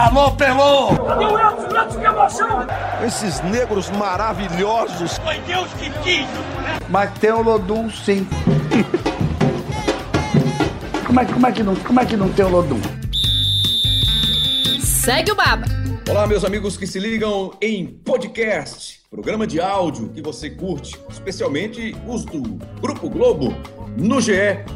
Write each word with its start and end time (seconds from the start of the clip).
Alô, 0.00 0.30
Pelô! 0.30 0.88
que 2.00 2.06
emoção! 2.06 2.66
Esses 3.06 3.38
negros 3.42 3.90
maravilhosos. 3.90 5.18
Foi 5.18 5.38
Deus 5.40 5.68
que 5.74 5.90
quis! 6.02 6.26
Mas 6.88 7.10
tem 7.18 7.30
o 7.32 7.42
Lodum, 7.42 7.90
sim. 7.90 8.26
como, 11.06 11.20
é, 11.20 11.24
como, 11.26 11.46
é 11.46 11.52
que 11.52 11.62
não, 11.62 11.76
como 11.76 12.00
é 12.00 12.06
que 12.06 12.16
não 12.16 12.30
tem 12.30 12.46
o 12.46 12.48
Lodum? 12.48 12.80
Segue 14.80 15.32
o 15.32 15.34
Baba. 15.34 15.79
Olá, 16.10 16.26
meus 16.26 16.44
amigos 16.44 16.76
que 16.76 16.88
se 16.88 16.98
ligam 16.98 17.56
em 17.62 17.86
podcast, 17.86 19.00
programa 19.08 19.46
de 19.46 19.60
áudio 19.60 20.08
que 20.08 20.20
você 20.20 20.50
curte, 20.50 20.98
especialmente 21.08 21.94
os 22.04 22.24
do 22.24 22.42
Grupo 22.80 23.08
Globo. 23.08 23.54
No 23.96 24.20
GE, 24.20 24.32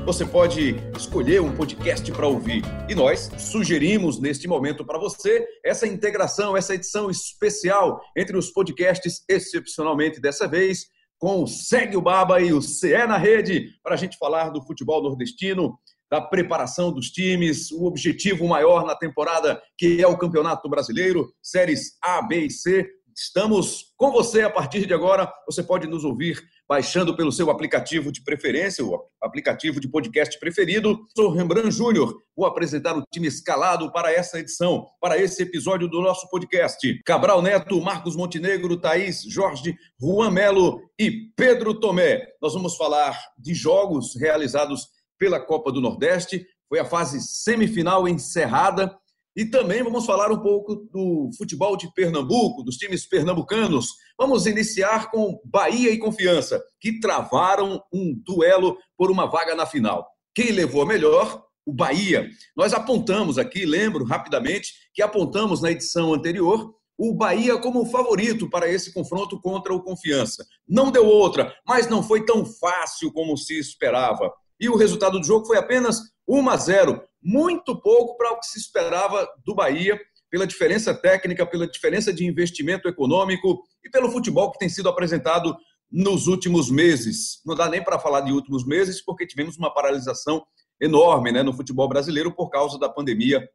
você 0.07 0.25
pode 0.25 0.77
escolher 0.97 1.43
um 1.43 1.53
podcast 1.53 2.09
para 2.13 2.29
ouvir. 2.29 2.63
E 2.89 2.95
nós 2.95 3.33
sugerimos 3.37 4.21
neste 4.21 4.47
momento 4.47 4.87
para 4.87 4.97
você 4.97 5.45
essa 5.65 5.89
integração, 5.89 6.57
essa 6.57 6.77
edição 6.77 7.11
especial 7.11 8.01
entre 8.17 8.37
os 8.37 8.51
podcasts, 8.51 9.25
excepcionalmente 9.29 10.21
dessa 10.21 10.47
vez, 10.47 10.87
com 11.19 11.43
o 11.43 11.49
Segue 11.49 11.97
o 11.97 12.03
Baba 12.03 12.41
e 12.41 12.53
o 12.53 12.63
CE 12.63 13.07
na 13.09 13.17
Rede, 13.17 13.71
para 13.83 13.95
a 13.95 13.99
gente 13.99 14.17
falar 14.19 14.51
do 14.51 14.63
futebol 14.63 15.03
nordestino, 15.03 15.77
da 16.15 16.21
preparação 16.21 16.93
dos 16.93 17.11
times, 17.11 17.73
o 17.73 17.87
objetivo 17.87 18.47
maior 18.47 18.87
na 18.87 18.95
temporada, 18.95 19.61
que 19.77 20.01
é 20.01 20.07
o 20.07 20.17
Campeonato 20.17 20.69
Brasileiro, 20.69 21.29
séries 21.43 21.99
A, 22.01 22.23
B 22.23 22.47
e 22.47 22.51
C. 22.51 22.89
Estamos 23.13 23.93
com 23.97 24.13
você 24.13 24.43
a 24.43 24.51
partir 24.51 24.87
de 24.87 24.95
agora. 24.95 25.29
Você 25.45 25.61
pode 25.61 25.89
nos 25.89 26.05
ouvir 26.05 26.41
baixando 26.69 27.17
pelo 27.17 27.33
seu 27.33 27.51
aplicativo 27.51 28.13
de 28.13 28.23
preferência, 28.23 28.85
o 28.85 28.97
aplicativo 29.21 29.81
de 29.81 29.89
podcast 29.89 30.39
preferido. 30.39 31.01
Sou 31.17 31.33
Rembrandt 31.33 31.73
Júnior, 31.73 32.17
vou 32.37 32.47
apresentar 32.47 32.97
o 32.97 33.03
time 33.13 33.27
escalado 33.27 33.91
para 33.91 34.13
essa 34.13 34.39
edição, 34.39 34.87
para 35.01 35.19
esse 35.19 35.43
episódio 35.43 35.89
do 35.89 36.01
nosso 36.01 36.29
podcast. 36.29 37.03
Cabral 37.05 37.43
Neto, 37.43 37.81
Marcos 37.81 38.15
Montenegro, 38.15 38.81
Thaís 38.81 39.25
Jorge, 39.25 39.75
Juan 40.01 40.31
Melo 40.31 40.81
e 40.97 41.11
Pedro 41.37 41.75
Tomé. 41.75 42.25
Nós 42.41 42.55
vamos 42.55 42.77
falar 42.77 43.19
de 43.37 43.53
jogos 43.53 44.15
realizados 44.15 44.94
pela 45.19 45.41
Copa 45.41 45.73
do 45.73 45.81
Nordeste. 45.81 46.47
Foi 46.69 46.79
a 46.79 46.85
fase 46.85 47.21
semifinal 47.21 48.09
encerrada. 48.09 48.97
E 49.37 49.45
também 49.45 49.83
vamos 49.83 50.07
falar 50.07 50.31
um 50.31 50.41
pouco 50.41 50.77
do 50.77 51.29
futebol 51.37 51.77
de 51.77 51.93
Pernambuco, 51.93 52.63
dos 52.63 52.77
times 52.77 53.05
pernambucanos. 53.05 53.89
Vamos 54.17 54.47
iniciar 54.47 55.11
com 55.11 55.41
Bahia 55.45 55.91
e 55.91 55.99
Confiança, 55.99 56.63
que 56.81 57.01
travaram 57.01 57.83
um 57.93 58.15
duelo 58.25 58.79
por 58.97 59.11
uma 59.11 59.27
vaga 59.27 59.57
na 59.57 59.67
final. 59.67 60.07
Quem 60.33 60.53
levou 60.53 60.83
a 60.83 60.87
melhor? 60.87 61.43
O 61.67 61.73
Bahia. 61.73 62.29
Nós 62.57 62.73
apontamos 62.73 63.37
aqui, 63.37 63.67
lembro 63.67 64.05
rapidamente, 64.05 64.73
que 64.93 65.03
apontamos 65.03 65.61
na 65.61 65.73
edição 65.73 66.15
anterior 66.15 66.73
o 66.97 67.13
Bahia 67.13 67.59
como 67.59 67.87
favorito 67.87 68.49
para 68.49 68.71
esse 68.71 68.93
confronto 68.93 69.41
contra 69.41 69.75
o 69.75 69.83
Confiança. 69.83 70.47
Não 70.69 70.93
deu 70.93 71.07
outra, 71.07 71.53
mas 71.67 71.89
não 71.89 72.03
foi 72.03 72.25
tão 72.25 72.45
fácil 72.47 73.13
como 73.13 73.37
se 73.37 73.59
esperava 73.59 74.33
e 74.65 74.69
o 74.69 74.77
resultado 74.77 75.21
do 75.21 75.27
jogo 75.27 75.47
foi 75.47 75.59
apenas 75.59 76.01
1 76.27 76.49
a 76.49 76.57
0, 76.57 77.03
muito 77.23 77.79
pouco 77.81 78.17
para 78.17 78.33
o 78.33 78.41
que 78.41 78.47
se 78.47 78.59
esperava 78.59 79.29
do 79.45 79.55
Bahia, 79.55 80.01
pela 80.31 80.47
diferença 80.47 80.95
técnica, 80.95 81.47
pela 81.47 81.67
diferença 81.67 82.13
de 82.13 82.27
investimento 82.27 82.89
econômico 82.89 83.63
e 83.85 83.91
pelo 83.91 84.11
futebol 84.11 84.51
que 84.51 84.59
tem 84.59 84.69
sido 84.69 84.89
apresentado 84.89 85.57
nos 85.91 86.27
últimos 86.27 86.71
meses. 86.71 87.41
Não 87.45 87.55
dá 87.55 87.69
nem 87.69 87.85
para 87.85 87.99
falar 87.99 88.23
de 88.23 88.33
últimos 88.33 88.67
meses, 88.67 89.05
porque 89.05 89.27
tivemos 89.27 89.57
uma 89.57 89.73
paralisação 89.73 90.45
enorme 90.81 91.31
né, 91.31 91.43
no 91.43 91.53
futebol 91.53 91.89
brasileiro 91.89 92.35
por 92.35 92.51
causa 92.51 92.79
da 92.79 92.89
pandemia 92.89 93.47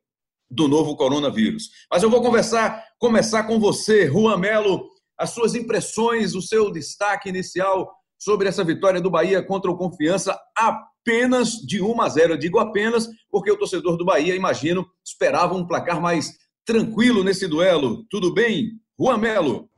do 0.50 0.68
novo 0.68 0.96
coronavírus. 0.96 1.70
Mas 1.92 2.02
eu 2.02 2.10
vou 2.10 2.22
conversar, 2.22 2.84
começar 2.98 3.44
com 3.44 3.60
você, 3.60 4.08
Juan 4.08 4.38
Melo, 4.38 4.90
as 5.18 5.32
suas 5.32 5.54
impressões, 5.54 6.34
o 6.34 6.42
seu 6.42 6.72
destaque 6.72 7.30
inicial 7.30 7.92
sobre 8.20 8.50
essa 8.50 8.64
vitória 8.64 9.00
do 9.00 9.10
Bahia 9.10 9.42
contra 9.42 9.72
o 9.72 9.78
Confiança 9.78 10.38
apenas 10.56 11.54
de 11.54 11.82
1 11.82 12.02
a 12.02 12.10
0. 12.10 12.34
Eu 12.34 12.38
digo 12.38 12.60
apenas 12.60 13.10
porque 13.32 13.50
o 13.50 13.58
torcedor 13.58 13.98
do 13.98 14.06
Bahia, 14.06 14.36
imagino, 14.36 14.86
esperava 15.04 15.56
um 15.56 15.66
placar 15.66 16.02
mais 16.02 16.38
tranquilo 16.66 17.24
nesse 17.24 17.48
duelo. 17.48 18.04
Tudo 18.10 18.34
bem, 18.34 18.74
Juan 19.00 19.18
Melo? 19.18 19.70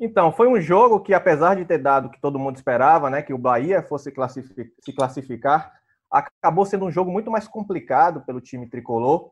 Então, 0.00 0.32
foi 0.32 0.48
um 0.48 0.58
jogo 0.58 1.00
que, 1.00 1.12
apesar 1.12 1.56
de 1.56 1.66
ter 1.66 1.76
dado 1.76 2.06
o 2.06 2.10
que 2.10 2.20
todo 2.20 2.38
mundo 2.38 2.56
esperava, 2.56 3.10
né, 3.10 3.20
que 3.20 3.34
o 3.34 3.38
Bahia 3.38 3.82
fosse 3.82 4.10
classific 4.10 4.72
se 4.80 4.92
classificar, 4.94 5.70
acabou 6.10 6.64
sendo 6.64 6.86
um 6.86 6.90
jogo 6.90 7.10
muito 7.10 7.30
mais 7.30 7.46
complicado 7.46 8.22
pelo 8.22 8.40
time 8.40 8.66
tricolor, 8.66 9.30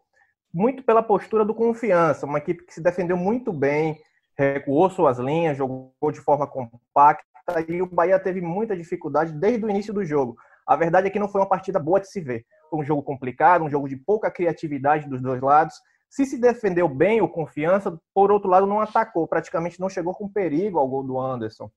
muito 0.53 0.83
pela 0.83 1.03
postura 1.03 1.45
do 1.45 1.55
Confiança, 1.55 2.27
uma 2.27 2.39
equipe 2.39 2.65
que 2.65 2.75
se 2.75 2.83
defendeu 2.83 3.17
muito 3.17 3.51
bem, 3.51 3.99
recuou 4.37 4.89
suas 4.91 5.19
linhas, 5.19 5.57
jogou 5.57 6.13
de 6.13 6.21
forma 6.21 6.47
compacta, 6.47 7.25
e 7.69 7.83
o 7.83 7.87
Bahia 7.87 8.19
teve 8.19 8.41
muita 8.41 8.77
dificuldade 8.77 9.33
desde 9.33 9.65
o 9.65 9.71
início 9.71 9.93
do 9.93 10.05
jogo. 10.05 10.37
A 10.67 10.77
verdade 10.77 11.07
é 11.07 11.11
que 11.11 11.19
não 11.19 11.29
foi 11.29 11.41
uma 11.41 11.49
partida 11.49 11.79
boa 11.79 12.01
de 12.01 12.11
se 12.11 12.21
ver. 12.21 12.45
Foi 12.69 12.79
um 12.81 12.85
jogo 12.85 13.03
complicado, 13.03 13.65
um 13.65 13.71
jogo 13.71 13.89
de 13.89 13.97
pouca 13.97 14.31
criatividade 14.31 15.09
dos 15.09 15.23
dois 15.23 15.41
lados. 15.41 15.75
Se 16.11 16.27
se 16.27 16.39
defendeu 16.39 16.89
bem 16.89 17.21
o 17.21 17.29
Confiança, 17.29 17.99
por 18.15 18.31
outro 18.31 18.51
lado 18.51 18.67
não 18.67 18.81
atacou, 18.81 19.27
praticamente 19.27 19.81
não 19.81 19.89
chegou 19.89 20.15
com 20.15 20.29
perigo 20.29 20.79
ao 20.79 20.89
gol 20.89 21.03
do 21.03 21.19
Anderson. 21.19 21.71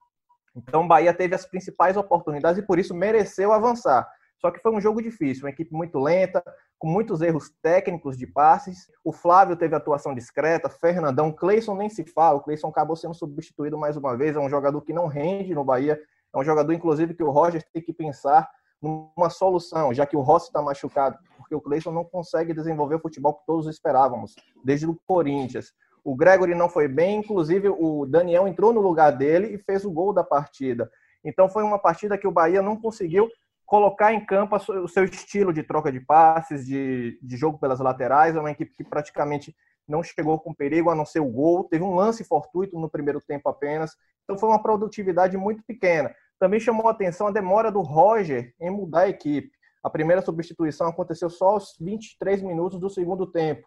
Então 0.55 0.83
o 0.83 0.87
Bahia 0.87 1.13
teve 1.13 1.35
as 1.35 1.45
principais 1.45 1.95
oportunidades 1.95 2.61
e 2.61 2.65
por 2.65 2.77
isso 2.77 2.93
mereceu 2.93 3.53
avançar. 3.53 4.07
Só 4.39 4.51
que 4.51 4.59
foi 4.59 4.71
um 4.71 4.81
jogo 4.81 5.01
difícil, 5.01 5.43
uma 5.43 5.51
equipe 5.51 5.73
muito 5.73 5.99
lenta, 5.99 6.43
com 6.81 6.87
muitos 6.87 7.21
erros 7.21 7.51
técnicos 7.61 8.17
de 8.17 8.25
passes. 8.25 8.89
O 9.03 9.13
Flávio 9.13 9.55
teve 9.55 9.75
atuação 9.75 10.15
discreta, 10.15 10.67
Fernandão, 10.67 11.31
Cleison 11.31 11.75
nem 11.75 11.87
se 11.87 12.03
fala, 12.03 12.39
o 12.39 12.41
Cleison 12.41 12.69
acabou 12.69 12.95
sendo 12.95 13.13
substituído 13.13 13.77
mais 13.77 13.95
uma 13.95 14.17
vez, 14.17 14.35
é 14.35 14.39
um 14.39 14.49
jogador 14.49 14.81
que 14.81 14.91
não 14.91 15.05
rende 15.05 15.53
no 15.53 15.63
Bahia, 15.63 16.01
é 16.33 16.39
um 16.39 16.43
jogador, 16.43 16.73
inclusive, 16.73 17.13
que 17.13 17.21
o 17.21 17.29
Roger 17.29 17.63
tem 17.71 17.83
que 17.83 17.93
pensar 17.93 18.49
numa 18.81 19.29
solução, 19.29 19.93
já 19.93 20.07
que 20.07 20.17
o 20.17 20.21
Rossi 20.21 20.47
está 20.47 20.59
machucado, 20.59 21.19
porque 21.37 21.53
o 21.53 21.61
Cleison 21.61 21.91
não 21.91 22.03
consegue 22.03 22.51
desenvolver 22.51 22.95
o 22.95 22.99
futebol 22.99 23.35
que 23.35 23.45
todos 23.45 23.67
esperávamos, 23.67 24.33
desde 24.65 24.87
o 24.87 24.99
Corinthians. 25.05 25.71
O 26.03 26.15
Gregory 26.15 26.55
não 26.55 26.67
foi 26.67 26.87
bem, 26.87 27.19
inclusive 27.19 27.69
o 27.69 28.07
Daniel 28.07 28.47
entrou 28.47 28.73
no 28.73 28.81
lugar 28.81 29.11
dele 29.11 29.53
e 29.53 29.59
fez 29.59 29.85
o 29.85 29.91
gol 29.91 30.11
da 30.11 30.23
partida. 30.23 30.89
Então 31.23 31.47
foi 31.47 31.61
uma 31.61 31.77
partida 31.77 32.17
que 32.17 32.27
o 32.27 32.31
Bahia 32.31 32.63
não 32.63 32.75
conseguiu 32.75 33.29
colocar 33.71 34.11
em 34.11 34.19
campo 34.25 34.57
o 34.57 34.87
seu 34.89 35.05
estilo 35.05 35.53
de 35.53 35.63
troca 35.63 35.89
de 35.89 36.01
passes, 36.01 36.65
de, 36.65 37.17
de 37.23 37.37
jogo 37.37 37.57
pelas 37.57 37.79
laterais. 37.79 38.35
É 38.35 38.39
uma 38.41 38.51
equipe 38.51 38.73
que 38.75 38.83
praticamente 38.83 39.55
não 39.87 40.03
chegou 40.03 40.37
com 40.37 40.53
perigo, 40.53 40.89
a 40.89 40.95
não 40.95 41.05
ser 41.05 41.21
o 41.21 41.31
gol. 41.31 41.63
Teve 41.63 41.81
um 41.81 41.95
lance 41.95 42.21
fortuito 42.25 42.77
no 42.77 42.89
primeiro 42.89 43.21
tempo 43.21 43.47
apenas. 43.47 43.95
Então 44.25 44.37
foi 44.37 44.49
uma 44.49 44.61
produtividade 44.61 45.37
muito 45.37 45.63
pequena. 45.63 46.13
Também 46.37 46.59
chamou 46.59 46.89
a 46.89 46.91
atenção 46.91 47.27
a 47.27 47.31
demora 47.31 47.71
do 47.71 47.79
Roger 47.79 48.53
em 48.59 48.69
mudar 48.69 49.03
a 49.03 49.09
equipe. 49.09 49.49
A 49.81 49.89
primeira 49.89 50.21
substituição 50.21 50.87
aconteceu 50.87 51.29
só 51.29 51.51
aos 51.51 51.77
23 51.79 52.41
minutos 52.41 52.77
do 52.77 52.89
segundo 52.89 53.25
tempo. 53.25 53.65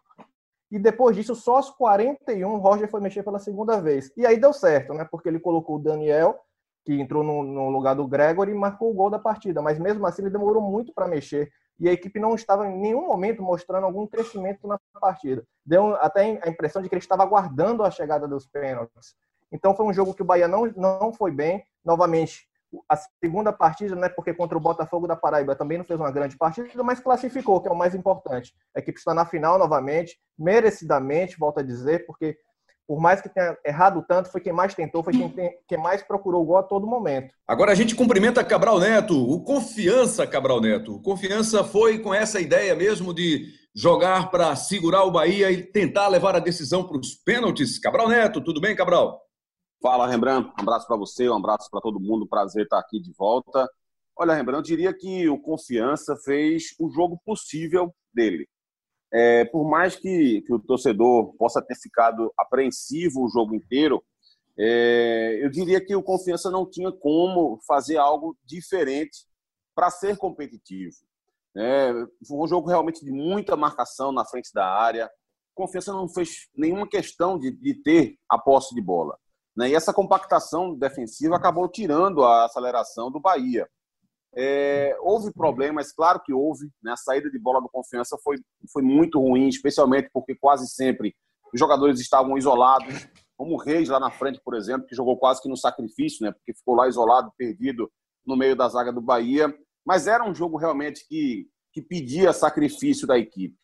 E 0.69 0.77
depois 0.77 1.15
disso, 1.15 1.33
só 1.33 1.55
aos 1.55 1.71
41, 1.71 2.47
o 2.47 2.57
Roger 2.57 2.87
foi 2.87 3.01
mexer 3.01 3.23
pela 3.23 3.39
segunda 3.39 3.81
vez. 3.81 4.13
E 4.15 4.23
aí 4.23 4.39
deu 4.39 4.53
certo, 4.53 4.93
né? 4.93 5.03
Porque 5.09 5.29
ele 5.29 5.39
colocou 5.39 5.77
o 5.77 5.81
Daniel 5.81 6.39
que 6.85 6.93
entrou 6.93 7.23
no, 7.23 7.43
no, 7.43 7.69
lugar 7.69 7.95
do 7.95 8.07
Gregory 8.07 8.51
e 8.51 8.55
marcou 8.55 8.91
o 8.91 8.93
gol 8.93 9.09
da 9.09 9.17
partida. 9.17 9.61
Mas 9.61 9.79
mesmo 9.79 10.05
assim, 10.05 10.21
ele 10.21 10.29
demorou 10.29 10.61
muito 10.61 10.93
para 10.93 11.07
mexer. 11.07 11.51
E 11.79 11.89
a 11.89 11.91
equipe 11.91 12.19
não 12.19 12.35
estava 12.35 12.67
em 12.67 12.77
nenhum 12.77 13.07
momento 13.07 13.41
mostrando 13.41 13.85
algum 13.85 14.05
crescimento 14.05 14.67
na 14.67 14.79
partida. 15.01 15.43
Deu 15.65 15.95
até 15.95 16.39
a 16.41 16.47
impressão 16.47 16.81
de 16.81 16.87
que 16.87 16.95
ele 16.95 17.01
estava 17.01 17.23
aguardando 17.23 17.83
a 17.83 17.91
chegada 17.91 18.27
dos 18.27 18.45
pênaltis. 18.45 19.15
Então 19.51 19.75
foi 19.75 19.85
um 19.85 19.93
jogo 19.93 20.13
que 20.13 20.21
o 20.21 20.25
Bahia 20.25 20.47
não, 20.47 20.67
não 20.77 21.11
foi 21.11 21.31
bem. 21.31 21.65
Novamente, 21.83 22.47
a 22.87 22.95
segunda 22.95 23.51
partida, 23.51 23.95
né, 23.95 24.09
porque 24.09 24.33
contra 24.33 24.57
o 24.57 24.61
Botafogo 24.61 25.07
da 25.07 25.15
Paraíba 25.15 25.55
também 25.55 25.77
não 25.77 25.85
fez 25.85 25.99
uma 25.99 26.11
grande 26.11 26.37
partida, 26.37 26.83
mas 26.83 26.99
classificou, 26.99 27.61
que 27.61 27.67
é 27.67 27.71
o 27.71 27.75
mais 27.75 27.95
importante. 27.95 28.53
A 28.75 28.79
equipe 28.79 28.97
está 28.97 29.13
na 29.13 29.25
final 29.25 29.57
novamente, 29.57 30.19
merecidamente, 30.37 31.37
volto 31.37 31.59
a 31.59 31.63
dizer, 31.63 32.05
porque 32.05 32.37
por 32.87 32.99
mais 32.99 33.21
que 33.21 33.29
tenha 33.29 33.57
errado 33.65 34.03
tanto, 34.07 34.29
foi 34.29 34.41
quem 34.41 34.53
mais 34.53 34.73
tentou, 34.73 35.03
foi 35.03 35.13
quem, 35.13 35.29
tem, 35.29 35.51
quem 35.67 35.77
mais 35.77 36.03
procurou 36.03 36.43
o 36.43 36.45
gol 36.45 36.57
a 36.57 36.63
todo 36.63 36.85
momento. 36.85 37.33
Agora 37.47 37.71
a 37.71 37.75
gente 37.75 37.95
cumprimenta 37.95 38.43
Cabral 38.43 38.79
Neto, 38.79 39.17
o 39.17 39.43
Confiança 39.43 40.27
Cabral 40.27 40.61
Neto. 40.61 40.95
O 40.95 41.01
Confiança 41.01 41.63
foi 41.63 41.99
com 41.99 42.13
essa 42.13 42.39
ideia 42.39 42.75
mesmo 42.75 43.13
de 43.13 43.53
jogar 43.75 44.29
para 44.29 44.55
segurar 44.55 45.03
o 45.03 45.11
Bahia 45.11 45.51
e 45.51 45.63
tentar 45.63 46.07
levar 46.07 46.35
a 46.35 46.39
decisão 46.39 46.87
para 46.87 46.97
os 46.97 47.15
pênaltis. 47.15 47.79
Cabral 47.79 48.07
Neto, 48.07 48.41
tudo 48.41 48.61
bem, 48.61 48.75
Cabral? 48.75 49.21
Fala, 49.81 50.07
Rembrandt. 50.07 50.49
Um 50.57 50.61
abraço 50.61 50.87
para 50.87 50.97
você, 50.97 51.29
um 51.29 51.35
abraço 51.35 51.69
para 51.69 51.81
todo 51.81 51.99
mundo. 51.99 52.27
Prazer 52.27 52.63
estar 52.63 52.79
aqui 52.79 52.99
de 52.99 53.11
volta. 53.17 53.67
Olha, 54.17 54.33
Rembrandt, 54.33 54.59
eu 54.59 54.77
diria 54.77 54.93
que 54.97 55.27
o 55.27 55.39
Confiança 55.39 56.15
fez 56.23 56.73
o 56.79 56.89
jogo 56.89 57.19
possível 57.25 57.93
dele. 58.13 58.47
É, 59.17 59.45
por 59.45 59.63
mais 59.63 59.95
que, 59.95 60.41
que, 60.41 60.53
o 60.53 60.59
torcedor 60.59 61.33
possa 61.37 61.61
ter 61.61 61.75
ficado 61.75 62.33
apreensivo 62.37 63.23
o 63.23 63.29
jogo 63.29 63.55
inteiro, 63.55 64.03
é, 64.59 65.39
eu 65.41 65.49
diria 65.49 65.79
que 65.79 65.95
o 65.95 66.03
Confiança 66.03 66.51
não 66.51 66.69
tinha 66.69 66.91
como 66.91 67.57
fazer 67.65 67.95
algo 67.95 68.37
diferente 68.43 69.25
para 69.73 69.89
ser 69.89 70.17
competitivo. 70.17 70.97
É, 71.55 71.93
foi 72.27 72.37
um 72.37 72.47
jogo 72.47 72.67
realmente 72.67 73.05
de 73.05 73.11
muita 73.11 73.55
marcação 73.55 74.11
na 74.11 74.25
frente 74.25 74.51
da 74.53 74.67
área, 74.67 75.09
Confiança 75.53 75.93
não 75.93 76.09
fez 76.09 76.49
nenhuma 76.53 76.85
questão 76.85 77.39
de, 77.39 77.49
de 77.49 77.73
ter 77.75 78.17
a 78.29 78.37
posse 78.37 78.75
de 78.75 78.81
bola. 78.81 79.17
Né? 79.55 79.69
E 79.69 79.75
essa 79.75 79.93
compactação 79.93 80.75
defensiva 80.75 81.37
acabou 81.37 81.69
tirando 81.69 82.25
a 82.25 82.43
aceleração 82.43 83.09
do 83.09 83.21
Bahia. 83.21 83.65
É, 84.35 84.97
houve 84.99 85.31
problemas, 85.31 85.93
claro 85.93 86.21
que 86.23 86.33
houve. 86.33 86.69
Né? 86.83 86.91
A 86.91 86.97
saída 86.97 87.29
de 87.29 87.39
bola 87.39 87.61
do 87.61 87.69
Confiança 87.69 88.17
foi, 88.23 88.37
foi 88.71 88.81
muito 88.81 89.19
ruim, 89.19 89.47
especialmente 89.47 90.09
porque 90.13 90.35
quase 90.35 90.67
sempre 90.67 91.15
os 91.53 91.59
jogadores 91.59 92.01
estavam 92.01 92.37
isolados, 92.37 93.07
como 93.37 93.53
o 93.53 93.57
Reis 93.57 93.87
lá 93.87 93.99
na 93.99 94.11
frente, 94.11 94.41
por 94.43 94.55
exemplo, 94.55 94.87
que 94.87 94.95
jogou 94.95 95.17
quase 95.17 95.41
que 95.41 95.47
no 95.47 95.55
sacrifício, 95.55 96.25
né? 96.25 96.31
porque 96.31 96.53
ficou 96.53 96.75
lá 96.75 96.87
isolado, 96.87 97.31
perdido 97.37 97.89
no 98.25 98.35
meio 98.35 98.55
da 98.55 98.67
zaga 98.67 98.91
do 98.91 99.01
Bahia. 99.01 99.53
Mas 99.85 100.05
era 100.07 100.23
um 100.23 100.35
jogo 100.35 100.57
realmente 100.57 101.07
que, 101.07 101.47
que 101.71 101.81
pedia 101.81 102.33
sacrifício 102.33 103.07
da 103.07 103.17
equipe. 103.17 103.55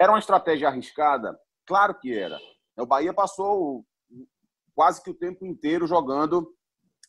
Era 0.00 0.12
uma 0.12 0.18
estratégia 0.18 0.68
arriscada? 0.68 1.38
Claro 1.66 1.94
que 1.98 2.16
era. 2.16 2.38
O 2.78 2.86
Bahia 2.86 3.12
passou 3.12 3.84
quase 4.74 5.02
que 5.02 5.10
o 5.10 5.14
tempo 5.14 5.46
inteiro 5.46 5.86
jogando 5.86 6.50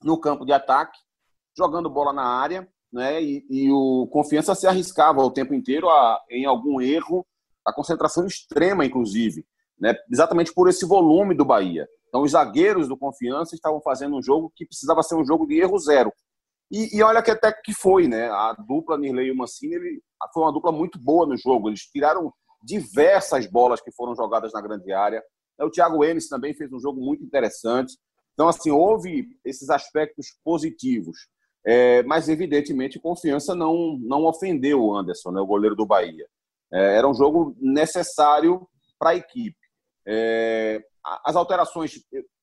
no 0.03 0.19
campo 0.19 0.45
de 0.45 0.51
ataque, 0.51 0.97
jogando 1.57 1.89
bola 1.89 2.13
na 2.13 2.25
área, 2.25 2.69
né? 2.95 3.21
E, 3.21 3.45
e 3.50 3.71
o 3.71 4.07
Confiança 4.07 4.56
se 4.56 4.65
arriscava 4.65 5.21
o 5.21 5.30
tempo 5.30 5.53
inteiro 5.53 5.89
a, 5.89 6.18
em 6.31 6.45
algum 6.45 6.80
erro, 6.80 7.27
a 7.65 7.74
concentração 7.74 8.25
extrema, 8.25 8.86
inclusive, 8.86 9.45
né? 9.77 9.94
Exatamente 10.09 10.53
por 10.53 10.69
esse 10.69 10.86
volume 10.86 11.36
do 11.36 11.44
Bahia. 11.44 11.86
Então, 12.07 12.21
os 12.21 12.31
zagueiros 12.31 12.88
do 12.88 12.97
Confiança 12.97 13.53
estavam 13.53 13.81
fazendo 13.81 14.15
um 14.15 14.24
jogo 14.24 14.50
que 14.56 14.65
precisava 14.65 15.03
ser 15.03 15.15
um 15.15 15.25
jogo 15.25 15.45
de 15.45 15.59
erro 15.59 15.77
zero. 15.77 16.09
E, 16.71 16.97
e 16.97 17.03
olha 17.03 17.21
que 17.21 17.30
até 17.30 17.51
que 17.51 17.74
foi, 17.74 18.07
né? 18.07 18.30
A 18.30 18.53
dupla 18.65 18.97
Nirley 18.97 19.30
e 19.30 19.36
Mancini 19.36 19.75
ele, 19.75 20.01
foi 20.33 20.44
uma 20.44 20.53
dupla 20.53 20.71
muito 20.71 20.97
boa 20.97 21.27
no 21.27 21.36
jogo. 21.36 21.68
Eles 21.68 21.81
tiraram 21.81 22.31
diversas 22.63 23.45
bolas 23.45 23.81
que 23.81 23.92
foram 23.92 24.15
jogadas 24.15 24.53
na 24.53 24.62
grande 24.62 24.94
área. 24.94 25.21
O 25.59 25.69
Thiago 25.69 26.01
Enes 26.03 26.30
também 26.30 26.53
fez 26.53 26.71
um 26.71 26.80
jogo 26.80 27.01
muito 27.01 27.25
interessante. 27.25 27.94
Então, 28.33 28.47
assim, 28.47 28.71
houve 28.71 29.27
esses 29.44 29.69
aspectos 29.69 30.27
positivos. 30.45 31.27
É, 31.65 32.03
mas, 32.03 32.29
evidentemente, 32.29 33.00
confiança 33.00 33.56
não, 33.56 33.97
não 34.00 34.25
ofendeu 34.25 34.83
o 34.83 34.95
Anderson, 34.95 35.31
né, 35.31 35.41
o 35.41 35.47
goleiro 35.47 35.75
do 35.75 35.85
Bahia. 35.85 36.27
É, 36.71 36.97
era 36.97 37.07
um 37.07 37.13
jogo 37.13 37.56
necessário 37.59 38.67
para 39.00 39.12
a 39.12 39.15
equipe. 39.15 39.57
É, 40.07 40.83
as 41.23 41.35
alterações, 41.35 41.94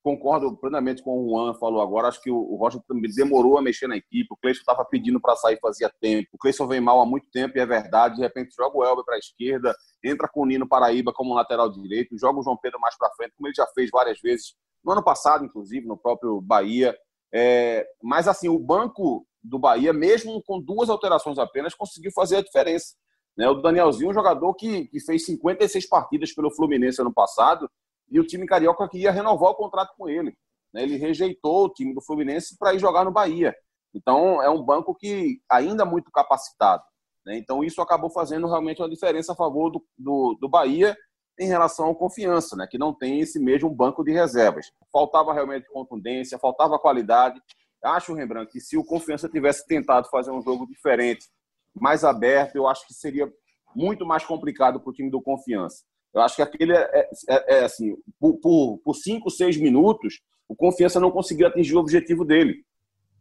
concordo 0.02 0.56
plenamente 0.56 1.02
com 1.02 1.16
o 1.16 1.28
Juan 1.30 1.54
falou 1.54 1.80
agora, 1.80 2.08
acho 2.08 2.20
que 2.20 2.30
o 2.30 2.56
Rocha 2.56 2.80
também 2.88 3.10
demorou 3.14 3.56
a 3.56 3.62
mexer 3.62 3.86
na 3.86 3.96
equipe, 3.96 4.28
o 4.30 4.36
Cleiton 4.36 4.60
estava 4.60 4.84
pedindo 4.84 5.20
para 5.20 5.36
sair 5.36 5.58
fazia 5.60 5.90
tempo, 6.00 6.28
o 6.32 6.38
Cleiton 6.38 6.66
vem 6.66 6.80
mal 6.80 7.00
há 7.00 7.06
muito 7.06 7.28
tempo 7.30 7.56
e 7.56 7.60
é 7.60 7.66
verdade, 7.66 8.16
de 8.16 8.22
repente 8.22 8.54
joga 8.56 8.76
o 8.76 8.84
Elber 8.84 9.04
para 9.04 9.14
a 9.14 9.18
esquerda, 9.18 9.74
entra 10.04 10.28
com 10.28 10.42
o 10.42 10.46
Nino 10.46 10.68
Paraíba 10.68 11.12
como 11.12 11.34
lateral 11.34 11.70
direito, 11.70 12.18
joga 12.18 12.40
o 12.40 12.42
João 12.42 12.56
Pedro 12.56 12.80
mais 12.80 12.96
para 12.96 13.12
frente, 13.14 13.34
como 13.36 13.46
ele 13.46 13.54
já 13.54 13.66
fez 13.74 13.90
várias 13.92 14.20
vezes, 14.20 14.54
no 14.84 14.92
ano 14.92 15.02
passado, 15.02 15.44
inclusive, 15.44 15.86
no 15.86 15.96
próprio 15.96 16.40
Bahia. 16.40 16.96
É, 17.34 17.86
mas, 18.02 18.28
assim, 18.28 18.48
o 18.48 18.58
banco 18.58 19.26
do 19.42 19.58
Bahia, 19.58 19.92
mesmo 19.92 20.42
com 20.42 20.60
duas 20.60 20.88
alterações 20.88 21.38
apenas, 21.38 21.74
conseguiu 21.74 22.12
fazer 22.12 22.36
a 22.36 22.42
diferença. 22.42 22.94
Né? 23.36 23.48
O 23.48 23.54
Danielzinho, 23.54 24.10
um 24.10 24.14
jogador 24.14 24.54
que, 24.54 24.86
que 24.86 25.00
fez 25.00 25.24
56 25.24 25.88
partidas 25.88 26.34
pelo 26.34 26.54
Fluminense 26.54 27.00
ano 27.00 27.12
passado, 27.12 27.68
e 28.10 28.20
o 28.20 28.26
time 28.26 28.46
carioca 28.46 28.88
queria 28.88 29.10
renovar 29.10 29.50
o 29.50 29.54
contrato 29.54 29.94
com 29.96 30.08
ele. 30.08 30.36
Né? 30.72 30.82
Ele 30.82 30.96
rejeitou 30.96 31.64
o 31.64 31.70
time 31.70 31.94
do 31.94 32.02
Fluminense 32.02 32.56
para 32.58 32.74
ir 32.74 32.78
jogar 32.78 33.04
no 33.04 33.12
Bahia. 33.12 33.54
Então, 33.94 34.42
é 34.42 34.48
um 34.48 34.62
banco 34.62 34.94
que 34.94 35.40
ainda 35.50 35.84
muito 35.84 36.10
capacitado. 36.10 36.82
Né? 37.26 37.38
Então, 37.38 37.64
isso 37.64 37.80
acabou 37.80 38.10
fazendo 38.10 38.46
realmente 38.46 38.80
uma 38.80 38.88
diferença 38.88 39.32
a 39.32 39.36
favor 39.36 39.70
do, 39.70 39.84
do, 39.96 40.38
do 40.40 40.48
Bahia 40.48 40.96
em 41.38 41.46
relação 41.46 41.86
ao 41.86 41.94
confiança, 41.94 42.56
né? 42.56 42.66
que 42.70 42.78
não 42.78 42.92
tem 42.92 43.20
esse 43.20 43.40
mesmo 43.40 43.70
banco 43.70 44.04
de 44.04 44.12
reservas. 44.12 44.70
Faltava 44.92 45.32
realmente 45.32 45.68
contundência, 45.68 46.38
faltava 46.38 46.78
qualidade. 46.78 47.40
Acho, 47.82 48.14
Rembrandt, 48.14 48.52
que 48.52 48.60
se 48.60 48.76
o 48.76 48.84
confiança 48.84 49.28
tivesse 49.28 49.66
tentado 49.66 50.08
fazer 50.08 50.30
um 50.30 50.42
jogo 50.42 50.66
diferente, 50.66 51.26
mais 51.74 52.04
aberto, 52.04 52.56
eu 52.56 52.66
acho 52.66 52.86
que 52.86 52.94
seria 52.94 53.32
muito 53.74 54.06
mais 54.06 54.24
complicado 54.24 54.78
para 54.80 54.90
o 54.90 54.92
time 54.92 55.10
do 55.10 55.22
confiança. 55.22 55.82
Eu 56.14 56.20
acho 56.20 56.36
que 56.36 56.42
aquele 56.42 56.76
é, 56.76 57.08
é, 57.28 57.58
é 57.58 57.64
assim, 57.64 57.96
por, 58.20 58.38
por, 58.38 58.78
por 58.84 58.94
cinco, 58.94 59.30
seis 59.30 59.56
minutos, 59.56 60.20
o 60.46 60.54
confiança 60.54 61.00
não 61.00 61.10
conseguiu 61.10 61.46
atingir 61.46 61.74
o 61.74 61.80
objetivo 61.80 62.24
dele, 62.24 62.62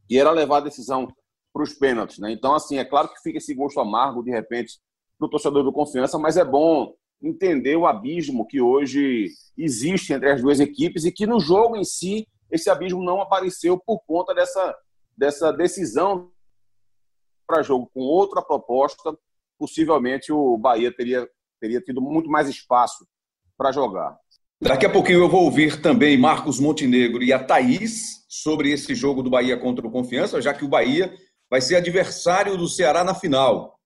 que 0.08 0.20
era 0.20 0.30
levar 0.32 0.58
a 0.58 0.62
decisão 0.62 1.08
para 1.54 1.64
os 1.64 1.74
pênaltis. 1.74 2.20
Né? 2.20 2.32
Então, 2.32 2.54
assim, 2.54 2.78
é 2.78 2.86
claro 2.86 3.08
que 3.08 3.22
fica 3.22 3.38
esse 3.38 3.54
gosto 3.54 3.80
amargo, 3.80 4.24
de 4.24 4.32
repente, 4.32 4.80
para 5.18 5.28
o 5.28 5.30
torcedor 5.30 5.64
do 5.64 5.72
Confiança, 5.72 6.18
mas 6.18 6.36
é 6.36 6.44
bom 6.44 6.94
entender 7.22 7.76
o 7.76 7.86
abismo 7.86 8.48
que 8.48 8.60
hoje 8.60 9.30
existe 9.58 10.14
entre 10.14 10.32
as 10.32 10.42
duas 10.42 10.60
equipes 10.60 11.06
e 11.06 11.12
que 11.12 11.28
no 11.28 11.40
jogo 11.40 11.76
em 11.76 11.84
si 11.84 12.28
esse 12.50 12.70
abismo 12.70 13.04
não 13.04 13.22
apareceu 13.22 13.78
por 13.78 14.02
conta 14.06 14.34
dessa, 14.34 14.76
dessa 15.16 15.52
decisão 15.52 16.32
para 17.48 17.62
jogo 17.62 17.90
com 17.94 18.02
outra 18.02 18.42
proposta. 18.42 19.16
Possivelmente 19.58 20.32
o 20.32 20.58
Bahia 20.58 20.92
teria, 20.92 21.28
teria 21.60 21.80
tido 21.80 22.02
muito 22.02 22.30
mais 22.30 22.50
espaço 22.50 23.06
para 23.58 23.72
jogar. 23.72 24.18
Daqui 24.60 24.86
a 24.86 24.92
pouquinho 24.92 25.22
eu 25.22 25.30
vou 25.30 25.46
ouvir 25.46 25.82
também 25.82 26.18
Marcos 26.18 26.60
Montenegro 26.60 27.24
e 27.24 27.34
a 27.34 27.44
Thaís 27.44 28.26
sobre 28.30 28.72
esse 28.72 28.94
jogo 28.94 29.24
do 29.24 29.30
Bahia 29.30 29.58
contra 29.58 29.86
o 29.86 29.92
Confiança, 29.92 30.42
já 30.42 30.54
que 30.54 30.64
o 30.64 30.68
Bahia 30.68 31.14
vai 31.50 31.62
ser 31.62 31.76
adversário 31.76 32.58
do 32.58 32.68
Ceará 32.68 33.04
na 33.04 33.14
final. 33.14 33.80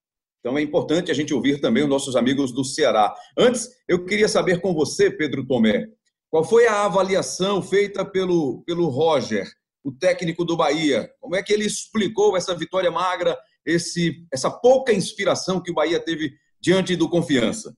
Então 0.45 0.59
é 0.59 0.61
importante 0.61 1.09
a 1.09 1.13
gente 1.15 1.33
ouvir 1.33 1.59
também 1.59 1.81
os 1.81 1.89
nossos 1.89 2.15
amigos 2.15 2.51
do 2.51 2.63
Ceará. 2.63 3.11
Antes, 3.35 3.67
eu 3.87 4.05
queria 4.05 4.29
saber 4.29 4.61
com 4.61 4.75
você, 4.75 5.09
Pedro 5.09 5.43
Tomé, 5.43 5.87
qual 6.29 6.43
foi 6.43 6.67
a 6.67 6.85
avaliação 6.85 7.63
feita 7.63 8.05
pelo, 8.05 8.61
pelo 8.63 8.85
Roger, 8.85 9.47
o 9.83 9.91
técnico 9.91 10.45
do 10.45 10.55
Bahia? 10.55 11.11
Como 11.19 11.35
é 11.35 11.41
que 11.41 11.51
ele 11.51 11.65
explicou 11.65 12.37
essa 12.37 12.53
vitória 12.53 12.91
magra, 12.91 13.35
esse, 13.65 14.23
essa 14.31 14.51
pouca 14.51 14.93
inspiração 14.93 15.59
que 15.59 15.71
o 15.71 15.73
Bahia 15.73 15.99
teve 15.99 16.31
diante 16.61 16.95
do 16.95 17.09
Confiança? 17.09 17.75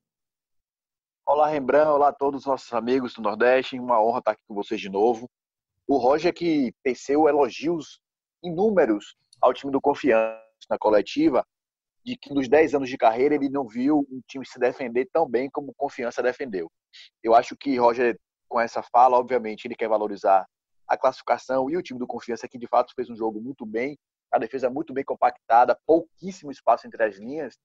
Olá, 1.26 1.48
Rembrandt. 1.48 1.88
Olá 1.88 2.10
a 2.10 2.14
todos 2.14 2.42
os 2.42 2.48
nossos 2.48 2.74
amigos 2.74 3.14
do 3.14 3.22
Nordeste. 3.22 3.80
Uma 3.80 4.04
honra 4.04 4.20
estar 4.20 4.32
aqui 4.32 4.44
com 4.46 4.54
vocês 4.54 4.82
de 4.82 4.90
novo. 4.90 5.30
O 5.88 5.96
Roger 5.96 6.34
que 6.34 6.74
teceu 6.84 7.30
elogios 7.30 8.02
inúmeros 8.44 9.16
ao 9.40 9.54
time 9.54 9.72
do 9.72 9.80
Confiança 9.80 10.44
na 10.70 10.78
coletiva, 10.78 11.46
de 12.08 12.16
que 12.16 12.34
nos 12.34 12.48
10 12.48 12.74
anos 12.74 12.90
de 12.90 12.98
carreira 12.98 13.36
ele 13.36 13.50
não 13.50 13.68
viu 13.68 14.08
um 14.10 14.22
time 14.26 14.46
se 14.46 14.58
defender 14.58 15.10
tão 15.12 15.28
bem 15.28 15.50
como 15.50 15.74
Confiança 15.76 16.24
defendeu. 16.24 16.72
Eu 17.22 17.36
acho 17.36 17.54
que 17.54 17.78
Roger, 17.78 18.18
com 18.48 18.62
essa 18.62 18.82
fala, 18.82 19.18
obviamente, 19.18 19.68
ele 19.68 19.76
quer 19.76 19.90
valorizar 19.90 20.48
a 20.88 20.98
classificação 20.98 21.70
e 21.70 21.76
o 21.76 21.84
time 21.84 22.00
do 22.00 22.08
Confiança, 22.08 22.48
que 22.48 22.58
de 22.58 22.66
fato 22.66 22.94
fez 22.96 23.10
um 23.10 23.16
jogo 23.16 23.42
muito 23.42 23.66
bem, 23.66 24.00
a 24.32 24.40
defesa 24.40 24.70
muito 24.70 24.94
bem 24.94 25.04
compactada, 25.04 25.78
pouquíssimo 25.86 26.50
espaço 26.50 26.88
entre 26.88 27.04
as 27.04 27.18
linhas, 27.18 27.58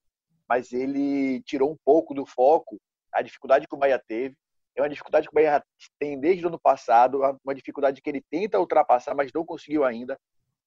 mas 0.48 0.72
ele 0.72 1.40
tirou 1.42 1.70
um 1.70 1.76
pouco 1.84 2.12
do 2.12 2.26
foco 2.26 2.80
a 3.12 3.22
dificuldade 3.22 3.68
que 3.68 3.74
o 3.76 3.78
Bahia 3.78 4.02
teve. 4.08 4.34
É 4.74 4.82
uma 4.82 4.88
dificuldade 4.88 5.28
que 5.28 5.32
o 5.32 5.36
Bahia 5.36 5.62
tem 6.00 6.18
desde 6.18 6.44
o 6.44 6.48
ano 6.48 6.58
passado, 6.58 7.20
uma 7.44 7.54
dificuldade 7.54 8.02
que 8.02 8.10
ele 8.10 8.24
tenta 8.28 8.58
ultrapassar, 8.58 9.14
mas 9.14 9.30
não 9.32 9.44
conseguiu 9.44 9.84
ainda, 9.84 10.18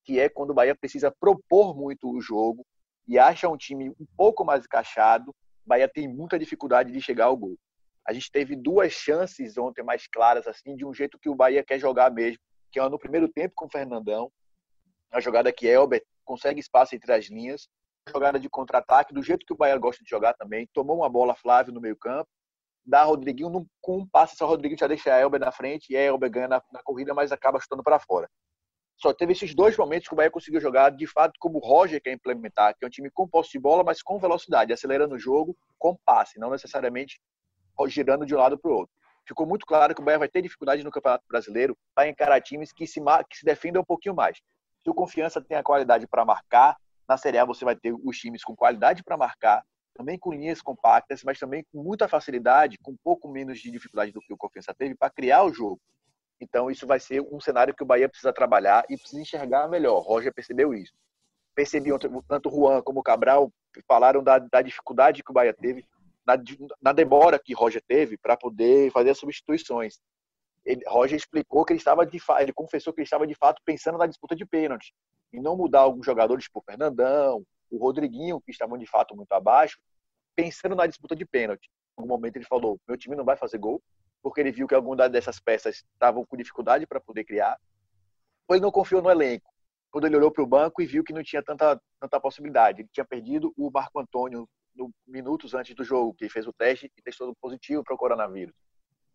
que 0.05 0.17
é 0.17 0.29
quando 0.29 0.51
o 0.51 0.53
Bahia 0.53 0.73
precisa 0.73 1.11
propor 1.11 1.75
muito 1.75 2.09
o 2.09 2.21
jogo 2.21 2.65
e 3.07 3.19
acha 3.19 3.47
um 3.47 3.57
time 3.57 3.89
um 3.99 4.05
pouco 4.17 4.43
mais 4.43 4.65
encaixado, 4.65 5.33
Bahia 5.65 5.87
tem 5.87 6.07
muita 6.07 6.37
dificuldade 6.37 6.91
de 6.91 7.01
chegar 7.01 7.25
ao 7.25 7.37
gol. 7.37 7.57
A 8.07 8.13
gente 8.13 8.31
teve 8.31 8.55
duas 8.55 8.93
chances 8.93 9.57
ontem 9.57 9.83
mais 9.83 10.07
claras, 10.07 10.47
assim, 10.47 10.75
de 10.75 10.85
um 10.85 10.93
jeito 10.93 11.17
que 11.17 11.29
o 11.29 11.35
Bahia 11.35 11.63
quer 11.63 11.79
jogar 11.79 12.11
mesmo, 12.11 12.39
que 12.71 12.79
é 12.79 12.89
no 12.89 12.99
primeiro 12.99 13.27
tempo 13.27 13.53
com 13.55 13.65
o 13.65 13.69
Fernandão, 13.69 14.31
a 15.11 15.19
jogada 15.19 15.51
que 15.51 15.65
Elber 15.65 16.03
consegue 16.23 16.59
espaço 16.59 16.95
entre 16.95 17.11
as 17.13 17.25
linhas, 17.25 17.67
jogada 18.09 18.39
de 18.39 18.49
contra-ataque, 18.49 19.13
do 19.13 19.23
jeito 19.23 19.45
que 19.45 19.53
o 19.53 19.57
Bahia 19.57 19.77
gosta 19.77 20.03
de 20.03 20.09
jogar 20.09 20.33
também, 20.33 20.67
tomou 20.73 20.97
uma 20.97 21.09
bola 21.09 21.35
Flávio 21.35 21.73
no 21.73 21.81
meio 21.81 21.95
campo, 21.95 22.29
dá 22.85 23.03
Rodriguinho, 23.03 23.65
com 23.81 23.97
um 23.97 24.07
passe 24.07 24.35
só 24.35 24.45
Rodriguinho 24.45 24.79
já 24.79 24.87
deixa 24.87 25.13
a 25.13 25.19
Elber 25.19 25.39
na 25.39 25.51
frente, 25.51 25.91
e 25.91 25.97
a 25.97 26.01
Elber 26.01 26.29
ganha 26.29 26.47
na, 26.47 26.61
na 26.71 26.83
corrida, 26.83 27.13
mas 27.13 27.31
acaba 27.31 27.59
chutando 27.59 27.81
para 27.81 27.99
fora. 27.99 28.29
Só 28.97 29.13
teve 29.13 29.33
esses 29.33 29.53
dois 29.53 29.75
momentos 29.77 30.07
que 30.07 30.13
o 30.13 30.17
Bahia 30.17 30.31
conseguiu 30.31 30.61
jogar 30.61 30.89
de 30.89 31.05
fato 31.05 31.33
como 31.39 31.57
o 31.57 31.61
Roger 31.61 32.01
quer 32.01 32.13
implementar, 32.13 32.75
que 32.77 32.85
é 32.85 32.87
um 32.87 32.91
time 32.91 33.09
com 33.09 33.27
posse 33.27 33.51
de 33.51 33.59
bola, 33.59 33.83
mas 33.83 34.01
com 34.01 34.17
velocidade, 34.17 34.71
acelerando 34.71 35.15
o 35.15 35.19
jogo 35.19 35.55
com 35.77 35.97
passe, 36.05 36.39
não 36.39 36.49
necessariamente 36.49 37.19
girando 37.87 38.25
de 38.25 38.33
um 38.33 38.37
lado 38.37 38.57
para 38.57 38.71
o 38.71 38.73
outro. 38.73 38.93
Ficou 39.27 39.45
muito 39.45 39.65
claro 39.65 39.93
que 39.93 40.01
o 40.01 40.03
Bahia 40.03 40.19
vai 40.19 40.29
ter 40.29 40.41
dificuldade 40.41 40.83
no 40.83 40.91
Campeonato 40.91 41.25
Brasileiro 41.27 41.77
para 41.93 42.07
encarar 42.07 42.39
times 42.41 42.71
que 42.71 42.87
se, 42.87 43.01
que 43.29 43.37
se 43.37 43.43
defendam 43.43 43.81
um 43.81 43.85
pouquinho 43.85 44.15
mais. 44.15 44.37
Se 44.83 44.89
o 44.89 44.93
Confiança 44.93 45.41
tem 45.41 45.57
a 45.57 45.63
qualidade 45.63 46.07
para 46.07 46.23
marcar, 46.23 46.77
na 47.07 47.17
Série 47.17 47.37
A 47.37 47.45
você 47.45 47.65
vai 47.65 47.75
ter 47.75 47.93
os 47.93 48.17
times 48.17 48.43
com 48.43 48.55
qualidade 48.55 49.03
para 49.03 49.17
marcar, 49.17 49.63
também 49.95 50.17
com 50.17 50.31
linhas 50.31 50.61
compactas, 50.61 51.23
mas 51.23 51.39
também 51.39 51.65
com 51.71 51.81
muita 51.81 52.07
facilidade, 52.07 52.77
com 52.77 52.91
um 52.91 52.97
pouco 53.03 53.27
menos 53.27 53.59
de 53.59 53.71
dificuldade 53.71 54.11
do 54.11 54.21
que 54.21 54.33
o 54.33 54.37
Confiança 54.37 54.73
teve 54.73 54.93
para 54.95 55.09
criar 55.09 55.43
o 55.43 55.53
jogo. 55.53 55.81
Então, 56.39 56.69
isso 56.69 56.85
vai 56.85 56.99
ser 56.99 57.21
um 57.21 57.39
cenário 57.39 57.73
que 57.73 57.83
o 57.83 57.85
Bahia 57.85 58.09
precisa 58.09 58.33
trabalhar 58.33 58.85
e 58.89 58.97
precisa 58.97 59.21
enxergar 59.21 59.67
melhor. 59.67 59.97
O 59.97 60.01
Roger 60.01 60.33
percebeu 60.33 60.73
isso. 60.73 60.93
Percebi 61.53 61.89
tanto 62.27 62.49
o 62.49 62.51
Juan 62.51 62.81
como 62.81 62.99
o 62.99 63.03
Cabral 63.03 63.51
falaram 63.87 64.23
da, 64.23 64.39
da 64.39 64.61
dificuldade 64.61 65.23
que 65.23 65.31
o 65.31 65.33
Bahia 65.33 65.53
teve 65.53 65.85
na, 66.25 66.35
na 66.81 66.91
demora 66.91 67.39
que 67.39 67.53
Roger 67.53 67.81
teve 67.87 68.17
para 68.17 68.35
poder 68.35 68.91
fazer 68.91 69.11
as 69.11 69.19
substituições. 69.19 69.99
Ele, 70.65 70.81
Roger 70.87 71.15
explicou 71.15 71.63
que 71.63 71.71
ele 71.71 71.79
estava 71.79 72.05
de 72.05 72.19
ele 72.39 72.51
confessou 72.51 72.91
que 72.91 72.99
ele 72.99 73.05
estava 73.05 73.27
de 73.27 73.35
fato 73.35 73.61
pensando 73.63 73.97
na 73.97 74.07
disputa 74.07 74.35
de 74.35 74.45
pênalti 74.45 74.93
e 75.31 75.39
não 75.39 75.55
mudar 75.55 75.81
alguns 75.81 76.05
jogadores, 76.05 76.45
tipo 76.45 76.59
o 76.59 76.63
Fernandão, 76.63 77.45
o 77.69 77.77
Rodriguinho, 77.77 78.41
que 78.41 78.51
estavam 78.51 78.77
de 78.77 78.87
fato 78.87 79.15
muito 79.15 79.31
abaixo, 79.31 79.77
pensando 80.35 80.75
na 80.75 80.87
disputa 80.87 81.15
de 81.15 81.25
pênalti. 81.25 81.67
Em 81.67 82.01
algum 82.01 82.09
momento 82.09 82.37
ele 82.37 82.45
falou: 82.45 82.79
meu 82.87 82.97
time 82.97 83.15
não 83.15 83.23
vai 83.23 83.37
fazer 83.37 83.59
gol, 83.59 83.81
porque 84.25 84.41
ele 84.41 84.51
viu 84.51 84.67
que 84.67 84.73
algumas 84.73 85.11
dessas 85.11 85.39
peças 85.39 85.85
estavam 85.93 86.25
com 86.25 86.35
dificuldade 86.35 86.87
para 86.87 86.99
poder 86.99 87.23
criar. 87.25 87.59
Ou 88.47 88.55
ele 88.55 88.63
não 88.63 88.71
confiou 88.71 88.99
no 88.99 89.11
elenco. 89.11 89.47
Quando 89.91 90.07
ele 90.07 90.17
olhou 90.17 90.31
para 90.31 90.41
o 90.41 90.47
banco 90.47 90.81
e 90.81 90.85
viu 90.87 91.03
que 91.03 91.13
não 91.13 91.21
tinha 91.21 91.43
tanta, 91.43 91.79
tanta 91.99 92.19
possibilidade. 92.19 92.81
Ele 92.81 92.89
tinha 92.91 93.05
perdido 93.05 93.53
o 93.55 93.69
Marco 93.69 93.99
Antônio 93.99 94.49
no, 94.73 94.91
minutos 95.05 95.53
antes 95.53 95.75
do 95.75 95.83
jogo, 95.83 96.15
que 96.15 96.27
fez 96.27 96.47
o 96.47 96.53
teste 96.53 96.91
e 96.97 97.01
testou 97.03 97.35
positivo 97.39 97.83
para 97.83 97.93
o 97.93 97.97
coronavírus. 97.99 98.55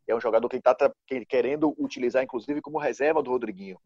É 0.06 0.14
um 0.14 0.20
jogador 0.20 0.48
que 0.48 0.54
ele 0.54 0.62
está 0.64 0.92
querendo 1.28 1.74
utilizar, 1.76 2.22
inclusive, 2.22 2.60
como 2.60 2.78
reserva 2.78 3.20
do 3.20 3.32
Rodriguinho. 3.32 3.80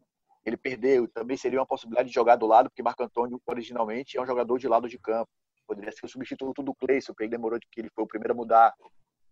Ele 0.45 0.55
perdeu, 0.55 1.07
também 1.07 1.37
seria 1.37 1.57
uma 1.57 1.65
possibilidade 1.65 2.09
de 2.09 2.13
jogar 2.13 2.35
do 2.35 2.45
lado, 2.45 2.69
porque 2.69 2.83
Marco 2.83 3.01
Antônio, 3.01 3.41
originalmente, 3.47 4.15
é 4.15 4.21
um 4.21 4.27
jogador 4.27 4.59
de 4.59 4.67
lado 4.67 4.87
de 4.87 4.99
campo. 4.99 5.31
Poderia 5.65 5.91
ser 5.91 6.05
o 6.05 6.07
substituto 6.07 6.61
do 6.61 6.75
Cleison, 6.75 7.15
que 7.15 7.23
ele 7.23 7.31
demorou, 7.31 7.57
que 7.71 7.81
ele 7.81 7.89
foi 7.89 8.03
o 8.03 8.07
primeiro 8.07 8.33
a 8.33 8.35
mudar. 8.35 8.75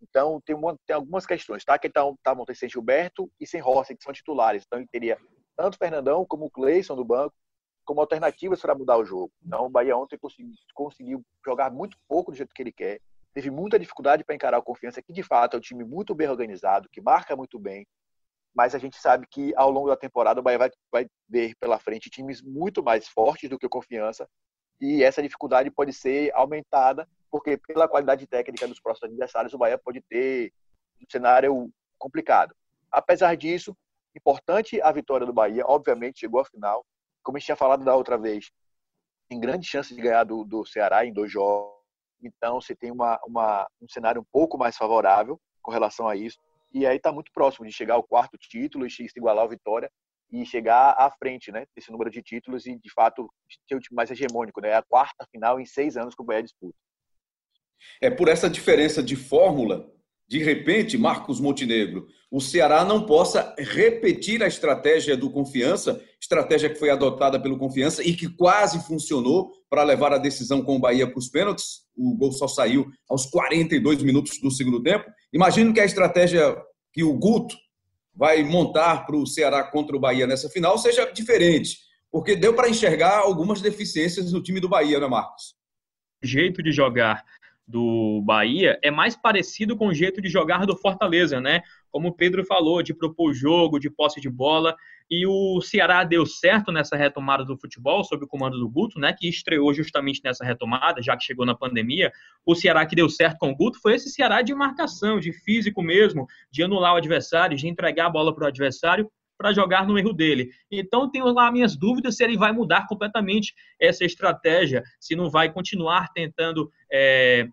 Então, 0.03 0.41
tem, 0.45 0.55
uma, 0.55 0.77
tem 0.86 0.95
algumas 0.95 1.25
questões, 1.25 1.63
tá? 1.63 1.79
Que 1.79 1.89
tá, 1.89 2.01
tá 2.22 2.36
sem 2.53 2.69
Gilberto 2.69 3.31
e 3.39 3.48
sem 3.48 3.62
Rossi, 3.62 3.95
que 3.95 4.03
são 4.03 4.12
titulares. 4.12 4.63
Então, 4.65 4.79
ele 4.79 4.88
teria 4.91 5.17
tanto 5.55 5.75
o 5.75 5.77
Fernandão 5.77 6.25
como 6.25 6.45
o 6.45 6.51
Cleison 6.51 6.95
do 6.95 7.05
banco, 7.05 7.33
como 7.86 8.01
alternativas 8.01 8.62
para 8.62 8.75
mudar 8.75 8.98
o 8.98 9.05
jogo. 9.05 9.31
Então, 9.45 9.65
o 9.65 9.69
Bahia 9.69 9.95
ontem 9.95 10.17
conseguiu, 10.17 10.53
conseguiu 10.74 11.25
jogar 11.45 11.72
muito 11.72 11.98
pouco 12.07 12.31
do 12.31 12.38
jeito 12.38 12.53
que 12.53 12.62
ele 12.62 12.72
quer. 12.72 13.00
Teve 13.33 13.50
muita 13.50 13.79
dificuldade 13.79 14.24
para 14.24 14.36
encarar 14.36 14.60
o 14.60 14.63
Confiança, 14.63 15.01
que 15.01 15.13
de 15.13 15.24
fato 15.24 15.55
é 15.55 15.57
um 15.57 15.62
time 15.62 15.83
muito 15.83 16.13
bem 16.13 16.29
organizado, 16.29 16.89
que 16.89 17.01
marca 17.01 17.36
muito 17.36 17.57
bem. 17.57 17.88
Mas 18.53 18.75
a 18.75 18.77
gente 18.77 18.98
sabe 18.98 19.25
que 19.29 19.53
ao 19.55 19.72
longo 19.72 19.88
da 19.88 19.98
temporada 19.98 20.39
o 20.39 20.43
Bahia 20.43 20.60
vai, 20.60 20.72
vai 20.91 21.07
ver 21.27 21.55
pela 21.60 21.79
frente 21.79 22.10
times 22.10 22.41
muito 22.41 22.83
mais 22.83 23.07
fortes 23.07 23.50
do 23.50 23.57
que 23.57 23.65
o 23.65 23.69
Confiança. 23.69 24.27
E 24.83 25.01
essa 25.01 25.23
dificuldade 25.23 25.71
pode 25.71 25.93
ser 25.93 26.29
aumentada, 26.35 27.07
porque 27.31 27.55
pela 27.55 27.87
qualidade 27.87 28.27
técnica 28.27 28.67
dos 28.67 28.81
próximos 28.81 29.11
adversários, 29.11 29.53
o 29.53 29.57
Bahia 29.57 29.77
pode 29.77 30.01
ter 30.01 30.51
um 31.01 31.05
cenário 31.09 31.71
complicado. 31.97 32.53
Apesar 32.91 33.37
disso, 33.37 33.73
importante 34.13 34.81
a 34.81 34.91
vitória 34.91 35.25
do 35.25 35.31
Bahia, 35.31 35.63
obviamente 35.65 36.19
chegou 36.19 36.41
à 36.41 36.45
final, 36.45 36.85
como 37.23 37.37
a 37.37 37.39
gente 37.39 37.45
tinha 37.45 37.55
falado 37.55 37.85
da 37.85 37.95
outra 37.95 38.17
vez, 38.17 38.51
tem 39.29 39.39
grande 39.39 39.65
chance 39.65 39.95
de 39.95 40.01
ganhar 40.01 40.25
do, 40.25 40.43
do 40.43 40.65
Ceará 40.65 41.05
em 41.05 41.13
dois 41.13 41.31
jogos. 41.31 41.79
Então, 42.21 42.59
você 42.59 42.75
tem 42.75 42.91
uma, 42.91 43.17
uma, 43.25 43.65
um 43.81 43.87
cenário 43.87 44.19
um 44.19 44.27
pouco 44.33 44.57
mais 44.57 44.75
favorável 44.75 45.39
com 45.61 45.71
relação 45.71 46.09
a 46.09 46.15
isso. 46.17 46.37
E 46.73 46.85
aí 46.85 46.97
está 46.97 47.09
muito 47.09 47.31
próximo 47.31 47.65
de 47.65 47.71
chegar 47.71 47.93
ao 47.93 48.03
quarto 48.03 48.37
título 48.37 48.85
e 48.85 48.91
se 48.91 49.07
igualar 49.15 49.43
ao 49.43 49.49
Vitória 49.49 49.89
e 50.33 50.45
chegar 50.45 50.95
à 50.97 51.11
frente 51.11 51.51
né, 51.51 51.65
desse 51.75 51.91
número 51.91 52.09
de 52.09 52.21
títulos 52.21 52.65
e, 52.65 52.75
de 52.75 52.91
fato, 52.91 53.29
ser 53.67 53.75
o 53.75 53.79
time 53.79 53.95
mais 53.95 54.09
hegemônico. 54.09 54.59
Né? 54.59 54.69
É 54.69 54.75
a 54.75 54.83
quarta 54.83 55.25
final 55.31 55.59
em 55.59 55.65
seis 55.65 55.95
anos 55.95 56.15
que 56.15 56.21
o 56.21 56.25
Bahia 56.25 56.43
disputa. 56.43 56.75
É 58.01 58.09
por 58.09 58.27
essa 58.27 58.49
diferença 58.49 59.03
de 59.03 59.15
fórmula 59.15 59.93
de 60.27 60.41
repente, 60.43 60.97
Marcos 60.97 61.39
Montenegro, 61.39 62.07
o 62.31 62.41
Ceará 62.41 62.83
não 62.83 63.05
possa 63.05 63.53
repetir 63.59 64.41
a 64.41 64.47
estratégia 64.47 65.15
do 65.15 65.29
Confiança, 65.29 66.01
estratégia 66.19 66.69
que 66.69 66.79
foi 66.79 66.89
adotada 66.89 67.39
pelo 67.39 67.57
Confiança 67.57 68.03
e 68.03 68.15
que 68.15 68.27
quase 68.27 68.83
funcionou 68.87 69.51
para 69.69 69.83
levar 69.83 70.13
a 70.13 70.17
decisão 70.17 70.63
com 70.63 70.75
o 70.75 70.79
Bahia 70.79 71.05
para 71.05 71.19
os 71.19 71.29
pênaltis. 71.29 71.81
O 71.95 72.15
gol 72.15 72.31
só 72.31 72.47
saiu 72.47 72.89
aos 73.07 73.27
42 73.27 74.01
minutos 74.01 74.39
do 74.41 74.49
segundo 74.49 74.81
tempo. 74.81 75.05
Imagino 75.31 75.73
que 75.73 75.79
a 75.79 75.85
estratégia 75.85 76.55
que 76.91 77.03
o 77.03 77.13
Guto 77.13 77.55
vai 78.15 78.43
montar 78.43 79.05
para 79.05 79.15
o 79.15 79.25
Ceará 79.25 79.63
contra 79.63 79.96
o 79.96 80.00
Bahia 80.00 80.27
nessa 80.27 80.50
final 80.50 80.77
seja 80.77 81.12
diferente, 81.12 81.79
porque 82.12 82.36
deu 82.36 82.53
para 82.53 82.70
enxergar 82.70 83.20
algumas 83.20 83.62
deficiências 83.62 84.32
no 84.32 84.41
time 84.41 84.60
do 84.60 84.70
Bahia, 84.70 85.00
né, 85.00 85.08
Marcos? 85.08 85.55
Jeito 86.22 86.62
de 86.62 86.72
jogar 86.72 87.24
do 87.67 88.22
Bahia 88.24 88.77
é 88.84 88.91
mais 88.91 89.15
parecido 89.15 89.75
com 89.75 89.88
o 89.88 89.93
jeito 89.93 90.22
de 90.22 90.29
jogar 90.29 90.65
do 90.65 90.77
Fortaleza, 90.77 91.39
né? 91.39 91.62
Como 91.89 92.10
o 92.10 92.13
Pedro 92.13 92.46
falou, 92.46 92.84
de 92.84 92.93
propor 92.93 93.34
jogo, 93.34 93.79
de 93.79 93.89
posse 93.89 94.22
de 94.22 94.29
bola. 94.29 94.75
E 95.10 95.25
o 95.27 95.62
Ceará 95.62 96.03
deu 96.03 96.25
certo 96.25 96.72
nessa 96.72 96.95
retomada 96.95 97.45
do 97.45 97.57
futebol, 97.57 98.03
sob 98.03 98.25
o 98.25 98.27
comando 98.27 98.57
do 98.57 98.69
Guto, 98.69 99.00
né? 99.00 99.13
Que 99.13 99.27
estreou 99.27 99.74
justamente 99.74 100.22
nessa 100.24 100.43
retomada, 100.43 101.01
já 101.01 101.15
que 101.15 101.24
chegou 101.24 101.45
na 101.45 101.55
pandemia. 101.55 102.12
O 102.45 102.55
Ceará 102.55 102.86
que 102.86 102.95
deu 102.95 103.10
certo 103.10 103.38
com 103.38 103.51
o 103.51 103.55
Guto 103.55 103.79
foi 103.81 103.95
esse 103.95 104.10
Ceará 104.10 104.41
de 104.41 104.53
marcação, 104.53 105.19
de 105.19 105.31
físico 105.31 105.81
mesmo, 105.81 106.27
de 106.51 106.63
anular 106.63 106.93
o 106.93 106.98
adversário, 106.98 107.57
de 107.57 107.67
entregar 107.67 108.07
a 108.07 108.10
bola 108.10 108.33
para 108.33 108.45
o 108.45 108.48
adversário 108.48 109.10
para 109.38 109.53
jogar 109.53 109.86
no 109.86 109.98
erro 109.98 110.13
dele. 110.13 110.51
Então, 110.72 111.10
tenho 111.10 111.25
lá 111.25 111.51
minhas 111.51 111.75
dúvidas 111.75 112.15
se 112.15 112.24
ele 112.24 112.38
vai 112.38 112.51
mudar 112.51 112.88
completamente 112.88 113.53
essa 113.79 114.05
estratégia, 114.05 114.83
se 115.00 115.15
não 115.15 115.29
vai 115.29 115.51
continuar 115.51 116.13
tentando 116.13 116.72
é, 116.91 117.48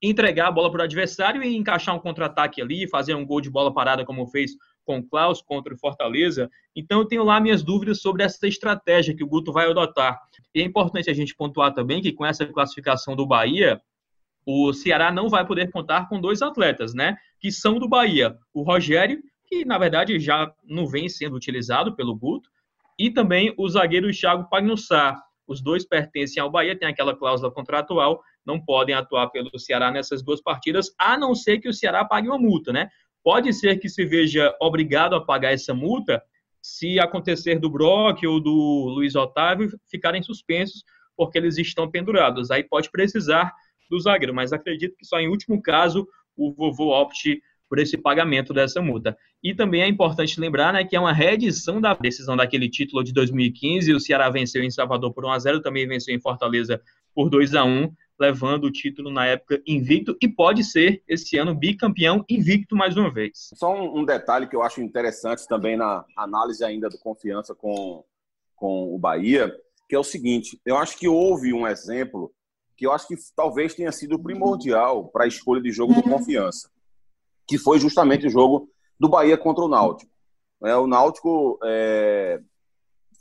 entregar 0.00 0.48
a 0.48 0.52
bola 0.52 0.70
para 0.70 0.80
o 0.80 0.84
adversário 0.84 1.42
e 1.42 1.56
encaixar 1.56 1.94
um 1.94 1.98
contra-ataque 1.98 2.62
ali, 2.62 2.88
fazer 2.88 3.14
um 3.14 3.26
gol 3.26 3.40
de 3.40 3.50
bola 3.50 3.72
parada, 3.72 4.04
como 4.04 4.26
fez 4.26 4.52
com 4.88 5.00
o 5.00 5.02
Klaus 5.06 5.42
contra 5.42 5.74
o 5.74 5.78
Fortaleza. 5.78 6.48
Então, 6.74 7.00
eu 7.00 7.04
tenho 7.04 7.22
lá 7.22 7.38
minhas 7.38 7.62
dúvidas 7.62 8.00
sobre 8.00 8.22
essa 8.22 8.48
estratégia 8.48 9.14
que 9.14 9.22
o 9.22 9.28
Guto 9.28 9.52
vai 9.52 9.70
adotar. 9.70 10.18
E 10.54 10.62
é 10.62 10.64
importante 10.64 11.10
a 11.10 11.14
gente 11.14 11.36
pontuar 11.36 11.74
também 11.74 12.00
que 12.00 12.10
com 12.10 12.24
essa 12.24 12.46
classificação 12.46 13.14
do 13.14 13.26
Bahia, 13.26 13.82
o 14.46 14.72
Ceará 14.72 15.12
não 15.12 15.28
vai 15.28 15.46
poder 15.46 15.70
contar 15.70 16.08
com 16.08 16.18
dois 16.18 16.40
atletas, 16.40 16.94
né? 16.94 17.18
Que 17.38 17.52
são 17.52 17.78
do 17.78 17.86
Bahia, 17.86 18.34
o 18.54 18.62
Rogério 18.62 19.22
que 19.48 19.64
na 19.64 19.78
verdade 19.78 20.18
já 20.20 20.52
não 20.62 20.86
vem 20.86 21.08
sendo 21.08 21.34
utilizado 21.34 21.96
pelo 21.96 22.14
Guto, 22.14 22.50
e 22.98 23.10
também 23.10 23.54
o 23.56 23.68
zagueiro 23.68 24.12
Thiago 24.12 24.48
Pagnussá. 24.48 25.18
Os 25.46 25.62
dois 25.62 25.86
pertencem 25.86 26.42
ao 26.42 26.50
Bahia, 26.50 26.78
tem 26.78 26.86
aquela 26.86 27.16
cláusula 27.16 27.50
contratual, 27.50 28.22
não 28.44 28.60
podem 28.60 28.94
atuar 28.94 29.28
pelo 29.30 29.58
Ceará 29.58 29.90
nessas 29.90 30.22
duas 30.22 30.42
partidas, 30.42 30.94
a 30.98 31.16
não 31.16 31.34
ser 31.34 31.58
que 31.58 31.68
o 31.68 31.72
Ceará 31.72 32.04
pague 32.04 32.28
uma 32.28 32.38
multa, 32.38 32.72
né? 32.72 32.90
Pode 33.28 33.52
ser 33.52 33.78
que 33.78 33.90
se 33.90 34.06
veja 34.06 34.56
obrigado 34.58 35.14
a 35.14 35.20
pagar 35.20 35.52
essa 35.52 35.74
multa 35.74 36.22
se 36.62 36.98
acontecer 36.98 37.58
do 37.58 37.68
Brock 37.68 38.24
ou 38.24 38.40
do 38.40 38.88
Luiz 38.88 39.14
Otávio 39.14 39.70
ficarem 39.90 40.22
suspensos 40.22 40.82
porque 41.14 41.36
eles 41.36 41.58
estão 41.58 41.90
pendurados. 41.90 42.50
Aí 42.50 42.64
pode 42.64 42.90
precisar 42.90 43.52
do 43.90 44.00
zagueiro, 44.00 44.32
mas 44.32 44.50
acredito 44.50 44.96
que 44.96 45.04
só 45.04 45.20
em 45.20 45.28
último 45.28 45.60
caso 45.60 46.08
o 46.34 46.54
vovô 46.54 46.98
opte 46.98 47.42
por 47.68 47.78
esse 47.78 47.98
pagamento 47.98 48.54
dessa 48.54 48.80
multa. 48.80 49.14
E 49.42 49.54
também 49.54 49.82
é 49.82 49.86
importante 49.86 50.40
lembrar 50.40 50.72
né, 50.72 50.82
que 50.82 50.96
é 50.96 51.00
uma 51.00 51.12
reedição 51.12 51.82
da 51.82 51.92
decisão 51.92 52.34
daquele 52.34 52.66
título 52.66 53.04
de 53.04 53.12
2015. 53.12 53.92
O 53.92 54.00
Ceará 54.00 54.30
venceu 54.30 54.64
em 54.64 54.70
Salvador 54.70 55.12
por 55.12 55.26
1 55.26 55.32
a 55.32 55.38
0 55.38 55.60
também 55.60 55.86
venceu 55.86 56.14
em 56.14 56.18
Fortaleza 56.18 56.80
por 57.14 57.28
2 57.28 57.54
a 57.54 57.62
1 57.62 57.92
levando 58.18 58.64
o 58.64 58.72
título 58.72 59.10
na 59.10 59.26
época 59.26 59.62
invicto 59.66 60.16
e 60.20 60.28
pode 60.28 60.64
ser 60.64 61.02
esse 61.06 61.36
ano 61.38 61.54
bicampeão 61.54 62.24
invicto 62.28 62.74
mais 62.74 62.96
uma 62.96 63.12
vez. 63.12 63.50
Só 63.54 63.74
um, 63.74 64.04
detalhe 64.04 64.48
que 64.48 64.56
eu 64.56 64.62
acho 64.62 64.80
interessante 64.80 65.46
também 65.46 65.76
na 65.76 66.04
análise 66.16 66.64
ainda 66.64 66.88
do 66.88 66.98
confiança 66.98 67.54
com, 67.54 68.04
com 68.56 68.94
o 68.94 68.98
Bahia, 68.98 69.52
que 69.88 69.94
é 69.94 69.98
o 69.98 70.04
seguinte: 70.04 70.60
eu 70.64 70.76
acho 70.76 70.98
que 70.98 71.08
houve 71.08 71.52
um 71.52 71.66
exemplo 71.66 72.32
que 72.76 72.86
eu 72.86 72.92
acho 72.92 73.08
que 73.08 73.16
talvez 73.34 73.74
tenha 73.74 73.90
sido 73.90 74.18
primordial 74.18 75.08
para 75.08 75.24
a 75.24 75.28
escolha 75.28 75.60
de 75.60 75.70
jogo 75.72 75.94
do 75.94 76.02
confiança 76.02 76.70
que 77.48 77.56
foi 77.56 77.80
justamente 77.80 78.26
o 78.26 78.30
jogo 78.30 78.70
do 79.00 79.08
Bahia 79.08 79.38
contra 79.38 79.64
o 79.64 79.68
Náutico. 79.68 80.12
É, 80.62 80.76
o 80.76 80.86
Náutico 80.86 81.58
é, 81.64 82.38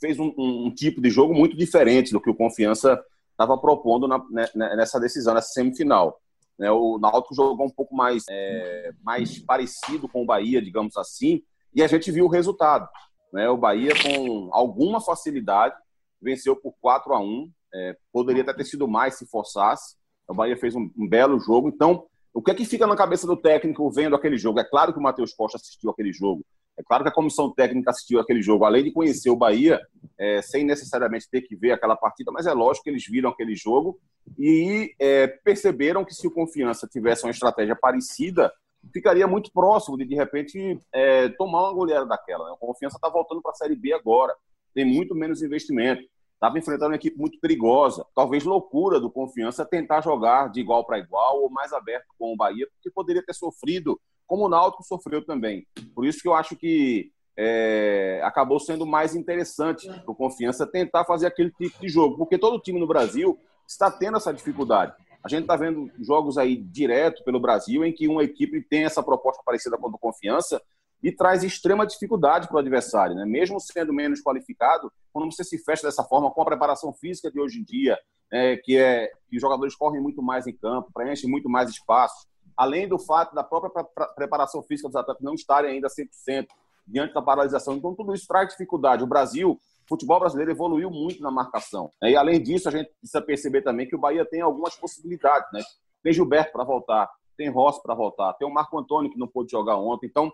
fez 0.02 0.20
um, 0.20 0.34
um, 0.38 0.72
tipo 0.72 1.00
de 1.00 1.10
jogo 1.10 1.34
muito 1.34 1.56
diferente 1.56 2.12
do 2.12 2.20
que 2.20 2.30
o 2.30 2.36
Confiança 2.36 3.02
estava 3.38 3.56
propondo 3.58 4.08
na, 4.08 4.18
né, 4.32 4.48
né, 4.56 4.76
nessa 4.76 5.00
decisão, 5.00 5.36
nessa 5.36 5.50
semifinal. 5.50 6.20
É, 6.60 6.72
o 6.72 6.98
Náutico 6.98 7.36
jogou 7.36 7.68
um 7.68 7.72
pouco 7.72 7.96
mais, 7.96 8.24
é, 8.28 8.92
mais 9.04 9.38
parecido 9.38 10.10
com 10.10 10.24
o 10.24 10.26
Bahia, 10.26 10.60
digamos 10.60 10.98
assim, 10.98 11.44
e 11.74 11.84
a 11.84 11.88
gente 11.88 12.12
viu 12.12 12.26
o 12.26 12.30
resultado. 12.30 12.90
Né? 13.32 13.48
O 13.48 13.58
Bahia, 13.58 13.92
com 14.02 14.50
alguma 14.52 15.00
facilidade, 15.00 15.76
venceu 16.20 16.56
por 16.56 16.74
4 16.82 17.14
a 17.14 17.20
1 17.20 17.52
é, 17.74 17.98
Poderia 18.12 18.42
até 18.42 18.54
ter 18.54 18.66
sido 18.66 18.88
mais 18.88 19.16
se 19.16 19.28
forçasse. 19.28 19.96
O 20.28 20.34
Bahia 20.34 20.58
fez 20.58 20.74
um, 20.76 20.90
um 20.98 21.08
belo 21.08 21.40
jogo. 21.40 21.70
Então, 21.70 22.06
o 22.34 22.42
que 22.42 22.52
é 22.52 22.56
que 22.56 22.66
fica 22.66 22.88
na 22.88 22.96
cabeça 22.96 23.28
do 23.28 23.38
técnico 23.38 23.90
vendo 23.92 24.16
aquele 24.16 24.38
jogo? 24.38 24.60
É 24.60 24.64
claro 24.64 24.94
que 24.94 25.00
o 25.00 25.02
Matheus 25.02 25.34
Costa 25.34 25.58
assistiu 25.58 25.92
aquele 25.92 26.12
jogo. 26.12 26.44
É 26.78 26.84
claro 26.84 27.04
que 27.04 27.10
a 27.10 27.14
comissão 27.14 27.52
técnica 27.52 27.90
assistiu 27.90 28.20
aquele 28.20 28.42
jogo, 28.42 28.64
além 28.64 28.84
de 28.84 28.92
conhecer 28.92 29.32
o 29.32 29.36
Bahia, 29.36 29.82
é, 30.18 30.42
sem 30.42 30.64
necessariamente 30.64 31.30
ter 31.30 31.42
que 31.42 31.56
ver 31.56 31.72
aquela 31.72 31.96
partida, 31.96 32.32
mas 32.32 32.46
é 32.46 32.54
lógico 32.54 32.84
que 32.84 32.90
eles 32.90 33.06
viram 33.08 33.32
aquele 33.32 33.56
jogo 33.56 34.00
e 34.38 34.94
é, 35.00 35.28
perceberam 35.28 36.06
que 36.06 36.14
se 36.14 36.28
o 36.28 36.32
Confiança 36.32 36.88
tivesse 36.88 37.24
uma 37.24 37.32
estratégia 37.32 37.76
parecida, 37.76 38.52
ficaria 38.94 39.28
muito 39.28 39.52
próximo 39.52 39.98
de, 39.98 40.06
de 40.06 40.16
repente, 40.16 40.80
é, 40.94 41.30
tomar 41.30 41.64
uma 41.64 41.74
goleada 41.74 42.06
daquela. 42.06 42.46
Né? 42.46 42.52
O 42.52 42.58
Confiança 42.58 42.98
está 42.98 43.10
voltando 43.10 43.42
para 43.42 43.52
a 43.52 43.56
Série 43.56 43.76
B 43.76 43.94
agora, 43.94 44.34
tem 44.74 44.86
muito 44.86 45.16
menos 45.16 45.42
investimento. 45.42 46.04
estava 46.36 46.60
enfrentando 46.60 46.92
uma 46.92 46.96
equipe 46.96 47.18
muito 47.18 47.40
perigosa. 47.40 48.06
Talvez 48.16 48.44
loucura 48.44 49.00
do 49.00 49.10
Confiança 49.10 49.66
tentar 49.66 50.02
jogar 50.02 50.52
de 50.52 50.60
igual 50.60 50.86
para 50.86 51.00
igual 51.00 51.42
ou 51.42 51.50
mais 51.50 51.74
aberto 51.74 52.06
com 52.20 52.34
o 52.34 52.38
Bahia, 52.38 52.68
porque 52.74 52.92
poderia 52.92 53.24
ter 53.24 53.34
sofrido, 53.34 54.00
como 54.28 54.46
o 54.46 54.50
Náutico 54.50 54.84
sofreu 54.84 55.26
também. 55.26 55.66
Por 55.96 56.06
isso 56.06 56.22
que 56.22 56.28
eu 56.28 56.36
acho 56.36 56.56
que 56.56 57.12
é, 57.38 58.20
acabou 58.24 58.60
sendo 58.60 58.86
mais 58.86 59.16
interessante 59.16 59.88
para 59.88 60.12
o 60.12 60.16
Confiança 60.16 60.68
tentar 60.68 61.06
fazer 61.06 61.28
aquele 61.28 61.52
tipo 61.52 61.80
de 61.80 61.88
jogo, 61.88 62.18
porque 62.18 62.38
todo 62.38 62.60
time 62.60 62.80
no 62.80 62.88
Brasil 62.88 63.40
está 63.68 63.90
tendo 63.90 64.18
essa 64.18 64.34
dificuldade. 64.34 64.94
A 65.24 65.30
gente 65.30 65.42
está 65.42 65.56
vendo 65.56 65.92
jogos 66.00 66.38
aí 66.38 66.58
direto 66.58 67.24
pelo 67.24 67.40
Brasil 67.40 67.84
em 67.84 67.94
que 67.94 68.08
uma 68.08 68.24
equipe 68.24 68.62
tem 68.62 68.86
essa 68.86 69.04
proposta 69.04 69.42
parecida 69.46 69.78
com 69.78 69.88
o 69.88 69.98
Confiança 69.98 70.62
e 71.02 71.12
traz 71.12 71.44
extrema 71.44 71.86
dificuldade 71.86 72.48
para 72.48 72.56
o 72.56 72.60
adversário, 72.60 73.16
né? 73.16 73.26
Mesmo 73.26 73.60
sendo 73.60 73.94
menos 73.94 74.22
qualificado, 74.22 74.92
quando 75.14 75.32
você 75.32 75.44
se 75.44 75.58
fecha 75.60 75.84
dessa 75.84 76.04
forma 76.04 76.32
com 76.32 76.42
a 76.42 76.46
preparação 76.46 76.92
física 76.94 77.30
de 77.30 77.40
hoje 77.40 77.60
em 77.60 77.64
dia, 77.64 77.98
é, 78.32 78.58
que 78.58 78.78
é 78.78 79.12
que 79.30 79.36
os 79.36 79.42
jogadores 79.42 79.76
correm 79.76 80.02
muito 80.02 80.22
mais 80.24 80.48
em 80.48 80.56
campo, 80.56 80.92
preenchem 80.94 81.30
muito 81.30 81.50
mais 81.50 81.70
espaço, 81.70 82.28
além 82.58 82.88
do 82.88 82.98
fato 82.98 83.36
da 83.36 83.44
própria 83.44 83.84
preparação 84.16 84.64
física 84.64 84.90
dos 84.90 84.96
atletas 84.96 85.24
não 85.24 85.36
estarem 85.36 85.72
ainda 85.72 85.88
100% 85.88 86.48
diante 86.88 87.14
da 87.14 87.22
paralisação, 87.22 87.76
então 87.76 87.94
tudo 87.94 88.14
isso 88.14 88.28
traz 88.28 88.50
dificuldade. 88.50 89.04
O 89.04 89.08
Brasil, 89.08 89.52
o 89.52 89.88
futebol 89.88 90.20
brasileiro 90.20 90.52
evoluiu 90.52 90.90
muito 90.90 91.22
na 91.22 91.30
marcação. 91.30 91.92
Né? 92.02 92.12
E 92.12 92.16
além 92.16 92.42
disso, 92.42 92.68
a 92.68 92.72
gente 92.72 92.90
precisa 93.00 93.22
perceber 93.22 93.62
também 93.62 93.88
que 93.88 93.96
o 93.96 94.00
Bahia 94.00 94.26
tem 94.26 94.42
algumas 94.42 94.76
possibilidades, 94.76 95.48
né? 95.52 95.62
Tem 96.02 96.14
Gilberto 96.14 96.54
para 96.54 96.64
voltar, 96.64 97.10
tem 97.38 97.50
Rossi 97.50 97.82
para 97.84 97.94
voltar, 97.94 98.34
tem 98.34 98.48
o 98.48 98.54
Marco 98.54 98.78
Antônio 98.80 99.12
que 99.12 99.20
não 99.20 99.28
pôde 99.28 99.52
jogar 99.52 99.76
ontem, 99.76 100.08
então 100.08 100.32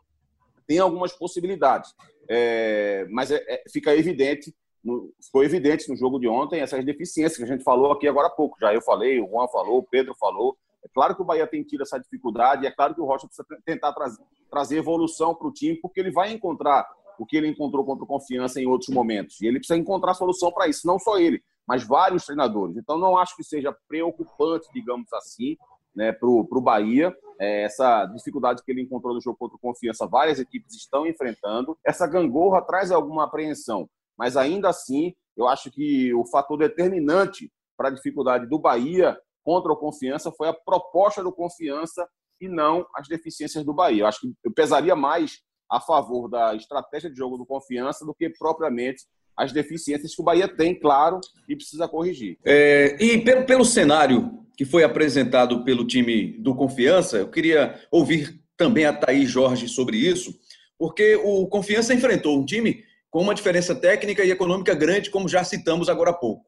tem 0.67 0.79
algumas 0.79 1.11
possibilidades. 1.11 1.93
É, 2.29 3.05
mas 3.09 3.31
é, 3.31 3.43
é, 3.47 3.63
fica 3.69 3.95
evidente, 3.95 4.53
no, 4.83 5.11
ficou 5.23 5.43
evidente 5.43 5.89
no 5.89 5.95
jogo 5.95 6.19
de 6.19 6.27
ontem 6.27 6.61
essas 6.61 6.83
deficiências 6.85 7.37
que 7.37 7.43
a 7.43 7.47
gente 7.47 7.63
falou 7.63 7.91
aqui 7.91 8.07
agora 8.07 8.27
há 8.27 8.31
pouco. 8.31 8.57
Já 8.59 8.73
eu 8.73 8.81
falei, 8.81 9.19
o 9.19 9.27
Juan 9.27 9.47
falou, 9.47 9.79
o 9.79 9.83
Pedro 9.83 10.15
falou. 10.15 10.57
É 10.83 10.87
claro 10.93 11.15
que 11.15 11.21
o 11.21 11.25
Bahia 11.25 11.47
tem 11.47 11.63
tido 11.63 11.81
essa 11.81 11.97
dificuldade, 11.97 12.67
é 12.67 12.71
claro 12.71 12.93
que 12.93 13.01
o 13.01 13.05
Rocha 13.05 13.27
precisa 13.27 13.45
tentar 13.65 13.93
trazer, 13.93 14.23
trazer 14.49 14.77
evolução 14.77 15.33
para 15.33 15.47
o 15.47 15.51
time, 15.51 15.79
porque 15.81 15.99
ele 15.99 16.11
vai 16.11 16.31
encontrar 16.31 16.85
o 17.17 17.25
que 17.25 17.37
ele 17.37 17.47
encontrou 17.47 17.85
contra 17.85 18.03
o 18.03 18.07
Confiança 18.07 18.59
em 18.59 18.65
outros 18.65 18.89
momentos. 18.89 19.39
E 19.41 19.47
ele 19.47 19.59
precisa 19.59 19.79
encontrar 19.79 20.13
solução 20.13 20.51
para 20.51 20.67
isso, 20.67 20.85
não 20.85 20.99
só 20.99 21.17
ele, 21.17 21.41
mas 21.67 21.83
vários 21.83 22.25
treinadores. 22.25 22.75
Então, 22.75 22.97
não 22.97 23.17
acho 23.17 23.35
que 23.35 23.43
seja 23.43 23.75
preocupante, 23.87 24.67
digamos 24.73 25.11
assim, 25.13 25.57
né, 25.95 26.11
para 26.11 26.27
o 26.27 26.61
Bahia. 26.61 27.15
É, 27.39 27.63
essa 27.63 28.05
dificuldade 28.07 28.63
que 28.63 28.71
ele 28.71 28.81
encontrou 28.81 29.13
no 29.13 29.21
jogo 29.21 29.37
contra 29.37 29.55
o 29.55 29.59
Confiança, 29.59 30.07
várias 30.07 30.39
equipes 30.39 30.75
estão 30.75 31.07
enfrentando. 31.07 31.77
Essa 31.85 32.07
gangorra 32.07 32.61
traz 32.61 32.91
alguma 32.91 33.23
apreensão, 33.23 33.89
mas 34.17 34.37
ainda 34.37 34.69
assim, 34.69 35.13
eu 35.35 35.47
acho 35.47 35.71
que 35.71 36.13
o 36.13 36.25
fator 36.25 36.57
determinante 36.57 37.51
para 37.75 37.89
a 37.89 37.91
dificuldade 37.91 38.47
do 38.47 38.59
Bahia 38.59 39.17
contra 39.43 39.71
o 39.71 39.77
Confiança 39.77 40.31
foi 40.31 40.47
a 40.47 40.53
proposta 40.53 41.23
do 41.23 41.31
Confiança 41.31 42.07
e 42.39 42.47
não 42.47 42.85
as 42.95 43.07
deficiências 43.07 43.63
do 43.63 43.73
Bahia. 43.73 44.03
Eu 44.03 44.07
acho 44.07 44.21
que 44.21 44.33
eu 44.43 44.53
pesaria 44.53 44.95
mais 44.95 45.39
a 45.69 45.79
favor 45.79 46.29
da 46.29 46.55
estratégia 46.55 47.09
de 47.09 47.17
jogo 47.17 47.37
do 47.37 47.45
Confiança 47.45 48.05
do 48.05 48.13
que 48.13 48.29
propriamente 48.29 49.03
as 49.35 49.51
deficiências 49.51 50.15
que 50.15 50.21
o 50.21 50.25
Bahia 50.25 50.47
tem, 50.47 50.79
claro, 50.79 51.19
e 51.49 51.55
precisa 51.55 51.87
corrigir. 51.87 52.37
É, 52.45 52.95
e 53.03 53.19
pelo, 53.21 53.45
pelo 53.45 53.65
cenário 53.65 54.45
que 54.55 54.65
foi 54.65 54.83
apresentado 54.83 55.63
pelo 55.63 55.85
time 55.85 56.37
do 56.39 56.53
Confiança, 56.55 57.17
eu 57.17 57.29
queria 57.29 57.79
ouvir 57.91 58.39
também 58.55 58.85
a 58.85 58.93
Thaís 58.93 59.29
Jorge 59.29 59.67
sobre 59.67 59.97
isso, 59.97 60.33
porque 60.77 61.15
o 61.15 61.47
Confiança 61.47 61.93
enfrentou 61.93 62.37
um 62.37 62.45
time 62.45 62.83
com 63.09 63.21
uma 63.21 63.33
diferença 63.33 63.73
técnica 63.73 64.23
e 64.23 64.31
econômica 64.31 64.75
grande, 64.75 65.09
como 65.09 65.27
já 65.27 65.43
citamos 65.43 65.89
agora 65.89 66.11
há 66.11 66.13
pouco. 66.13 66.45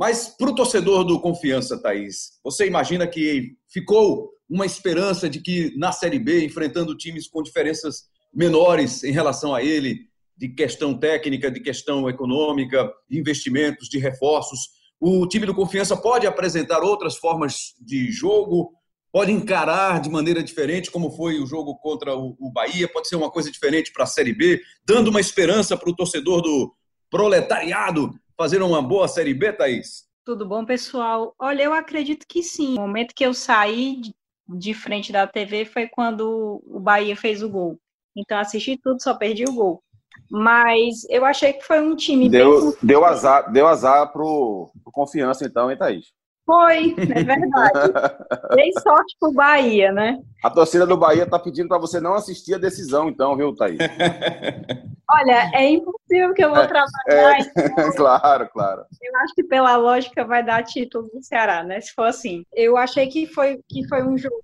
Mas 0.00 0.28
para 0.28 0.48
o 0.48 0.54
torcedor 0.54 1.04
do 1.04 1.20
Confiança, 1.20 1.76
Thaís, 1.76 2.30
você 2.42 2.66
imagina 2.66 3.06
que 3.06 3.50
ficou 3.70 4.30
uma 4.48 4.64
esperança 4.64 5.28
de 5.28 5.42
que 5.42 5.76
na 5.76 5.92
Série 5.92 6.18
B, 6.18 6.42
enfrentando 6.42 6.96
times 6.96 7.28
com 7.28 7.42
diferenças 7.42 8.04
menores 8.34 9.04
em 9.04 9.12
relação 9.12 9.54
a 9.54 9.62
ele, 9.62 10.08
de 10.38 10.48
questão 10.48 10.98
técnica, 10.98 11.50
de 11.50 11.60
questão 11.60 12.08
econômica, 12.08 12.90
investimentos, 13.10 13.90
de 13.90 13.98
reforços. 13.98 14.70
O 14.98 15.26
time 15.26 15.44
do 15.44 15.54
Confiança 15.54 15.94
pode 15.94 16.26
apresentar 16.26 16.80
outras 16.80 17.16
formas 17.18 17.74
de 17.78 18.10
jogo, 18.10 18.72
pode 19.12 19.30
encarar 19.30 20.00
de 20.00 20.08
maneira 20.08 20.42
diferente, 20.42 20.90
como 20.90 21.10
foi 21.10 21.38
o 21.38 21.46
jogo 21.46 21.76
contra 21.76 22.16
o 22.16 22.50
Bahia, 22.50 22.88
pode 22.88 23.06
ser 23.06 23.16
uma 23.16 23.30
coisa 23.30 23.50
diferente 23.52 23.92
para 23.92 24.04
a 24.04 24.06
Série 24.06 24.32
B, 24.32 24.62
dando 24.82 25.08
uma 25.08 25.20
esperança 25.20 25.76
para 25.76 25.90
o 25.90 25.94
torcedor 25.94 26.40
do 26.40 26.74
proletariado 27.10 28.18
fazer 28.40 28.62
uma 28.62 28.80
boa 28.80 29.06
Série 29.06 29.34
B, 29.34 29.52
Thaís? 29.52 30.06
Tudo 30.24 30.48
bom, 30.48 30.64
pessoal? 30.64 31.34
Olha, 31.38 31.62
eu 31.62 31.74
acredito 31.74 32.24
que 32.26 32.42
sim. 32.42 32.72
O 32.78 32.80
momento 32.80 33.14
que 33.14 33.22
eu 33.22 33.34
saí 33.34 34.00
de 34.48 34.72
frente 34.72 35.12
da 35.12 35.26
TV 35.26 35.66
foi 35.66 35.86
quando 35.86 36.62
o 36.64 36.80
Bahia 36.80 37.14
fez 37.14 37.42
o 37.42 37.50
gol. 37.50 37.78
Então 38.16 38.38
assisti 38.38 38.78
tudo, 38.82 39.02
só 39.02 39.12
perdi 39.12 39.44
o 39.44 39.52
gol. 39.52 39.82
Mas 40.30 41.04
eu 41.10 41.26
achei 41.26 41.52
que 41.52 41.66
foi 41.66 41.82
um 41.82 41.94
time 41.94 42.30
deu, 42.30 42.62
bem... 42.62 42.78
Deu 42.82 43.04
azar, 43.04 43.52
deu 43.52 43.66
azar 43.66 44.10
pro, 44.10 44.70
pro 44.82 44.90
Confiança, 44.90 45.44
então, 45.44 45.70
hein, 45.70 45.76
Thaís? 45.76 46.06
Foi, 46.50 46.96
é 46.98 47.22
verdade. 47.22 47.92
Dei 48.56 48.72
sorte 48.72 49.16
pro 49.20 49.32
Bahia, 49.32 49.92
né? 49.92 50.18
A 50.42 50.50
torcida 50.50 50.84
do 50.84 50.96
Bahia 50.96 51.24
tá 51.24 51.38
pedindo 51.38 51.68
para 51.68 51.78
você 51.78 52.00
não 52.00 52.14
assistir 52.14 52.54
a 52.54 52.58
decisão, 52.58 53.08
então, 53.08 53.36
viu, 53.36 53.54
Thaís? 53.54 53.78
Olha, 55.08 55.48
é 55.54 55.70
impossível 55.70 56.34
que 56.34 56.44
eu 56.44 56.52
vou 56.52 56.66
trabalhar. 56.66 56.90
É, 57.06 57.38
então, 57.38 57.92
claro, 57.94 58.48
claro. 58.52 58.82
Eu 59.00 59.16
acho 59.20 59.34
que 59.36 59.44
pela 59.44 59.76
lógica 59.76 60.24
vai 60.24 60.44
dar 60.44 60.64
título 60.64 61.08
do 61.14 61.22
Ceará, 61.22 61.62
né? 61.62 61.80
Se 61.80 61.94
for 61.94 62.06
assim. 62.06 62.44
Eu 62.52 62.76
achei 62.76 63.06
que 63.06 63.28
foi, 63.28 63.60
que 63.68 63.86
foi 63.86 64.02
um 64.02 64.18
jogo 64.18 64.42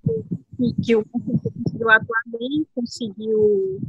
que, 0.55 0.81
que 0.81 0.95
o 0.95 1.03
conseguiu 1.05 1.89
atuar 1.89 2.21
bem, 2.27 2.65
conseguiu 2.73 3.81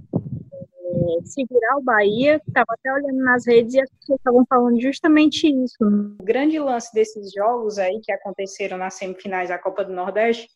segurar 1.25 1.77
o 1.77 1.83
Bahia. 1.83 2.41
Estava 2.47 2.67
até 2.71 2.93
olhando 2.93 3.25
nas 3.25 3.47
redes 3.47 3.75
e 3.75 3.81
as 3.81 3.91
pessoas 3.91 4.19
estavam 4.19 4.47
falando 4.49 4.81
justamente 4.81 5.47
isso. 5.47 5.77
O 6.21 6.25
grande 6.25 6.59
lance 6.59 6.93
desses 6.93 7.33
jogos 7.33 7.79
aí 7.79 8.01
que 8.03 8.13
aconteceram 8.13 8.79
nas 8.79 8.95
semifinais 8.95 9.49
da 9.49 9.59
Copa 9.59 9.85
do 9.85 9.93
Nordeste 9.93 10.49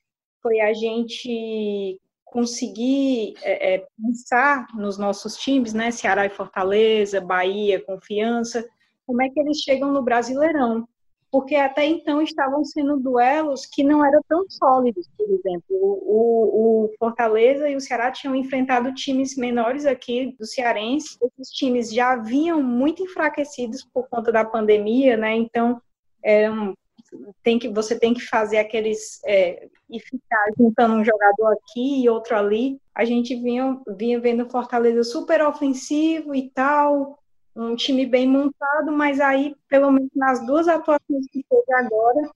foi 0.43 0.61
a 0.61 0.73
gente 0.73 2.01
conseguir 2.25 3.35
é, 3.43 3.75
é, 3.75 3.87
pensar 4.01 4.67
nos 4.75 4.97
nossos 4.97 5.37
times, 5.37 5.75
né? 5.75 5.91
Ceará 5.91 6.27
e 6.27 6.31
Fortaleza, 6.31 7.21
Bahia, 7.21 7.85
Confiança, 7.85 8.67
como 9.07 9.23
é 9.23 9.29
que 9.29 9.39
eles 9.39 9.59
chegam 9.59 9.93
no 9.93 10.03
Brasileirão 10.03 10.89
porque 11.33 11.57
até 11.57 11.87
então 11.87 12.21
estavam 12.21 12.63
sendo 12.63 13.01
duelos 13.01 13.65
que 13.65 13.83
não 13.83 14.05
eram 14.05 14.21
tão 14.29 14.45
sólidos, 14.51 15.09
por 15.17 15.27
exemplo. 15.31 15.65
O, 15.71 16.85
o, 16.85 16.93
Fortaleza 16.99 17.71
e 17.71 17.75
o 17.75 17.81
Ceará 17.81 18.13
tinham 18.13 18.37
enfrentado 18.37 18.93
times 18.93 19.35
menores 19.35 19.87
aqui 19.87 20.37
do 20.39 20.45
Cearense. 20.45 21.17
Esses 21.23 21.51
times 21.51 21.91
já 21.91 22.17
vinham 22.17 22.63
muito 22.63 23.03
enfraquecidos 23.03 23.83
por 23.83 24.07
conta 24.11 24.31
da 24.31 24.45
pandemia, 24.45 25.17
né? 25.17 25.35
Então, 25.35 25.81
tem 27.43 27.59
que, 27.59 27.67
você 27.71 27.99
tem 27.99 28.13
que 28.13 28.21
fazer 28.21 28.59
aqueles. 28.59 29.19
É, 29.25 29.69
e 29.89 30.01
ficar 30.01 30.45
juntando 30.59 30.97
um 30.97 31.05
jogador 31.05 31.55
aqui 31.55 32.03
e 32.03 32.11
outro 32.11 32.37
ali. 32.37 32.79
A 32.95 33.07
gente 33.07 33.35
vinha, 33.37 33.81
vinha 33.97 34.21
vendo 34.21 34.51
Fortaleza 34.51 35.03
super 35.03 35.41
ofensivo 35.41 36.35
e 36.35 36.51
tal, 36.51 37.22
um 37.55 37.77
time 37.77 38.07
bem 38.07 38.27
montado, 38.27 38.93
mas 38.93 39.21
aí, 39.21 39.55
pelo 39.69 39.91
menos 39.91 40.11
nas 40.15 40.45
duas 40.47 40.69
atuações 40.69 41.27
que 41.31 41.45
teve 41.49 41.75
agora, 41.75 42.31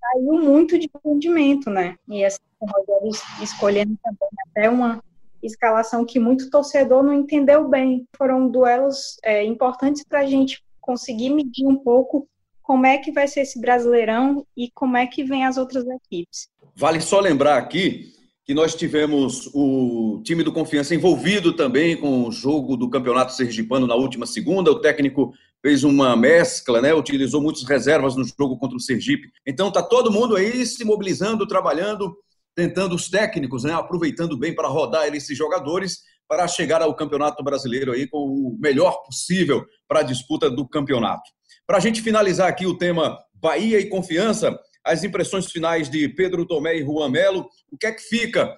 saiu 0.00 0.34
muito 0.34 0.78
de 0.78 0.90
rendimento, 1.04 1.68
né? 1.70 1.96
E 2.08 2.24
assim, 2.24 2.38
o 2.60 2.66
Rogério 2.66 3.10
escolhendo 3.42 3.98
também 4.02 4.28
até 4.48 4.70
uma 4.70 5.02
escalação 5.42 6.04
que 6.04 6.18
muito 6.18 6.50
torcedor 6.50 7.02
não 7.02 7.12
entendeu 7.12 7.68
bem. 7.68 8.06
Foram 8.16 8.48
duelos 8.48 9.18
é, 9.22 9.44
importantes 9.44 10.04
para 10.04 10.20
a 10.20 10.26
gente 10.26 10.62
conseguir 10.80 11.30
medir 11.30 11.66
um 11.66 11.76
pouco 11.76 12.28
como 12.62 12.86
é 12.86 12.98
que 12.98 13.10
vai 13.10 13.26
ser 13.26 13.40
esse 13.40 13.60
Brasileirão 13.60 14.46
e 14.56 14.70
como 14.70 14.96
é 14.96 15.06
que 15.06 15.24
vem 15.24 15.44
as 15.44 15.56
outras 15.56 15.84
equipes. 15.86 16.48
Vale 16.76 17.00
só 17.00 17.18
lembrar 17.18 17.58
aqui 17.58 18.12
que 18.50 18.54
nós 18.54 18.74
tivemos 18.74 19.48
o 19.54 20.20
time 20.24 20.42
do 20.42 20.50
Confiança 20.50 20.92
envolvido 20.92 21.52
também 21.52 21.96
com 21.96 22.26
o 22.26 22.32
jogo 22.32 22.76
do 22.76 22.90
Campeonato 22.90 23.32
Sergipano 23.32 23.86
na 23.86 23.94
última 23.94 24.26
segunda. 24.26 24.72
O 24.72 24.80
técnico 24.80 25.32
fez 25.62 25.84
uma 25.84 26.16
mescla, 26.16 26.80
né? 26.80 26.92
Utilizou 26.92 27.40
muitas 27.40 27.62
reservas 27.62 28.16
no 28.16 28.24
jogo 28.24 28.58
contra 28.58 28.76
o 28.76 28.80
Sergipe. 28.80 29.30
Então 29.46 29.70
tá 29.70 29.80
todo 29.80 30.10
mundo 30.10 30.34
aí 30.34 30.66
se 30.66 30.84
mobilizando, 30.84 31.46
trabalhando, 31.46 32.12
tentando 32.52 32.96
os 32.96 33.08
técnicos, 33.08 33.62
né? 33.62 33.72
Aproveitando 33.72 34.36
bem 34.36 34.52
para 34.52 34.66
rodar 34.66 35.06
esses 35.14 35.38
jogadores 35.38 36.00
para 36.26 36.48
chegar 36.48 36.82
ao 36.82 36.96
Campeonato 36.96 37.44
Brasileiro 37.44 37.92
aí 37.92 38.08
com 38.08 38.18
o 38.18 38.58
melhor 38.58 39.00
possível 39.04 39.64
para 39.86 40.00
a 40.00 40.02
disputa 40.02 40.50
do 40.50 40.68
campeonato. 40.68 41.30
Para 41.64 41.76
a 41.76 41.80
gente 41.80 42.02
finalizar 42.02 42.48
aqui 42.48 42.66
o 42.66 42.76
tema 42.76 43.16
Bahia 43.32 43.78
e 43.78 43.88
Confiança, 43.88 44.58
as 44.84 45.04
impressões 45.04 45.50
finais 45.50 45.88
de 45.88 46.08
Pedro 46.08 46.46
Tomé 46.46 46.76
e 46.76 46.84
Juan 46.84 47.10
Melo. 47.10 47.48
O 47.70 47.76
que 47.76 47.86
é 47.86 47.92
que 47.92 48.02
fica 48.02 48.54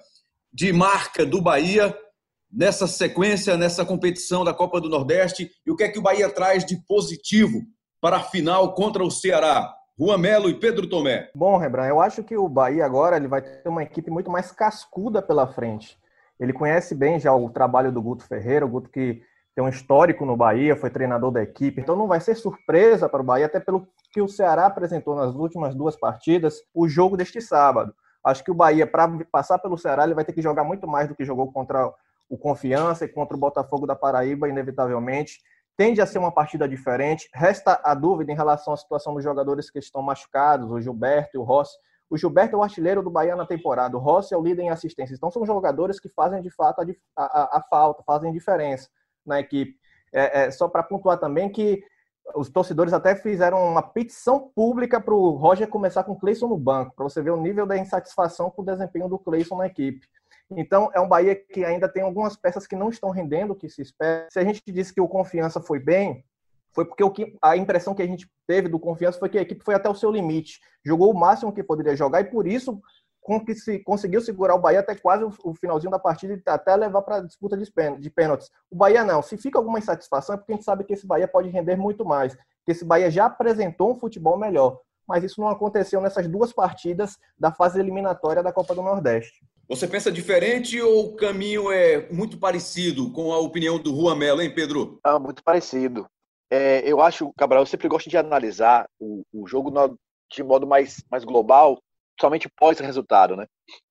de 0.51 0.71
marca 0.71 1.25
do 1.25 1.41
Bahia 1.41 1.95
nessa 2.51 2.87
sequência, 2.87 3.57
nessa 3.57 3.85
competição 3.85 4.43
da 4.43 4.53
Copa 4.53 4.79
do 4.79 4.89
Nordeste? 4.89 5.51
E 5.65 5.71
o 5.71 5.75
que 5.75 5.83
é 5.83 5.89
que 5.89 5.99
o 5.99 6.01
Bahia 6.03 6.29
traz 6.29 6.65
de 6.65 6.77
positivo 6.87 7.61
para 8.01 8.17
a 8.17 8.23
final 8.23 8.73
contra 8.73 9.03
o 9.03 9.11
Ceará? 9.11 9.73
Juan 9.99 10.17
Melo 10.17 10.49
e 10.49 10.59
Pedro 10.59 10.89
Tomé. 10.89 11.29
Bom, 11.35 11.55
Rembrandt, 11.57 11.89
eu 11.89 12.01
acho 12.01 12.23
que 12.23 12.35
o 12.35 12.49
Bahia 12.49 12.83
agora 12.83 13.15
ele 13.15 13.27
vai 13.27 13.41
ter 13.41 13.69
uma 13.69 13.83
equipe 13.83 14.09
muito 14.09 14.29
mais 14.29 14.51
cascuda 14.51 15.21
pela 15.21 15.45
frente. 15.47 15.99
Ele 16.39 16.51
conhece 16.51 16.95
bem 16.95 17.19
já 17.19 17.33
o 17.33 17.49
trabalho 17.49 17.91
do 17.91 18.01
Guto 18.01 18.25
Ferreira, 18.27 18.65
o 18.65 18.69
Guto 18.69 18.89
que 18.89 19.21
tem 19.55 19.63
um 19.63 19.69
histórico 19.69 20.25
no 20.25 20.35
Bahia, 20.35 20.75
foi 20.75 20.89
treinador 20.89 21.31
da 21.31 21.43
equipe, 21.43 21.79
então 21.79 21.95
não 21.95 22.07
vai 22.07 22.19
ser 22.19 22.35
surpresa 22.35 23.07
para 23.07 23.21
o 23.21 23.23
Bahia, 23.23 23.45
até 23.45 23.59
pelo 23.59 23.87
que 24.13 24.21
o 24.21 24.27
Ceará 24.27 24.67
apresentou 24.67 25.15
nas 25.15 25.33
últimas 25.33 25.73
duas 25.73 25.95
partidas, 25.95 26.61
o 26.71 26.87
jogo 26.87 27.17
deste 27.17 27.41
sábado. 27.41 27.93
Acho 28.23 28.43
que 28.43 28.51
o 28.51 28.53
Bahia, 28.53 28.85
para 28.85 29.09
passar 29.31 29.57
pelo 29.57 29.77
Ceará, 29.77 30.03
ele 30.03 30.13
vai 30.13 30.23
ter 30.23 30.31
que 30.31 30.41
jogar 30.41 30.63
muito 30.63 30.87
mais 30.87 31.09
do 31.09 31.15
que 31.15 31.25
jogou 31.25 31.51
contra 31.51 31.91
o 32.29 32.37
Confiança 32.37 33.05
e 33.05 33.07
contra 33.07 33.35
o 33.35 33.39
Botafogo 33.39 33.87
da 33.87 33.95
Paraíba, 33.95 34.47
inevitavelmente. 34.47 35.41
Tende 35.75 35.99
a 35.99 36.05
ser 36.05 36.19
uma 36.19 36.31
partida 36.31 36.69
diferente. 36.69 37.27
Resta 37.33 37.81
a 37.83 37.95
dúvida 37.95 38.31
em 38.31 38.35
relação 38.35 38.73
à 38.73 38.77
situação 38.77 39.15
dos 39.15 39.23
jogadores 39.23 39.71
que 39.71 39.79
estão 39.79 40.03
machucados, 40.03 40.71
o 40.71 40.79
Gilberto 40.79 41.35
e 41.35 41.39
o 41.39 41.43
Rossi. 41.43 41.75
O 42.07 42.17
Gilberto 42.17 42.55
é 42.55 42.59
o 42.59 42.63
artilheiro 42.63 43.01
do 43.01 43.09
Bahia 43.09 43.35
na 43.35 43.45
temporada, 43.45 43.97
o 43.97 43.99
Rossi 43.99 44.35
é 44.35 44.37
o 44.37 44.43
líder 44.43 44.61
em 44.61 44.69
assistência. 44.69 45.15
Então 45.15 45.31
são 45.31 45.43
jogadores 45.43 45.99
que 45.99 46.07
fazem 46.07 46.41
de 46.43 46.51
fato 46.51 46.81
a, 46.81 46.85
a, 47.23 47.57
a 47.57 47.63
falta, 47.63 48.03
fazem 48.03 48.31
diferença 48.31 48.87
na 49.25 49.39
equipe. 49.39 49.75
É, 50.13 50.43
é, 50.43 50.51
só 50.51 50.67
para 50.67 50.83
pontuar 50.83 51.17
também 51.17 51.49
que 51.49 51.83
os 52.35 52.49
torcedores 52.49 52.93
até 52.93 53.15
fizeram 53.15 53.63
uma 53.63 53.81
petição 53.81 54.51
pública 54.55 54.99
para 54.99 55.13
o 55.13 55.31
Roger 55.31 55.67
começar 55.67 56.03
com 56.03 56.13
o 56.13 56.19
Cleison 56.19 56.47
no 56.47 56.57
banco, 56.57 56.95
para 56.95 57.03
você 57.03 57.21
ver 57.21 57.31
o 57.31 57.41
nível 57.41 57.65
da 57.65 57.77
insatisfação 57.77 58.49
com 58.49 58.61
o 58.61 58.65
desempenho 58.65 59.09
do 59.09 59.19
Cleison 59.19 59.57
na 59.57 59.67
equipe. 59.67 60.07
Então, 60.51 60.89
é 60.93 60.99
um 60.99 61.07
Bahia 61.07 61.35
que 61.35 61.63
ainda 61.63 61.89
tem 61.89 62.03
algumas 62.03 62.35
peças 62.35 62.67
que 62.67 62.75
não 62.75 62.89
estão 62.89 63.09
rendendo 63.09 63.51
o 63.51 63.55
que 63.55 63.69
se 63.69 63.81
espera. 63.81 64.27
Se 64.31 64.39
a 64.39 64.43
gente 64.43 64.61
disse 64.67 64.93
que 64.93 65.01
o 65.01 65.07
Confiança 65.07 65.59
foi 65.59 65.79
bem, 65.79 66.23
foi 66.71 66.85
porque 66.85 67.07
que, 67.11 67.37
a 67.41 67.55
impressão 67.55 67.93
que 67.93 68.01
a 68.01 68.07
gente 68.07 68.29
teve 68.47 68.67
do 68.67 68.79
Confiança 68.79 69.19
foi 69.19 69.29
que 69.29 69.37
a 69.37 69.41
equipe 69.41 69.63
foi 69.63 69.75
até 69.75 69.89
o 69.89 69.95
seu 69.95 70.11
limite, 70.11 70.59
jogou 70.83 71.11
o 71.11 71.17
máximo 71.17 71.53
que 71.53 71.63
poderia 71.63 71.95
jogar 71.95 72.21
e 72.21 72.25
por 72.25 72.47
isso 72.47 72.81
conseguiu 73.85 74.21
segurar 74.21 74.55
o 74.55 74.59
Bahia 74.59 74.81
até 74.81 74.95
quase 74.95 75.23
o, 75.23 75.53
finalzinho 75.55 75.91
da 75.91 75.99
partida 75.99 76.33
e 76.33 76.41
até 76.45 76.75
levar 76.75 77.01
para 77.01 77.17
a 77.17 77.21
disputa 77.21 77.57
de 77.57 78.09
pênaltis. 78.09 78.49
O 78.69 78.75
Bahia 78.75 79.03
não. 79.03 79.21
Se 79.21 79.37
fica 79.37 79.57
alguma 79.57 79.79
insatisfação 79.79 80.35
é 80.35 80.37
porque 80.37 80.51
a 80.51 80.55
gente 80.55 80.65
sabe 80.65 80.83
que 80.83 80.93
esse 80.93 81.07
Bahia 81.07 81.27
pode 81.27 81.49
render 81.49 81.75
muito 81.75 82.03
mais, 82.05 82.35
que 82.65 82.71
esse 82.71 82.83
Bahia 82.83 83.09
já 83.09 83.25
apresentou 83.25 83.91
um 83.91 83.95
futebol 83.95 84.37
melhor, 84.37 84.79
mas 85.07 85.23
isso 85.23 85.39
não 85.39 85.47
aconteceu 85.47 86.01
nessas 86.01 86.27
duas 86.27 86.51
partidas 86.51 87.17
da 87.37 87.51
fase 87.51 87.79
eliminatória 87.79 88.43
da 88.43 88.51
Copa 88.51 88.75
do 88.75 88.81
Nordeste. 88.81 89.45
Você 89.69 89.87
pensa 89.87 90.11
diferente 90.11 90.79
ou 90.81 91.05
o 91.05 91.15
caminho 91.15 91.71
é 91.71 92.09
muito 92.11 92.37
parecido 92.37 93.09
com 93.11 93.31
a 93.31 93.39
opinião 93.39 93.79
do 93.79 93.95
Juan 93.95 94.15
Melo, 94.15 94.41
hein, 94.41 94.53
Pedro? 94.53 94.99
Ah, 95.03 95.17
muito 95.17 95.41
parecido. 95.41 96.05
É, 96.51 96.81
eu 96.85 97.01
acho, 97.01 97.33
Cabral, 97.37 97.63
eu 97.63 97.65
sempre 97.65 97.87
gosto 97.87 98.09
de 98.09 98.17
analisar 98.17 98.85
o, 98.99 99.23
o 99.33 99.47
jogo 99.47 99.71
no, 99.71 99.97
de 100.31 100.43
modo 100.43 100.67
mais, 100.67 101.03
mais 101.09 101.23
global, 101.23 101.79
somente 102.19 102.49
pós-resultado, 102.57 103.35
né? 103.35 103.45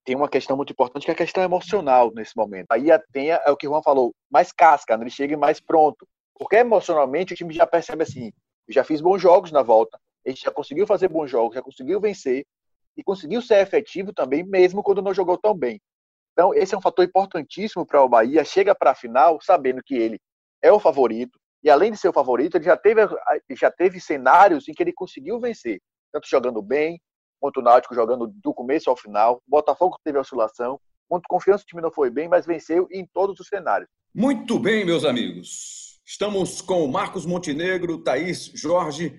Tem 0.04 0.16
uma 0.16 0.28
questão 0.28 0.56
muito 0.56 0.72
importante 0.72 1.04
que 1.04 1.10
é 1.10 1.14
a 1.14 1.16
questão 1.16 1.42
emocional 1.42 2.12
nesse 2.14 2.36
momento. 2.36 2.66
Aí 2.70 2.86
tem, 3.12 3.30
é 3.30 3.50
o 3.50 3.56
que 3.56 3.66
o 3.66 3.70
Juan 3.70 3.82
falou, 3.82 4.14
mais 4.30 4.52
casca, 4.52 4.96
né? 4.96 5.04
ele 5.04 5.10
chega 5.10 5.36
mais 5.36 5.60
pronto. 5.60 6.06
Porque 6.34 6.56
emocionalmente 6.56 7.32
o 7.32 7.36
time 7.36 7.52
já 7.52 7.66
percebe 7.66 8.02
assim, 8.02 8.32
já 8.68 8.84
fiz 8.84 9.00
bons 9.00 9.20
jogos 9.20 9.52
na 9.52 9.62
volta, 9.62 9.98
a 10.26 10.30
gente 10.30 10.42
já 10.42 10.50
conseguiu 10.50 10.86
fazer 10.86 11.08
bons 11.08 11.28
jogos, 11.30 11.54
já 11.54 11.62
conseguiu 11.62 12.00
vencer, 12.00 12.44
e 12.96 13.02
conseguiu 13.02 13.40
ser 13.40 13.60
efetivo 13.60 14.12
também, 14.12 14.44
mesmo 14.44 14.82
quando 14.82 15.02
não 15.02 15.14
jogou 15.14 15.38
tão 15.38 15.54
bem. 15.54 15.80
Então, 16.32 16.54
esse 16.54 16.74
é 16.74 16.78
um 16.78 16.82
fator 16.82 17.04
importantíssimo 17.04 17.86
para 17.86 18.02
o 18.02 18.08
Bahia. 18.08 18.44
Chega 18.44 18.74
para 18.74 18.92
a 18.92 18.94
final 18.94 19.38
sabendo 19.40 19.82
que 19.82 19.94
ele 19.94 20.18
é 20.62 20.72
o 20.72 20.80
favorito, 20.80 21.38
e 21.62 21.70
além 21.70 21.92
de 21.92 21.98
ser 21.98 22.08
o 22.08 22.12
favorito, 22.12 22.56
ele 22.56 22.64
já 22.64 22.76
teve, 22.76 23.02
já 23.50 23.70
teve 23.70 24.00
cenários 24.00 24.68
em 24.68 24.72
que 24.72 24.82
ele 24.82 24.92
conseguiu 24.92 25.38
vencer, 25.38 25.80
tanto 26.12 26.28
jogando 26.28 26.60
bem, 26.60 27.00
quanto 27.42 27.58
o 27.58 27.62
Náutico 27.62 27.92
jogando 27.92 28.28
do 28.28 28.54
começo 28.54 28.88
ao 28.88 28.96
final. 28.96 29.42
O 29.44 29.50
Botafogo 29.50 29.98
teve 30.04 30.16
oscilação, 30.16 30.78
quanto 31.08 31.24
confiança 31.28 31.64
o 31.64 31.66
time 31.66 31.82
não 31.82 31.90
foi 31.90 32.08
bem, 32.08 32.28
mas 32.28 32.46
venceu 32.46 32.86
em 32.92 33.04
todos 33.12 33.40
os 33.40 33.48
cenários. 33.48 33.90
Muito 34.14 34.60
bem, 34.60 34.84
meus 34.84 35.04
amigos. 35.04 36.00
Estamos 36.06 36.60
com 36.60 36.86
Marcos 36.86 37.26
Montenegro, 37.26 37.98
Thaís 37.98 38.44
Jorge 38.54 39.18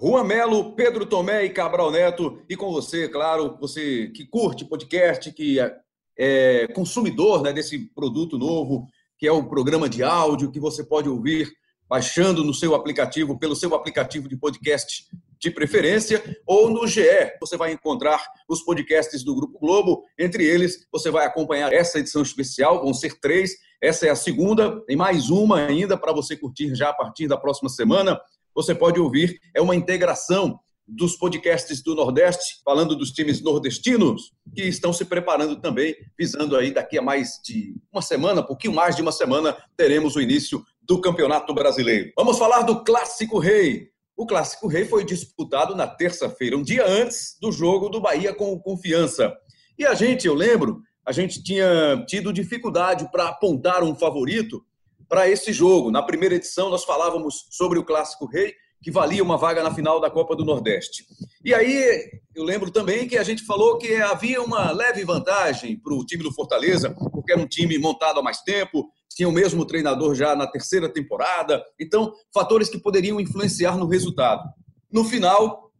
Juan 0.00 0.24
Melo, 0.24 0.74
Pedro 0.74 1.04
Tomé 1.04 1.44
e 1.44 1.50
Cabral 1.50 1.90
Neto, 1.90 2.42
e 2.48 2.56
com 2.56 2.72
você, 2.72 3.06
claro, 3.06 3.58
você 3.60 4.08
que 4.08 4.26
curte 4.26 4.64
podcast, 4.64 5.30
que 5.30 5.60
é, 5.60 5.76
é 6.18 6.66
consumidor 6.68 7.42
né, 7.42 7.52
desse 7.52 7.78
produto 7.94 8.38
novo, 8.38 8.86
que 9.18 9.26
é 9.26 9.32
o 9.32 9.46
programa 9.46 9.90
de 9.90 10.02
áudio 10.02 10.50
que 10.50 10.58
você 10.58 10.82
pode 10.82 11.06
ouvir 11.06 11.52
baixando 11.86 12.42
no 12.42 12.54
seu 12.54 12.74
aplicativo, 12.74 13.38
pelo 13.38 13.54
seu 13.54 13.74
aplicativo 13.74 14.26
de 14.26 14.36
podcast 14.38 15.04
de 15.42 15.50
preferência, 15.50 16.22
ou 16.46 16.70
no 16.70 16.86
GE. 16.86 17.02
Você 17.40 17.56
vai 17.56 17.72
encontrar 17.72 18.22
os 18.48 18.62
podcasts 18.62 19.24
do 19.24 19.34
Grupo 19.34 19.58
Globo. 19.58 20.04
Entre 20.18 20.44
eles, 20.46 20.86
você 20.92 21.10
vai 21.10 21.26
acompanhar 21.26 21.72
essa 21.72 21.98
edição 21.98 22.22
especial, 22.22 22.82
vão 22.82 22.94
ser 22.94 23.18
três. 23.18 23.52
Essa 23.82 24.06
é 24.06 24.10
a 24.10 24.16
segunda, 24.16 24.80
tem 24.86 24.96
mais 24.96 25.30
uma 25.30 25.66
ainda 25.66 25.96
para 25.96 26.12
você 26.12 26.36
curtir 26.36 26.74
já 26.76 26.90
a 26.90 26.94
partir 26.94 27.26
da 27.26 27.36
próxima 27.36 27.68
semana 27.68 28.20
você 28.54 28.74
pode 28.74 29.00
ouvir. 29.00 29.40
É 29.54 29.60
uma 29.60 29.74
integração 29.74 30.58
dos 30.86 31.16
podcasts 31.16 31.82
do 31.82 31.94
Nordeste, 31.94 32.60
falando 32.64 32.96
dos 32.96 33.12
times 33.12 33.40
nordestinos, 33.40 34.32
que 34.54 34.62
estão 34.62 34.92
se 34.92 35.04
preparando 35.04 35.60
também, 35.60 35.94
visando 36.18 36.56
aí 36.56 36.72
daqui 36.72 36.98
a 36.98 37.02
mais 37.02 37.40
de 37.42 37.74
uma 37.92 38.02
semana, 38.02 38.42
pouquinho 38.42 38.74
mais 38.74 38.96
de 38.96 39.02
uma 39.02 39.12
semana, 39.12 39.56
teremos 39.76 40.16
o 40.16 40.20
início 40.20 40.62
do 40.82 41.00
Campeonato 41.00 41.54
Brasileiro. 41.54 42.12
Vamos 42.16 42.36
falar 42.36 42.62
do 42.62 42.82
Clássico 42.82 43.38
Rei. 43.38 43.91
O 44.16 44.26
Clássico 44.26 44.68
Rei 44.68 44.84
foi 44.84 45.04
disputado 45.04 45.74
na 45.74 45.86
terça-feira, 45.86 46.56
um 46.56 46.62
dia 46.62 46.86
antes 46.86 47.36
do 47.40 47.50
jogo 47.50 47.88
do 47.88 48.00
Bahia 48.00 48.34
com 48.34 48.52
o 48.52 48.60
Confiança. 48.60 49.32
E 49.78 49.86
a 49.86 49.94
gente, 49.94 50.26
eu 50.26 50.34
lembro, 50.34 50.80
a 51.04 51.12
gente 51.12 51.42
tinha 51.42 52.04
tido 52.06 52.32
dificuldade 52.32 53.10
para 53.10 53.28
apontar 53.28 53.82
um 53.82 53.94
favorito, 53.94 54.64
para 55.08 55.28
esse 55.28 55.52
jogo. 55.52 55.90
Na 55.90 56.02
primeira 56.02 56.36
edição, 56.36 56.70
nós 56.70 56.84
falávamos 56.84 57.46
sobre 57.50 57.78
o 57.78 57.84
Clássico 57.84 58.26
Rei, 58.26 58.54
que 58.82 58.90
valia 58.90 59.22
uma 59.22 59.36
vaga 59.36 59.62
na 59.62 59.72
final 59.72 60.00
da 60.00 60.10
Copa 60.10 60.34
do 60.34 60.44
Nordeste. 60.44 61.04
E 61.44 61.54
aí, 61.54 62.02
eu 62.34 62.42
lembro 62.42 62.70
também 62.70 63.06
que 63.06 63.16
a 63.16 63.22
gente 63.22 63.44
falou 63.44 63.78
que 63.78 63.94
havia 63.96 64.42
uma 64.42 64.72
leve 64.72 65.04
vantagem 65.04 65.78
para 65.78 65.94
o 65.94 66.04
time 66.04 66.22
do 66.22 66.32
Fortaleza, 66.32 66.94
porque 67.12 67.32
era 67.32 67.40
um 67.40 67.46
time 67.46 67.78
montado 67.78 68.20
há 68.20 68.22
mais 68.22 68.40
tempo, 68.42 68.88
tinha 69.14 69.28
o 69.28 69.32
mesmo 69.32 69.64
treinador 69.64 70.14
já 70.14 70.34
na 70.34 70.46
terceira 70.46 70.88
temporada. 70.88 71.64
Então, 71.78 72.12
fatores 72.32 72.68
que 72.68 72.78
poderiam 72.78 73.20
influenciar 73.20 73.76
no 73.76 73.86
resultado. 73.86 74.48
No 74.90 75.04
final, 75.04 75.70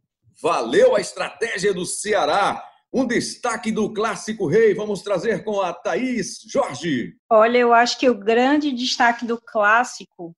valeu 0.41 0.95
a 0.95 1.01
estratégia 1.01 1.73
do 1.73 1.85
Ceará 1.85 2.63
um 2.93 3.07
destaque 3.07 3.71
do 3.71 3.91
Clássico 3.91 4.45
Rei, 4.45 4.75
vamos 4.75 5.01
trazer 5.01 5.43
com 5.43 5.59
a 5.59 5.73
Thaís 5.73 6.41
Jorge. 6.47 7.15
Olha, 7.27 7.57
eu 7.57 7.73
acho 7.73 7.97
que 7.97 8.07
o 8.07 8.13
grande 8.13 8.71
destaque 8.71 9.25
do 9.25 9.41
Clássico 9.41 10.35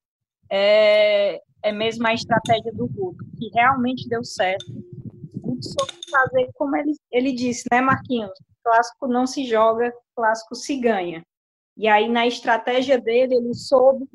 é, 0.50 1.42
é 1.62 1.72
mesmo 1.74 2.08
a 2.08 2.14
estratégia 2.14 2.72
do 2.72 2.88
Guto, 2.88 3.26
que 3.38 3.50
realmente 3.54 4.08
deu 4.08 4.24
certo. 4.24 4.72
O 5.34 5.40
Guto 5.40 5.66
soube 5.66 5.94
fazer 6.10 6.50
como 6.56 6.78
ele, 6.78 6.94
ele 7.12 7.34
disse, 7.34 7.66
né, 7.70 7.82
Marquinhos? 7.82 8.32
Clássico 8.64 9.06
não 9.08 9.28
se 9.28 9.46
joga, 9.46 9.94
clássico 10.16 10.56
se 10.56 10.78
ganha. 10.78 11.22
E 11.78 11.88
aí, 11.88 12.08
na 12.08 12.26
estratégia 12.26 13.00
dele, 13.00 13.36
ele 13.36 13.54
soube 13.54 14.08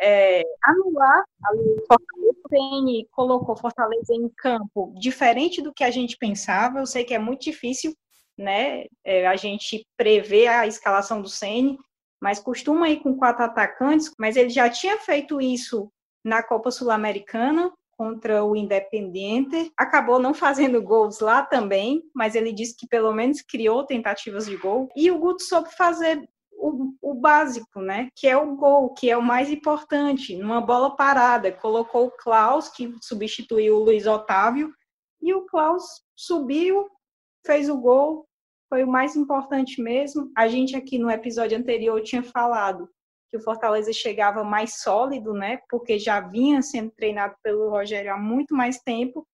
é, 0.00 0.42
anular 0.64 1.24
o 1.54 1.86
Fortaleza. 1.86 2.30
O 2.52 3.06
colocou 3.12 3.56
Fortaleza 3.56 4.12
em 4.12 4.28
campo 4.28 4.92
diferente 4.98 5.62
do 5.62 5.72
que 5.72 5.84
a 5.84 5.90
gente 5.90 6.16
pensava. 6.16 6.80
Eu 6.80 6.86
sei 6.86 7.04
que 7.04 7.14
é 7.14 7.18
muito 7.18 7.42
difícil, 7.42 7.94
né? 8.36 8.86
É, 9.04 9.26
a 9.26 9.36
gente 9.36 9.86
prever 9.96 10.48
a 10.48 10.66
escalação 10.66 11.22
do 11.22 11.28
Ceni, 11.28 11.78
mas 12.20 12.40
costuma 12.40 12.88
ir 12.88 13.00
com 13.00 13.16
quatro 13.16 13.44
atacantes. 13.44 14.12
Mas 14.18 14.36
ele 14.36 14.48
já 14.48 14.68
tinha 14.68 14.98
feito 14.98 15.40
isso 15.40 15.92
na 16.24 16.42
Copa 16.42 16.70
Sul-Americana 16.70 17.72
contra 17.92 18.44
o 18.44 18.56
Independiente. 18.56 19.70
Acabou 19.76 20.18
não 20.18 20.34
fazendo 20.34 20.82
gols 20.82 21.20
lá 21.20 21.42
também, 21.42 22.02
mas 22.14 22.34
ele 22.34 22.52
disse 22.52 22.76
que 22.76 22.88
pelo 22.88 23.12
menos 23.12 23.42
criou 23.42 23.84
tentativas 23.84 24.46
de 24.46 24.56
gol. 24.56 24.88
E 24.96 25.10
o 25.10 25.18
Guto 25.18 25.42
soube 25.42 25.70
fazer 25.76 26.28
o, 26.60 26.94
o, 27.00 27.14
básico, 27.14 27.80
né? 27.80 28.08
Que 28.14 28.28
é 28.28 28.36
o 28.36 28.54
gol, 28.54 28.92
que 28.92 29.10
é 29.10 29.16
o 29.16 29.22
mais 29.22 29.50
importante. 29.50 30.36
Numa 30.36 30.60
bola 30.60 30.94
parada, 30.94 31.50
colocou 31.50 32.06
o 32.06 32.10
Klaus, 32.10 32.68
que 32.68 32.94
substituiu 33.00 33.76
o 33.76 33.84
Luiz 33.84 34.06
Otávio, 34.06 34.72
e 35.22 35.32
o 35.34 35.46
Klaus 35.46 35.82
subiu, 36.14 36.88
fez 37.44 37.68
o 37.68 37.78
gol, 37.78 38.26
foi 38.68 38.84
o 38.84 38.88
mais 38.88 39.16
importante 39.16 39.82
mesmo. 39.82 40.30
A 40.36 40.48
gente 40.48 40.76
aqui 40.76 40.98
no 40.98 41.10
episódio 41.10 41.58
anterior 41.58 42.00
tinha 42.02 42.22
falado 42.22 42.88
que 43.30 43.36
o 43.36 43.42
Fortaleza 43.42 43.92
chegava 43.92 44.44
mais 44.44 44.80
sólido, 44.80 45.32
né? 45.32 45.60
Porque 45.68 45.98
já 45.98 46.20
vinha 46.20 46.62
sendo 46.62 46.90
treinado 46.90 47.34
pelo 47.42 47.70
Rogério 47.70 48.12
há 48.12 48.18
muito 48.18 48.54
mais 48.54 48.78
tempo, 48.78 49.26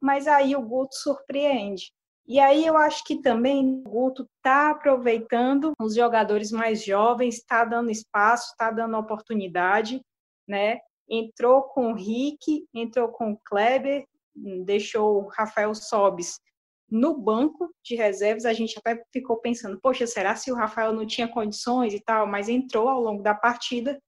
mas 0.00 0.26
aí 0.26 0.54
o 0.56 0.62
Guto 0.62 0.94
surpreende. 0.94 1.92
E 2.26 2.40
aí 2.40 2.66
eu 2.66 2.76
acho 2.76 3.04
que 3.04 3.20
também 3.20 3.82
o 3.84 3.88
Guto 3.88 4.28
está 4.36 4.70
aproveitando 4.70 5.72
os 5.78 5.94
jogadores 5.94 6.50
mais 6.50 6.82
jovens, 6.82 7.36
está 7.36 7.64
dando 7.64 7.90
espaço, 7.90 8.52
está 8.52 8.70
dando 8.70 8.96
oportunidade, 8.96 10.00
né? 10.48 10.80
entrou 11.08 11.62
com 11.62 11.92
o 11.92 11.94
Rick, 11.94 12.66
entrou 12.72 13.08
com 13.08 13.32
o 13.32 13.38
Kleber, 13.44 14.04
deixou 14.64 15.22
o 15.22 15.28
Rafael 15.28 15.74
Sobis 15.74 16.40
no 16.90 17.16
banco 17.16 17.70
de 17.82 17.94
reservas. 17.94 18.44
A 18.44 18.52
gente 18.52 18.78
até 18.78 19.02
ficou 19.12 19.38
pensando, 19.38 19.78
poxa, 19.80 20.06
será 20.06 20.34
se 20.36 20.50
o 20.50 20.54
Rafael 20.54 20.92
não 20.92 21.06
tinha 21.06 21.28
condições 21.28 21.94
e 21.94 22.00
tal? 22.00 22.26
Mas 22.26 22.48
entrou 22.48 22.88
ao 22.88 23.00
longo 23.00 23.22
da 23.22 23.34
partida. 23.34 23.98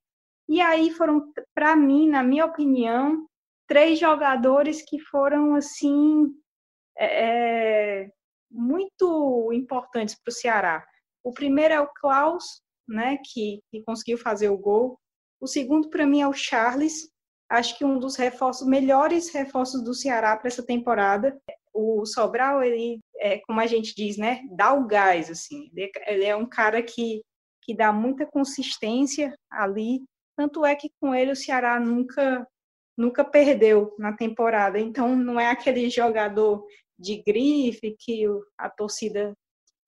E 0.47 0.61
aí 0.61 0.91
foram, 0.91 1.31
para 1.53 1.75
mim, 1.75 2.09
na 2.09 2.23
minha 2.23 2.45
opinião, 2.45 3.27
três 3.67 3.99
jogadores 3.99 4.81
que 4.81 4.99
foram 4.99 5.55
assim 5.55 6.33
é, 6.97 8.03
é 8.03 8.09
muito 8.49 9.51
importantes 9.53 10.15
para 10.15 10.31
o 10.31 10.33
Ceará. 10.33 10.85
O 11.23 11.33
primeiro 11.33 11.73
é 11.73 11.81
o 11.81 11.91
Klaus, 11.99 12.61
né, 12.87 13.17
que, 13.23 13.59
que 13.69 13.83
conseguiu 13.83 14.17
fazer 14.17 14.49
o 14.49 14.57
gol. 14.57 14.97
O 15.41 15.47
segundo, 15.47 15.89
para 15.89 16.07
mim, 16.07 16.21
é 16.21 16.27
o 16.27 16.33
Charles. 16.33 17.09
Acho 17.49 17.77
que 17.77 17.85
um 17.85 17.99
dos 17.99 18.15
reforços, 18.15 18.67
melhores 18.67 19.29
reforços 19.29 19.83
do 19.83 19.93
Ceará 19.93 20.35
para 20.37 20.47
essa 20.47 20.65
temporada. 20.65 21.37
O 21.73 22.05
Sobral, 22.05 22.63
ele, 22.63 22.99
é, 23.17 23.39
como 23.39 23.59
a 23.59 23.67
gente 23.67 23.93
diz, 23.95 24.17
né, 24.17 24.41
dá 24.51 24.73
o 24.73 24.87
gás, 24.87 25.29
assim. 25.29 25.69
Ele 26.07 26.25
é 26.25 26.35
um 26.35 26.47
cara 26.47 26.81
que, 26.81 27.21
que 27.61 27.75
dá 27.75 27.91
muita 27.91 28.25
consistência 28.25 29.35
ali. 29.51 30.01
Tanto 30.35 30.65
é 30.65 30.75
que 30.75 30.89
com 30.99 31.13
ele 31.13 31.31
o 31.31 31.35
Ceará 31.35 31.79
nunca 31.79 32.47
nunca 32.97 33.23
perdeu 33.23 33.95
na 33.99 34.11
temporada. 34.13 34.79
Então 34.79 35.15
não 35.15 35.39
é 35.39 35.51
aquele 35.51 35.87
jogador 35.89 36.65
de 36.97 37.21
grife 37.25 37.95
que 37.99 38.25
a 38.57 38.69
torcida 38.69 39.33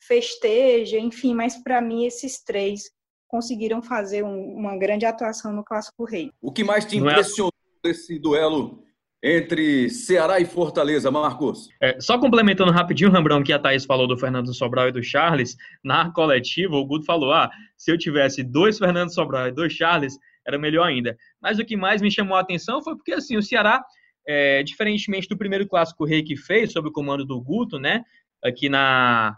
festeja, 0.01 0.97
enfim, 0.97 1.33
mas 1.33 1.61
para 1.61 1.81
mim 1.81 2.05
esses 2.05 2.43
três 2.43 2.83
conseguiram 3.27 3.81
fazer 3.81 4.23
um, 4.23 4.55
uma 4.55 4.77
grande 4.77 5.05
atuação 5.05 5.53
no 5.53 5.63
Clássico 5.63 6.03
Rei. 6.03 6.31
O 6.41 6.51
que 6.51 6.63
mais 6.63 6.85
te 6.85 6.95
é 6.95 6.99
impressionou 6.99 7.51
nesse 7.83 8.17
duelo 8.17 8.83
entre 9.21 9.89
Ceará 9.89 10.39
e 10.39 10.45
Fortaleza, 10.45 11.11
Marcos? 11.11 11.67
É, 11.81 11.99
só 11.99 12.17
complementando 12.17 12.71
rapidinho, 12.71 13.11
Rambrão, 13.11 13.43
que 13.43 13.51
a 13.51 13.59
Thaís 13.59 13.85
falou 13.85 14.07
do 14.07 14.17
Fernando 14.17 14.53
Sobral 14.53 14.87
e 14.87 14.91
do 14.91 15.03
Charles, 15.03 15.55
na 15.83 16.11
coletiva 16.11 16.75
o 16.75 16.85
Guto 16.85 17.05
falou, 17.05 17.33
ah, 17.33 17.51
se 17.77 17.91
eu 17.91 17.97
tivesse 17.97 18.43
dois 18.43 18.77
Fernando 18.77 19.13
Sobral 19.13 19.47
e 19.47 19.51
dois 19.51 19.73
Charles, 19.73 20.17
era 20.47 20.57
melhor 20.57 20.87
ainda. 20.87 21.17
Mas 21.41 21.59
o 21.59 21.65
que 21.65 21.75
mais 21.75 22.01
me 22.01 22.09
chamou 22.09 22.37
a 22.37 22.39
atenção 22.39 22.81
foi 22.81 22.95
porque, 22.95 23.13
assim, 23.13 23.37
o 23.37 23.43
Ceará, 23.43 23.83
é, 24.31 24.61
diferentemente 24.61 25.27
do 25.27 25.35
primeiro 25.35 25.67
Clássico 25.67 26.05
Rei 26.05 26.21
que 26.21 26.37
fez, 26.37 26.71
sob 26.71 26.89
o 26.89 26.91
comando 26.91 27.25
do 27.25 27.41
Guto, 27.41 27.79
né, 27.79 28.03
aqui 28.43 28.69
na 28.69 29.35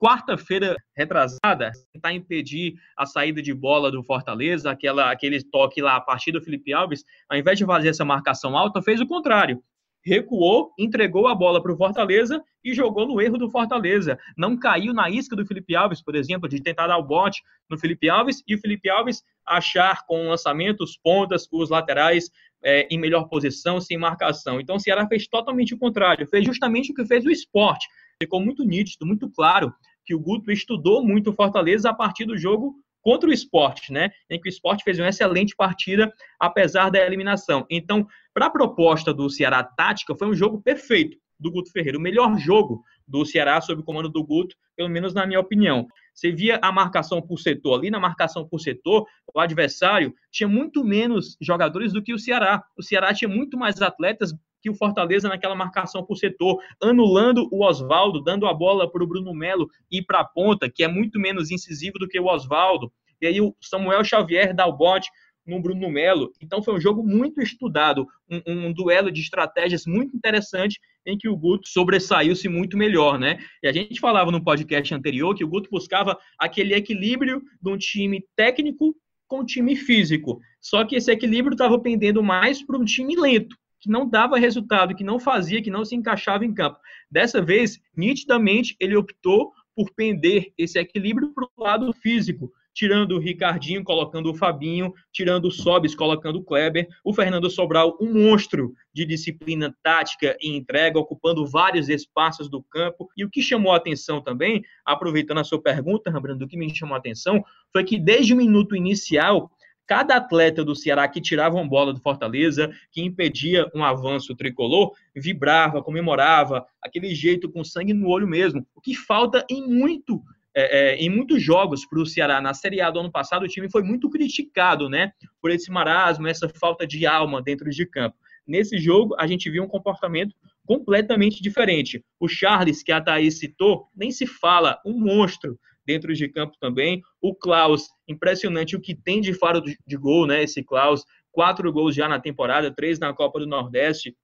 quarta-feira 0.00 0.74
retrasada, 0.96 1.70
tentar 1.92 2.12
impedir 2.12 2.74
a 2.96 3.06
saída 3.06 3.40
de 3.40 3.54
bola 3.54 3.88
do 3.88 4.02
Fortaleza, 4.02 4.68
aquela, 4.68 5.12
aquele 5.12 5.40
toque 5.44 5.80
lá 5.80 5.94
a 5.94 6.00
partir 6.00 6.32
do 6.32 6.42
Felipe 6.42 6.72
Alves, 6.72 7.04
ao 7.28 7.38
invés 7.38 7.56
de 7.56 7.64
fazer 7.64 7.90
essa 7.90 8.04
marcação 8.04 8.58
alta, 8.58 8.82
fez 8.82 9.00
o 9.00 9.06
contrário. 9.06 9.62
Recuou, 10.04 10.72
entregou 10.78 11.28
a 11.28 11.34
bola 11.34 11.62
para 11.62 11.72
o 11.72 11.76
Fortaleza 11.76 12.42
e 12.64 12.74
jogou 12.74 13.06
no 13.06 13.20
erro 13.20 13.38
do 13.38 13.50
Fortaleza. 13.50 14.18
Não 14.36 14.58
caiu 14.58 14.92
na 14.92 15.08
isca 15.08 15.36
do 15.36 15.46
Felipe 15.46 15.76
Alves, 15.76 16.02
por 16.02 16.14
exemplo, 16.14 16.48
de 16.48 16.60
tentar 16.60 16.88
dar 16.88 16.98
o 16.98 17.04
bote 17.04 17.40
no 17.70 17.78
Felipe 17.78 18.08
Alves 18.08 18.42
e 18.46 18.54
o 18.54 18.58
Felipe 18.58 18.90
Alves 18.90 19.22
achar 19.46 20.04
com 20.06 20.26
o 20.26 20.28
lançamento 20.28 20.82
os 20.82 20.96
pontas, 20.96 21.46
os 21.52 21.70
laterais 21.70 22.30
é, 22.64 22.86
em 22.90 22.98
melhor 22.98 23.28
posição, 23.28 23.80
sem 23.80 23.98
marcação. 23.98 24.60
Então 24.60 24.76
o 24.76 24.80
Ceará 24.80 25.06
fez 25.06 25.26
totalmente 25.26 25.74
o 25.74 25.78
contrário, 25.78 26.26
fez 26.26 26.44
justamente 26.44 26.92
o 26.92 26.94
que 26.94 27.04
fez 27.04 27.24
o 27.24 27.30
esporte. 27.30 27.86
Ficou 28.20 28.40
muito 28.40 28.64
nítido, 28.64 29.06
muito 29.06 29.30
claro 29.30 29.72
que 30.04 30.14
o 30.14 30.20
Guto 30.20 30.50
estudou 30.50 31.04
muito 31.04 31.30
o 31.30 31.32
Fortaleza 31.32 31.90
a 31.90 31.94
partir 31.94 32.24
do 32.24 32.36
jogo 32.36 32.74
contra 33.02 33.28
o 33.28 33.32
esporte, 33.32 33.92
né? 33.92 34.10
Em 34.30 34.40
que 34.40 34.48
o 34.48 34.50
esporte 34.50 34.84
fez 34.84 34.98
uma 34.98 35.08
excelente 35.08 35.54
partida, 35.54 36.10
apesar 36.40 36.90
da 36.90 37.04
eliminação. 37.04 37.66
Então, 37.68 38.06
para 38.32 38.46
a 38.46 38.50
proposta 38.50 39.12
do 39.12 39.28
Ceará 39.28 39.62
tática, 39.62 40.14
foi 40.14 40.28
um 40.28 40.34
jogo 40.34 40.62
perfeito 40.62 41.18
do 41.38 41.50
Guto 41.50 41.72
Ferreira, 41.72 41.98
o 41.98 42.00
melhor 42.00 42.38
jogo 42.38 42.82
do 43.06 43.26
Ceará 43.26 43.60
sob 43.60 43.82
o 43.82 43.84
comando 43.84 44.08
do 44.08 44.24
Guto, 44.24 44.56
pelo 44.76 44.88
menos 44.88 45.12
na 45.12 45.26
minha 45.26 45.40
opinião. 45.40 45.86
Você 46.14 46.30
via 46.30 46.58
a 46.62 46.70
marcação 46.70 47.20
por 47.20 47.38
setor. 47.38 47.78
Ali 47.78 47.90
na 47.90 47.98
marcação 47.98 48.46
por 48.46 48.60
setor, 48.60 49.06
o 49.34 49.40
adversário 49.40 50.14
tinha 50.30 50.48
muito 50.48 50.84
menos 50.84 51.36
jogadores 51.40 51.92
do 51.92 52.02
que 52.02 52.14
o 52.14 52.18
Ceará. 52.18 52.62
O 52.76 52.82
Ceará 52.82 53.12
tinha 53.12 53.28
muito 53.28 53.56
mais 53.58 53.82
atletas 53.82 54.32
que 54.62 54.70
o 54.70 54.74
Fortaleza 54.74 55.28
naquela 55.28 55.54
marcação 55.54 56.04
por 56.04 56.16
setor, 56.16 56.58
anulando 56.80 57.48
o 57.50 57.64
Oswaldo, 57.64 58.22
dando 58.22 58.46
a 58.46 58.54
bola 58.54 58.90
para 58.90 59.02
o 59.02 59.06
Bruno 59.06 59.34
Melo 59.34 59.68
ir 59.90 60.04
para 60.04 60.20
a 60.20 60.24
ponta, 60.24 60.70
que 60.70 60.84
é 60.84 60.88
muito 60.88 61.18
menos 61.18 61.50
incisivo 61.50 61.98
do 61.98 62.08
que 62.08 62.18
o 62.18 62.26
Oswaldo. 62.26 62.92
E 63.20 63.26
aí 63.26 63.40
o 63.40 63.54
Samuel 63.60 64.04
Xavier 64.04 64.54
dá 64.54 64.66
o 64.66 64.72
bote 64.72 65.10
no 65.44 65.60
Bruno 65.60 65.90
Melo. 65.90 66.32
Então 66.40 66.62
foi 66.62 66.74
um 66.74 66.80
jogo 66.80 67.02
muito 67.02 67.42
estudado, 67.42 68.06
um, 68.30 68.68
um, 68.68 68.72
duelo 68.72 69.10
de 69.10 69.20
estratégias 69.20 69.84
muito 69.84 70.16
interessante 70.16 70.80
em 71.04 71.18
que 71.18 71.28
o 71.28 71.36
Guto 71.36 71.68
sobressaiu-se 71.68 72.48
muito 72.48 72.76
melhor, 72.76 73.18
né? 73.18 73.38
E 73.62 73.66
a 73.66 73.72
gente 73.72 74.00
falava 74.00 74.30
no 74.30 74.42
podcast 74.42 74.94
anterior 74.94 75.34
que 75.34 75.44
o 75.44 75.48
Guto 75.48 75.68
buscava 75.70 76.16
aquele 76.38 76.74
equilíbrio 76.74 77.42
de 77.60 77.70
um 77.70 77.76
time 77.76 78.24
técnico 78.36 78.94
com 79.26 79.40
um 79.40 79.44
time 79.44 79.74
físico. 79.74 80.38
Só 80.60 80.84
que 80.84 80.94
esse 80.94 81.10
equilíbrio 81.10 81.54
estava 81.54 81.80
pendendo 81.80 82.22
mais 82.22 82.64
para 82.64 82.78
um 82.78 82.84
time 82.84 83.16
lento 83.16 83.56
que 83.82 83.90
não 83.90 84.08
dava 84.08 84.38
resultado, 84.38 84.94
que 84.94 85.02
não 85.02 85.18
fazia, 85.18 85.60
que 85.60 85.70
não 85.70 85.84
se 85.84 85.96
encaixava 85.96 86.44
em 86.44 86.54
campo. 86.54 86.78
Dessa 87.10 87.42
vez, 87.42 87.80
nitidamente, 87.96 88.76
ele 88.78 88.96
optou 88.96 89.52
por 89.74 89.90
pender 89.92 90.52
esse 90.56 90.78
equilíbrio 90.78 91.34
para 91.34 91.44
o 91.44 91.62
lado 91.62 91.92
físico, 91.92 92.52
tirando 92.72 93.16
o 93.16 93.18
Ricardinho, 93.18 93.82
colocando 93.82 94.30
o 94.30 94.34
Fabinho, 94.34 94.94
tirando 95.12 95.46
o 95.46 95.50
Sobis, 95.50 95.96
colocando 95.96 96.38
o 96.38 96.44
Kleber, 96.44 96.86
o 97.04 97.12
Fernando 97.12 97.50
Sobral, 97.50 97.98
um 98.00 98.14
monstro 98.14 98.72
de 98.94 99.04
disciplina 99.04 99.74
tática 99.82 100.36
e 100.40 100.56
entrega, 100.56 100.98
ocupando 100.98 101.44
vários 101.44 101.88
espaços 101.88 102.48
do 102.48 102.62
campo. 102.62 103.08
E 103.16 103.24
o 103.24 103.30
que 103.30 103.42
chamou 103.42 103.72
a 103.72 103.76
atenção 103.76 104.22
também, 104.22 104.62
aproveitando 104.86 105.38
a 105.38 105.44
sua 105.44 105.60
pergunta, 105.60 106.08
Rambrando, 106.08 106.44
o 106.44 106.48
que 106.48 106.56
me 106.56 106.74
chamou 106.74 106.94
a 106.94 106.98
atenção 106.98 107.44
foi 107.72 107.82
que 107.82 107.98
desde 107.98 108.32
o 108.32 108.36
minuto 108.36 108.76
inicial 108.76 109.50
cada 109.86 110.16
atleta 110.16 110.64
do 110.64 110.74
Ceará 110.74 111.06
que 111.08 111.20
tirava 111.20 111.56
uma 111.56 111.68
bola 111.68 111.92
do 111.92 112.00
Fortaleza, 112.00 112.70
que 112.90 113.02
impedia 113.02 113.70
um 113.74 113.84
avanço 113.84 114.34
tricolor, 114.34 114.92
vibrava, 115.14 115.82
comemorava, 115.82 116.64
aquele 116.82 117.14
jeito 117.14 117.50
com 117.50 117.64
sangue 117.64 117.92
no 117.92 118.08
olho 118.08 118.26
mesmo. 118.26 118.66
O 118.74 118.80
que 118.80 118.94
falta 118.94 119.44
em 119.50 119.66
muito 119.66 120.22
é, 120.54 120.92
é, 120.92 120.96
em 120.96 121.08
muitos 121.08 121.42
jogos 121.42 121.86
para 121.86 121.98
o 121.98 122.06
Ceará 122.06 122.40
na 122.40 122.52
Série 122.52 122.80
A 122.80 122.90
do 122.90 123.00
ano 123.00 123.10
passado, 123.10 123.44
o 123.44 123.48
time 123.48 123.70
foi 123.70 123.82
muito 123.82 124.10
criticado, 124.10 124.88
né? 124.88 125.12
Por 125.40 125.50
esse 125.50 125.70
marasmo, 125.70 126.28
essa 126.28 126.48
falta 126.48 126.86
de 126.86 127.06
alma 127.06 127.40
dentro 127.40 127.70
de 127.70 127.86
campo. 127.86 128.16
Nesse 128.46 128.76
jogo, 128.78 129.14
a 129.18 129.26
gente 129.26 129.48
viu 129.50 129.62
um 129.62 129.68
comportamento 129.68 130.34
completamente 130.66 131.42
diferente. 131.42 132.04
O 132.20 132.28
Charles, 132.28 132.82
que 132.82 132.92
a 132.92 133.00
Thaís 133.00 133.38
citou, 133.38 133.86
nem 133.96 134.10
se 134.10 134.26
fala, 134.26 134.78
um 134.84 134.98
monstro 134.98 135.58
dentro 135.86 136.14
de 136.14 136.28
campo 136.28 136.56
também. 136.60 137.02
O 137.20 137.34
Klaus, 137.34 137.88
impressionante 138.08 138.76
o 138.76 138.80
que 138.80 138.94
tem 138.94 139.20
de 139.20 139.34
faro 139.34 139.60
de 139.60 139.96
gol, 139.96 140.26
né? 140.26 140.42
Esse 140.42 140.62
Klaus, 140.62 141.04
quatro 141.30 141.72
gols 141.72 141.94
já 141.94 142.08
na 142.08 142.20
temporada, 142.20 142.74
três 142.74 142.98
na 142.98 143.12
Copa 143.12 143.40
do 143.40 143.46
Nordeste. 143.46 144.16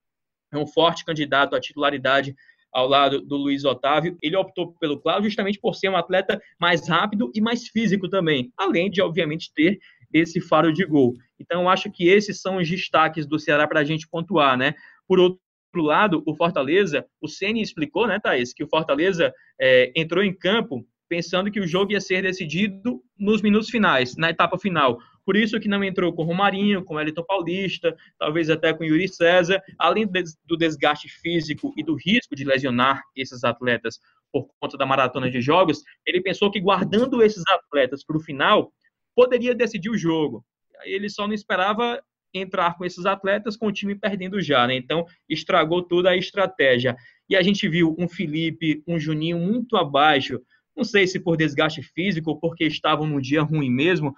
É 0.53 0.59
um 0.59 0.67
forte 0.67 1.05
candidato 1.05 1.55
à 1.55 1.61
titularidade 1.61 2.35
ao 2.73 2.87
lado 2.87 3.21
do 3.21 3.37
Luiz 3.37 3.65
Otávio. 3.65 4.17
Ele 4.23 4.37
optou 4.37 4.75
pelo 4.79 5.01
Klaus 5.01 5.25
justamente 5.25 5.59
por 5.59 5.75
ser 5.75 5.89
um 5.89 5.97
atleta 5.97 6.41
mais 6.61 6.89
rápido 6.89 7.31
e 7.35 7.41
mais 7.41 7.69
físico 7.69 8.09
também, 8.09 8.53
além 8.57 8.91
de, 8.91 9.01
obviamente, 9.01 9.53
ter 9.55 9.79
esse 10.13 10.41
faro 10.41 10.73
de 10.73 10.85
gol. 10.85 11.15
Então, 11.39 11.69
acho 11.69 11.91
que 11.91 12.09
esses 12.09 12.41
são 12.41 12.57
os 12.57 12.69
destaques 12.69 13.27
do 13.27 13.39
Ceará 13.39 13.67
para 13.67 13.81
a 13.81 13.85
gente 13.85 14.09
pontuar, 14.09 14.57
né? 14.57 14.75
Por 15.07 15.19
outro 15.19 15.41
lado, 15.77 16.23
o 16.27 16.35
Fortaleza, 16.35 17.07
o 17.21 17.29
Ceni 17.29 17.63
explicou, 17.63 18.07
né, 18.07 18.19
Thaís, 18.19 18.53
que 18.53 18.65
o 18.65 18.69
Fortaleza 18.69 19.33
é, 19.61 19.93
entrou 19.95 20.25
em 20.25 20.35
campo 20.35 20.87
pensando 21.09 21.51
que 21.51 21.61
o 21.61 21.67
jogo 21.67 21.93
ia 21.93 22.01
ser 22.01 22.23
decidido 22.23 23.03
nos 23.19 23.43
minutos 23.43 23.71
finais, 23.71 24.17
na 24.17 24.31
etapa 24.31 24.59
final. 24.59 24.99
Por 25.25 25.37
isso 25.37 25.61
que 25.61 25.69
não 25.69 25.85
entrou 25.85 26.13
com 26.13 26.25
Romarinho, 26.25 26.85
com 26.85 26.99
Elton 27.01 27.23
Paulista, 27.23 27.97
talvez 28.19 28.49
até 28.49 28.73
com 28.73 28.85
Yuri 28.85 29.09
César, 29.09 29.63
além 29.79 30.07
do 30.47 30.57
desgaste 30.57 31.09
físico 31.09 31.73
e 31.77 31.83
do 31.83 31.95
risco 31.95 32.35
de 32.35 32.45
lesionar 32.45 33.03
esses 33.15 33.45
atletas 33.45 33.99
por 34.33 34.49
conta 34.61 34.77
da 34.77 34.87
maratona 34.87 35.31
de 35.31 35.41
jogos, 35.41 35.83
ele 36.07 36.21
pensou 36.21 36.51
que 36.51 36.61
guardando 36.61 37.23
esses 37.23 37.43
atletas 37.49 38.05
para 38.05 38.17
o 38.17 38.21
final, 38.21 38.73
poderia 39.15 39.55
decidir 39.55 39.91
o 39.91 39.99
jogo. 39.99 40.45
Ele 40.85 41.09
só 41.09 41.27
não 41.27 41.35
esperava 41.35 42.01
entrar 42.33 42.77
com 42.77 42.85
esses 42.85 43.07
atletas 43.07 43.57
com 43.57 43.67
o 43.67 43.73
time 43.73 43.95
perdendo 43.95 44.41
já, 44.41 44.67
né? 44.67 44.77
Então, 44.77 45.05
estragou 45.29 45.83
toda 45.83 46.11
a 46.11 46.17
estratégia. 46.17 46.97
E 47.29 47.37
a 47.37 47.43
gente 47.43 47.69
viu 47.69 47.95
um 47.99 48.09
Felipe, 48.09 48.83
um 48.87 48.99
Juninho 48.99 49.39
muito 49.39 49.77
abaixo 49.77 50.41
não 50.79 50.85
sei 50.85 51.09
se 51.09 51.19
por 51.19 51.37
desgaste 51.37 51.83
físico 51.83 52.31
ou 52.31 52.39
porque 52.39 52.65
estavam 52.65 53.05
num 53.05 53.21
dia 53.21 53.43
ruim 53.43 53.69
mesmo. 53.69 54.15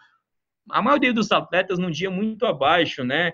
A 0.71 0.83
maioria 0.83 1.13
dos 1.13 1.33
atletas 1.33 1.79
num 1.79 1.91
dia 1.91 2.11
muito 2.11 2.45
abaixo, 2.45 3.03
né? 3.03 3.33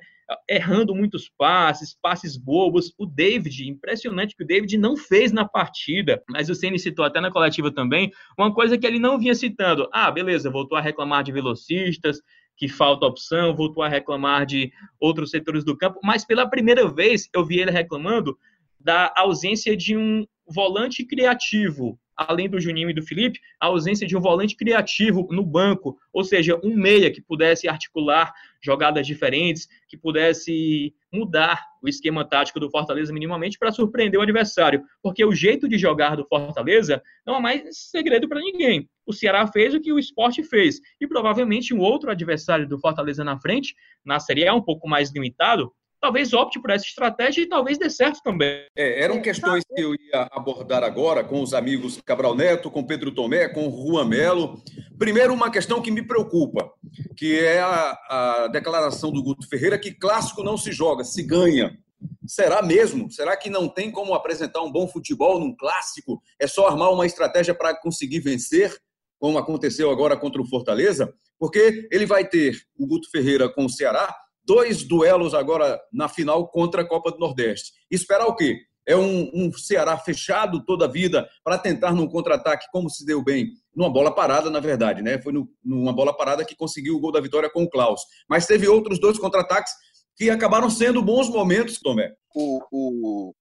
Errando 0.48 0.94
muitos 0.94 1.28
passes, 1.36 1.96
passes 2.00 2.36
bobos. 2.36 2.94
O 2.96 3.04
David, 3.04 3.68
impressionante 3.68 4.36
que 4.36 4.44
o 4.44 4.46
David 4.46 4.78
não 4.78 4.96
fez 4.96 5.32
na 5.32 5.44
partida, 5.44 6.22
mas 6.28 6.48
o 6.48 6.54
Ceni 6.54 6.78
citou 6.78 7.04
até 7.04 7.20
na 7.20 7.32
coletiva 7.32 7.70
também, 7.72 8.12
uma 8.38 8.54
coisa 8.54 8.78
que 8.78 8.86
ele 8.86 9.00
não 9.00 9.18
vinha 9.18 9.34
citando. 9.34 9.88
Ah, 9.92 10.10
beleza, 10.10 10.48
voltou 10.48 10.78
a 10.78 10.80
reclamar 10.80 11.24
de 11.24 11.32
velocistas, 11.32 12.20
que 12.56 12.68
falta 12.68 13.06
opção, 13.06 13.54
voltou 13.54 13.82
a 13.82 13.88
reclamar 13.88 14.46
de 14.46 14.72
outros 15.00 15.30
setores 15.30 15.64
do 15.64 15.76
campo, 15.76 15.98
mas 16.02 16.24
pela 16.24 16.48
primeira 16.48 16.88
vez 16.88 17.28
eu 17.34 17.44
vi 17.44 17.58
ele 17.58 17.72
reclamando 17.72 18.38
da 18.86 19.12
ausência 19.16 19.76
de 19.76 19.96
um 19.96 20.24
volante 20.46 21.04
criativo, 21.04 21.98
além 22.16 22.48
do 22.48 22.60
Juninho 22.60 22.88
e 22.88 22.94
do 22.94 23.02
Felipe, 23.02 23.40
a 23.60 23.66
ausência 23.66 24.06
de 24.06 24.16
um 24.16 24.20
volante 24.20 24.54
criativo 24.54 25.26
no 25.32 25.44
banco, 25.44 25.98
ou 26.12 26.22
seja, 26.22 26.56
um 26.62 26.76
meia 26.76 27.10
que 27.10 27.20
pudesse 27.20 27.66
articular 27.66 28.32
jogadas 28.62 29.04
diferentes, 29.04 29.66
que 29.88 29.96
pudesse 29.96 30.94
mudar 31.12 31.60
o 31.82 31.88
esquema 31.88 32.24
tático 32.24 32.60
do 32.60 32.70
Fortaleza 32.70 33.12
minimamente 33.12 33.58
para 33.58 33.72
surpreender 33.72 34.20
o 34.20 34.22
adversário, 34.22 34.84
porque 35.02 35.24
o 35.24 35.34
jeito 35.34 35.68
de 35.68 35.76
jogar 35.76 36.14
do 36.14 36.24
Fortaleza 36.24 37.02
não 37.26 37.38
é 37.38 37.40
mais 37.40 37.90
segredo 37.90 38.28
para 38.28 38.38
ninguém. 38.38 38.88
O 39.04 39.12
Ceará 39.12 39.48
fez 39.48 39.74
o 39.74 39.80
que 39.80 39.92
o 39.92 39.98
esporte 39.98 40.44
fez, 40.44 40.80
e 41.00 41.08
provavelmente 41.08 41.74
um 41.74 41.80
outro 41.80 42.08
adversário 42.08 42.68
do 42.68 42.78
Fortaleza 42.78 43.24
na 43.24 43.36
frente, 43.36 43.74
na 44.04 44.20
Série 44.20 44.46
A 44.46 44.54
um 44.54 44.62
pouco 44.62 44.88
mais 44.88 45.12
limitado, 45.12 45.72
talvez 46.06 46.32
opte 46.32 46.60
por 46.60 46.70
essa 46.70 46.84
estratégia 46.84 47.42
e 47.42 47.48
talvez 47.48 47.78
dê 47.78 47.90
certo 47.90 48.22
também. 48.22 48.64
É, 48.76 49.02
eram 49.02 49.20
questões 49.20 49.64
que 49.64 49.82
eu 49.82 49.92
ia 49.92 50.28
abordar 50.30 50.84
agora 50.84 51.24
com 51.24 51.42
os 51.42 51.52
amigos 51.52 52.00
Cabral 52.04 52.36
Neto, 52.36 52.70
com 52.70 52.84
Pedro 52.84 53.10
Tomé, 53.10 53.48
com 53.48 53.68
Juan 53.68 54.04
Melo. 54.04 54.62
Primeiro, 54.96 55.34
uma 55.34 55.50
questão 55.50 55.82
que 55.82 55.90
me 55.90 56.06
preocupa, 56.06 56.70
que 57.16 57.40
é 57.40 57.58
a, 57.58 57.98
a 58.08 58.48
declaração 58.52 59.10
do 59.10 59.20
Guto 59.20 59.48
Ferreira 59.48 59.76
que 59.76 59.92
clássico 59.92 60.44
não 60.44 60.56
se 60.56 60.70
joga, 60.70 61.02
se 61.02 61.24
ganha. 61.24 61.76
Será 62.24 62.62
mesmo? 62.62 63.10
Será 63.10 63.36
que 63.36 63.50
não 63.50 63.68
tem 63.68 63.90
como 63.90 64.14
apresentar 64.14 64.62
um 64.62 64.70
bom 64.70 64.86
futebol 64.86 65.40
num 65.40 65.56
clássico? 65.56 66.22
É 66.38 66.46
só 66.46 66.68
armar 66.68 66.92
uma 66.92 67.06
estratégia 67.06 67.52
para 67.52 67.74
conseguir 67.74 68.20
vencer, 68.20 68.72
como 69.18 69.38
aconteceu 69.38 69.90
agora 69.90 70.16
contra 70.16 70.40
o 70.40 70.46
Fortaleza? 70.46 71.12
Porque 71.36 71.88
ele 71.90 72.06
vai 72.06 72.24
ter 72.28 72.56
o 72.78 72.86
Guto 72.86 73.10
Ferreira 73.10 73.48
com 73.48 73.64
o 73.64 73.70
Ceará 73.70 74.14
dois 74.46 74.84
duelos 74.84 75.34
agora 75.34 75.80
na 75.92 76.08
final 76.08 76.48
contra 76.48 76.82
a 76.82 76.88
Copa 76.88 77.10
do 77.10 77.18
Nordeste. 77.18 77.72
Esperar 77.90 78.26
o 78.26 78.36
quê? 78.36 78.62
É 78.88 78.96
um, 78.96 79.30
um 79.34 79.52
Ceará 79.52 79.98
fechado 79.98 80.64
toda 80.64 80.84
a 80.84 80.88
vida 80.88 81.28
para 81.42 81.58
tentar 81.58 81.92
num 81.92 82.06
contra-ataque, 82.06 82.68
como 82.70 82.88
se 82.88 83.04
deu 83.04 83.22
bem, 83.22 83.50
numa 83.74 83.92
bola 83.92 84.14
parada, 84.14 84.48
na 84.48 84.60
verdade, 84.60 85.02
né? 85.02 85.20
Foi 85.20 85.32
no, 85.32 85.50
numa 85.64 85.92
bola 85.92 86.16
parada 86.16 86.44
que 86.44 86.54
conseguiu 86.54 86.94
o 86.94 87.00
gol 87.00 87.10
da 87.10 87.20
vitória 87.20 87.50
com 87.50 87.64
o 87.64 87.68
Klaus. 87.68 88.02
Mas 88.28 88.46
teve 88.46 88.68
outros 88.68 89.00
dois 89.00 89.18
contra-ataques 89.18 89.72
que 90.14 90.30
acabaram 90.30 90.70
sendo 90.70 91.02
bons 91.02 91.28
momentos, 91.28 91.80
Tomé. 91.80 92.14
O, 92.32 92.60
o 92.70 93.34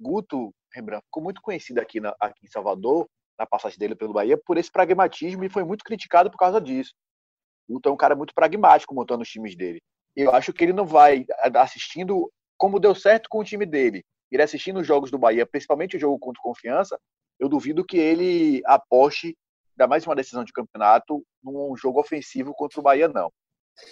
Guto 0.00 0.54
Rembrandt 0.72 1.04
ficou 1.04 1.22
muito 1.22 1.42
conhecido 1.42 1.78
aqui, 1.78 2.00
na, 2.00 2.16
aqui 2.18 2.46
em 2.46 2.50
Salvador, 2.50 3.06
na 3.38 3.46
passagem 3.46 3.78
dele 3.78 3.94
pelo 3.94 4.14
Bahia, 4.14 4.40
por 4.46 4.56
esse 4.56 4.72
pragmatismo 4.72 5.44
e 5.44 5.50
foi 5.50 5.64
muito 5.64 5.84
criticado 5.84 6.30
por 6.30 6.38
causa 6.38 6.58
disso. 6.58 6.94
Guto 7.68 7.90
é 7.90 7.92
um 7.92 7.96
cara 7.96 8.16
muito 8.16 8.32
pragmático 8.34 8.94
montando 8.94 9.22
os 9.22 9.28
times 9.28 9.54
dele 9.54 9.82
eu 10.16 10.34
acho 10.34 10.52
que 10.52 10.64
ele 10.64 10.72
não 10.72 10.86
vai 10.86 11.26
assistindo 11.56 12.32
como 12.56 12.80
deu 12.80 12.94
certo 12.94 13.28
com 13.28 13.38
o 13.38 13.44
time 13.44 13.66
dele. 13.66 14.04
Ele 14.30 14.42
assistindo 14.42 14.80
os 14.80 14.86
jogos 14.86 15.10
do 15.10 15.18
Bahia, 15.18 15.46
principalmente 15.46 15.96
o 15.96 16.00
jogo 16.00 16.18
contra 16.18 16.42
Confiança, 16.42 16.98
eu 17.38 17.48
duvido 17.48 17.84
que 17.84 17.98
ele 17.98 18.62
aposte, 18.64 19.36
ainda 19.72 19.86
mais 19.86 20.06
uma 20.06 20.16
decisão 20.16 20.42
de 20.42 20.52
campeonato, 20.52 21.22
num 21.42 21.76
jogo 21.76 22.00
ofensivo 22.00 22.54
contra 22.54 22.80
o 22.80 22.82
Bahia, 22.82 23.08
não. 23.08 23.30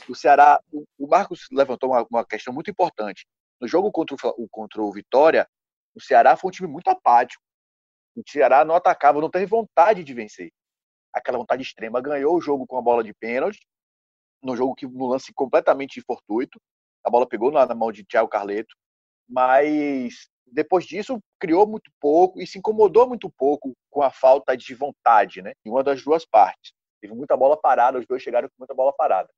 O 0.09 0.15
Ceará, 0.15 0.59
o 0.73 1.07
Marcos 1.07 1.47
levantou 1.53 1.91
uma, 1.91 2.07
uma 2.11 2.25
questão 2.25 2.55
muito 2.55 2.71
importante. 2.71 3.27
No 3.61 3.69
jogo 3.69 3.93
contra 3.93 4.17
o, 4.17 4.49
contra 4.49 4.83
o 4.83 4.93
Vitória, 4.93 5.47
o 5.95 6.01
Ceará 6.01 6.37
foi 6.37 6.49
um 6.49 6.53
time 6.53 6.69
muito 6.69 6.89
apático. 6.89 7.43
O 8.17 8.23
Ceará 8.27 8.65
não 8.65 8.75
atacava, 8.75 9.21
não 9.21 9.31
teve 9.31 9.47
vontade 9.47 10.03
de 10.03 10.15
vencer. 10.15 10.51
Aquela 11.13 11.39
vontade 11.39 11.63
extrema. 11.63 12.01
Ganhou 12.01 12.37
o 12.37 12.41
jogo 12.41 12.67
com 12.67 12.79
a 12.79 12.83
bola 12.83 13.05
de 13.05 13.13
pênalti, 13.13 13.61
no 14.45 14.57
jogo 14.57 14.75
que 14.75 14.87
no 14.87 15.07
lance 15.07 15.33
completamente 15.33 16.01
fortuito. 16.03 16.61
A 17.05 17.11
bola 17.11 17.27
pegou 17.27 17.51
na, 17.51 17.67
na 17.67 17.75
mão 17.75 17.91
de 17.91 18.05
Thiago 18.05 18.29
Carleto, 18.29 18.75
mas 19.29 20.29
depois 20.47 20.85
disso 20.85 21.19
criou 21.41 21.67
muito 21.67 21.91
pouco 22.01 22.41
e 22.41 22.47
se 22.47 22.59
incomodou 22.59 23.09
muito 23.09 23.31
pouco 23.31 23.73
com 23.91 24.03
a 24.03 24.11
falta 24.11 24.57
de 24.57 24.75
vontade, 24.75 25.43
né? 25.43 25.53
Em 25.65 25.71
uma 25.71 25.83
das 25.83 26.03
duas 26.03 26.25
partes. 26.25 26.73
Teve 27.01 27.15
muita 27.15 27.37
bola 27.37 27.57
parada, 27.57 27.99
os 27.99 28.07
dois 28.07 28.23
chegaram 28.23 28.49
com 28.49 28.55
muita 28.59 28.75
bola 28.75 28.93
parada. 28.93 29.29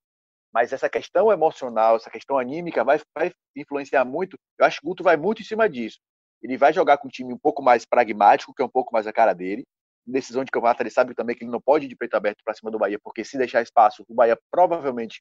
Mas 0.53 0.73
essa 0.73 0.89
questão 0.89 1.33
emocional, 1.33 1.97
essa 1.97 2.11
questão 2.11 2.39
anímica 2.39 2.85
vai, 2.85 3.01
vai 3.17 3.33
influenciar 3.57 4.05
muito. 4.05 4.39
Eu 4.59 4.67
acho 4.67 4.81
que 4.81 4.87
o 4.87 4.91
Guto 4.91 5.03
vai 5.03 5.17
muito 5.17 5.43
em 5.43 5.45
cima 5.45 5.69
disso. 5.69 5.99
Ele 6.43 6.57
vai 6.57 6.73
jogar 6.73 6.99
com 6.99 7.09
um 7.09 7.11
time 7.11 7.33
um 7.33 7.39
pouco 7.39 7.63
mais 7.63 7.85
pragmático, 7.85 8.55
que 8.55 8.63
é 8.63 8.65
um 8.65 8.71
pouco 8.71 8.93
mais 8.93 9.07
a 9.07 9.13
cara 9.13 9.33
dele, 9.33 9.65
decisão 10.07 10.45
de 10.45 10.51
campeonato, 10.51 10.83
ele 10.83 10.91
sabe 10.91 11.15
também 11.15 11.37
que 11.37 11.45
ele 11.45 11.51
não 11.51 11.61
pode 11.61 11.87
ir 11.87 11.89
de 11.89 11.97
peito 11.97 12.15
aberto 12.15 12.39
para 12.45 12.55
cima 12.55 12.71
do 12.71 12.79
Bahia, 12.79 12.99
porque 13.03 13.25
se 13.25 13.37
deixar 13.37 13.63
espaço, 13.63 14.05
o 14.09 14.15
Bahia 14.15 14.39
provavelmente 14.51 15.21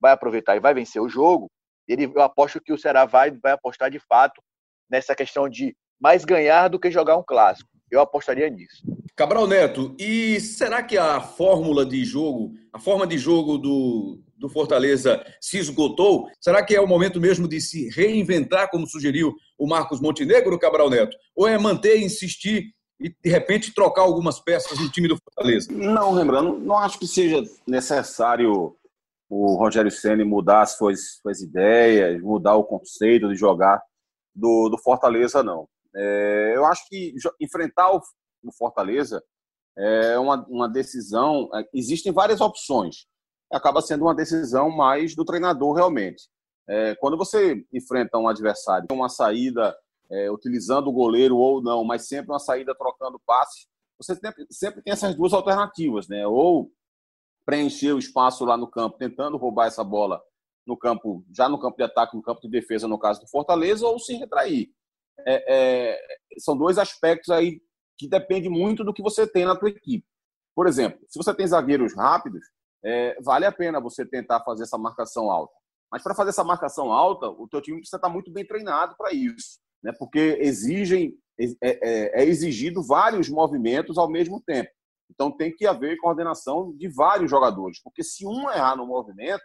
vai 0.00 0.12
aproveitar 0.12 0.56
e 0.56 0.60
vai 0.60 0.72
vencer 0.72 1.00
o 1.00 1.08
jogo. 1.08 1.50
Ele, 1.86 2.04
eu 2.04 2.22
aposto 2.22 2.60
que 2.60 2.72
o 2.72 2.78
Ceará 2.78 3.04
vai, 3.04 3.30
vai 3.30 3.52
apostar 3.52 3.90
de 3.90 3.98
fato 3.98 4.42
nessa 4.90 5.14
questão 5.14 5.48
de 5.48 5.76
mais 6.00 6.24
ganhar 6.24 6.68
do 6.68 6.80
que 6.80 6.90
jogar 6.90 7.16
um 7.16 7.22
clássico. 7.22 7.70
Eu 7.90 8.00
apostaria 8.00 8.48
nisso. 8.48 8.82
Cabral 9.14 9.46
Neto, 9.46 9.94
e 9.98 10.40
será 10.40 10.82
que 10.82 10.96
a 10.96 11.20
fórmula 11.20 11.84
de 11.84 12.02
jogo, 12.04 12.54
a 12.72 12.78
forma 12.78 13.06
de 13.06 13.18
jogo 13.18 13.58
do, 13.58 14.18
do 14.36 14.48
Fortaleza 14.48 15.22
se 15.38 15.58
esgotou? 15.58 16.26
Será 16.40 16.64
que 16.64 16.74
é 16.74 16.80
o 16.80 16.86
momento 16.86 17.20
mesmo 17.20 17.46
de 17.46 17.60
se 17.60 17.90
reinventar, 17.90 18.70
como 18.70 18.86
sugeriu 18.86 19.34
o 19.58 19.68
Marcos 19.68 20.00
Montenegro, 20.00 20.58
Cabral 20.58 20.88
Neto? 20.88 21.14
Ou 21.36 21.46
é 21.46 21.58
manter, 21.58 22.00
insistir 22.00 22.72
e, 23.02 23.14
de 23.22 23.30
repente, 23.30 23.74
trocar 23.74 24.02
algumas 24.02 24.40
peças 24.40 24.78
no 24.78 24.90
time 24.90 25.08
do 25.08 25.16
Fortaleza? 25.16 25.72
Não, 25.72 26.12
lembrando, 26.12 26.58
não 26.58 26.78
acho 26.78 26.98
que 26.98 27.06
seja 27.06 27.42
necessário 27.66 28.76
o 29.28 29.54
Rogério 29.56 29.90
Senna 29.90 30.24
mudar 30.24 30.62
as 30.62 30.76
suas, 30.76 31.18
suas 31.22 31.40
ideias, 31.40 32.20
mudar 32.20 32.54
o 32.54 32.64
conceito 32.64 33.28
de 33.28 33.34
jogar 33.34 33.82
do, 34.34 34.68
do 34.68 34.76
Fortaleza, 34.78 35.42
não. 35.42 35.66
É, 35.94 36.52
eu 36.54 36.66
acho 36.66 36.86
que 36.88 37.14
enfrentar 37.40 37.94
o, 37.94 38.00
o 38.44 38.52
Fortaleza 38.52 39.22
é 39.76 40.18
uma, 40.18 40.44
uma 40.48 40.68
decisão. 40.68 41.48
É, 41.54 41.64
existem 41.72 42.12
várias 42.12 42.40
opções. 42.40 43.06
Acaba 43.50 43.80
sendo 43.80 44.02
uma 44.02 44.14
decisão 44.14 44.70
mais 44.70 45.14
do 45.14 45.24
treinador, 45.24 45.74
realmente. 45.74 46.28
É, 46.68 46.94
quando 46.96 47.16
você 47.16 47.64
enfrenta 47.72 48.18
um 48.18 48.28
adversário 48.28 48.86
com 48.88 48.96
uma 48.96 49.08
saída 49.08 49.74
é, 50.10 50.30
utilizando 50.30 50.88
o 50.88 50.92
goleiro 50.92 51.36
ou 51.36 51.62
não, 51.62 51.84
mas 51.84 52.06
sempre 52.06 52.30
uma 52.30 52.38
saída 52.38 52.74
trocando 52.74 53.20
passes, 53.26 53.66
você 53.98 54.14
sempre, 54.16 54.46
sempre 54.50 54.82
tem 54.82 54.92
essas 54.92 55.14
duas 55.14 55.32
alternativas, 55.32 56.08
né? 56.08 56.26
Ou 56.26 56.70
preencher 57.46 57.92
o 57.92 57.98
espaço 57.98 58.44
lá 58.44 58.56
no 58.56 58.68
campo, 58.68 58.98
tentando 58.98 59.36
roubar 59.36 59.66
essa 59.66 59.82
bola 59.82 60.20
no 60.66 60.76
campo, 60.76 61.24
já 61.34 61.48
no 61.48 61.58
campo 61.58 61.76
de 61.76 61.82
ataque, 61.82 62.16
no 62.16 62.22
campo 62.22 62.40
de 62.40 62.48
defesa, 62.48 62.86
no 62.86 62.98
caso 62.98 63.20
do 63.20 63.28
Fortaleza, 63.28 63.86
ou 63.86 63.98
se 63.98 64.14
retrair. 64.14 64.70
É, 65.26 65.94
é, 65.94 65.98
são 66.38 66.56
dois 66.56 66.78
aspectos 66.78 67.30
aí 67.30 67.60
que 67.98 68.08
depende 68.08 68.48
muito 68.48 68.84
do 68.84 68.92
que 68.92 69.02
você 69.02 69.26
tem 69.26 69.44
na 69.44 69.56
tua 69.56 69.70
equipe. 69.70 70.06
Por 70.54 70.66
exemplo, 70.66 71.00
se 71.08 71.18
você 71.18 71.34
tem 71.34 71.46
zagueiros 71.46 71.94
rápidos, 71.94 72.44
é, 72.84 73.16
vale 73.22 73.46
a 73.46 73.52
pena 73.52 73.80
você 73.80 74.04
tentar 74.04 74.40
fazer 74.40 74.64
essa 74.64 74.78
marcação 74.78 75.30
alta. 75.30 75.54
Mas 75.90 76.02
para 76.02 76.14
fazer 76.14 76.30
essa 76.30 76.44
marcação 76.44 76.92
alta, 76.92 77.28
o 77.28 77.46
teu 77.48 77.60
time 77.60 77.78
precisa 77.78 77.96
estar 77.96 78.08
muito 78.08 78.30
bem 78.30 78.46
treinado 78.46 78.94
para 78.96 79.12
isso 79.12 79.60
né, 79.82 79.92
porque 79.98 80.38
exigem, 80.40 81.14
é, 81.38 81.46
é, 81.62 82.22
é 82.22 82.24
exigido 82.24 82.82
vários 82.82 83.28
movimentos 83.28 83.98
ao 83.98 84.08
mesmo 84.08 84.40
tempo. 84.40 84.70
Então 85.10 85.30
tem 85.30 85.54
que 85.54 85.66
haver 85.66 85.98
coordenação 85.98 86.72
de 86.76 86.88
vários 86.88 87.30
jogadores, 87.30 87.80
porque 87.82 88.02
se 88.02 88.26
um 88.26 88.50
errar 88.50 88.76
no 88.76 88.86
movimento, 88.86 89.42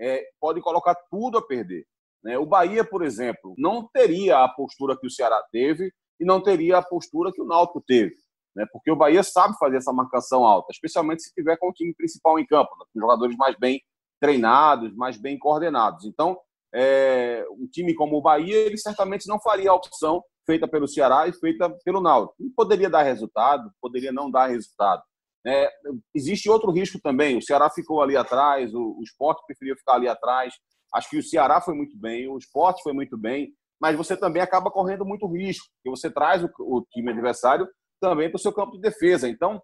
é, 0.00 0.24
pode 0.40 0.60
colocar 0.60 0.94
tudo 1.10 1.38
a 1.38 1.46
perder. 1.46 1.84
Né? 2.22 2.38
O 2.38 2.46
Bahia, 2.46 2.84
por 2.84 3.04
exemplo, 3.04 3.54
não 3.58 3.88
teria 3.92 4.38
a 4.38 4.48
postura 4.48 4.96
que 4.98 5.06
o 5.06 5.10
Ceará 5.10 5.42
teve 5.50 5.92
e 6.18 6.24
não 6.24 6.42
teria 6.42 6.78
a 6.78 6.82
postura 6.82 7.32
que 7.32 7.42
o 7.42 7.44
Náutico 7.44 7.82
teve. 7.86 8.14
Né? 8.54 8.66
Porque 8.72 8.90
o 8.90 8.96
Bahia 8.96 9.22
sabe 9.22 9.56
fazer 9.58 9.76
essa 9.76 9.92
marcação 9.92 10.44
alta, 10.44 10.68
especialmente 10.70 11.22
se 11.22 11.32
tiver 11.32 11.56
com 11.56 11.68
o 11.68 11.72
time 11.72 11.94
principal 11.94 12.38
em 12.38 12.46
campo, 12.46 12.70
né? 12.78 12.84
com 12.92 13.00
jogadores 13.00 13.36
mais 13.36 13.56
bem 13.58 13.82
treinados, 14.20 14.94
mais 14.94 15.16
bem 15.16 15.38
coordenados. 15.38 16.04
Então, 16.04 16.38
é, 16.74 17.44
um 17.50 17.66
time 17.66 17.94
como 17.94 18.16
o 18.16 18.22
Bahia, 18.22 18.56
ele 18.56 18.78
certamente 18.78 19.28
não 19.28 19.40
faria 19.40 19.70
a 19.70 19.74
opção 19.74 20.22
feita 20.46 20.66
pelo 20.66 20.88
Ceará 20.88 21.28
e 21.28 21.32
feita 21.32 21.70
pelo 21.84 22.00
Náutico. 22.00 22.36
Poderia 22.56 22.90
dar 22.90 23.02
resultado, 23.02 23.70
poderia 23.80 24.12
não 24.12 24.30
dar 24.30 24.48
resultado. 24.48 25.02
É, 25.46 25.70
existe 26.14 26.48
outro 26.48 26.70
risco 26.70 26.98
também. 27.02 27.36
O 27.36 27.42
Ceará 27.42 27.68
ficou 27.70 28.02
ali 28.02 28.16
atrás, 28.16 28.72
o, 28.74 28.96
o 28.98 29.02
esporte 29.02 29.44
preferiu 29.46 29.76
ficar 29.76 29.94
ali 29.94 30.08
atrás. 30.08 30.54
Acho 30.94 31.10
que 31.10 31.18
o 31.18 31.22
Ceará 31.22 31.60
foi 31.60 31.74
muito 31.74 31.96
bem, 31.96 32.28
o 32.28 32.38
esporte 32.38 32.82
foi 32.82 32.92
muito 32.92 33.16
bem, 33.16 33.52
mas 33.80 33.96
você 33.96 34.16
também 34.16 34.42
acaba 34.42 34.70
correndo 34.70 35.04
muito 35.04 35.26
risco, 35.26 35.66
porque 35.74 35.90
você 35.90 36.10
traz 36.10 36.44
o, 36.44 36.50
o 36.60 36.86
time 36.92 37.10
adversário 37.10 37.68
também 38.00 38.30
para 38.30 38.36
o 38.36 38.40
seu 38.40 38.52
campo 38.52 38.72
de 38.72 38.80
defesa. 38.80 39.28
Então, 39.28 39.62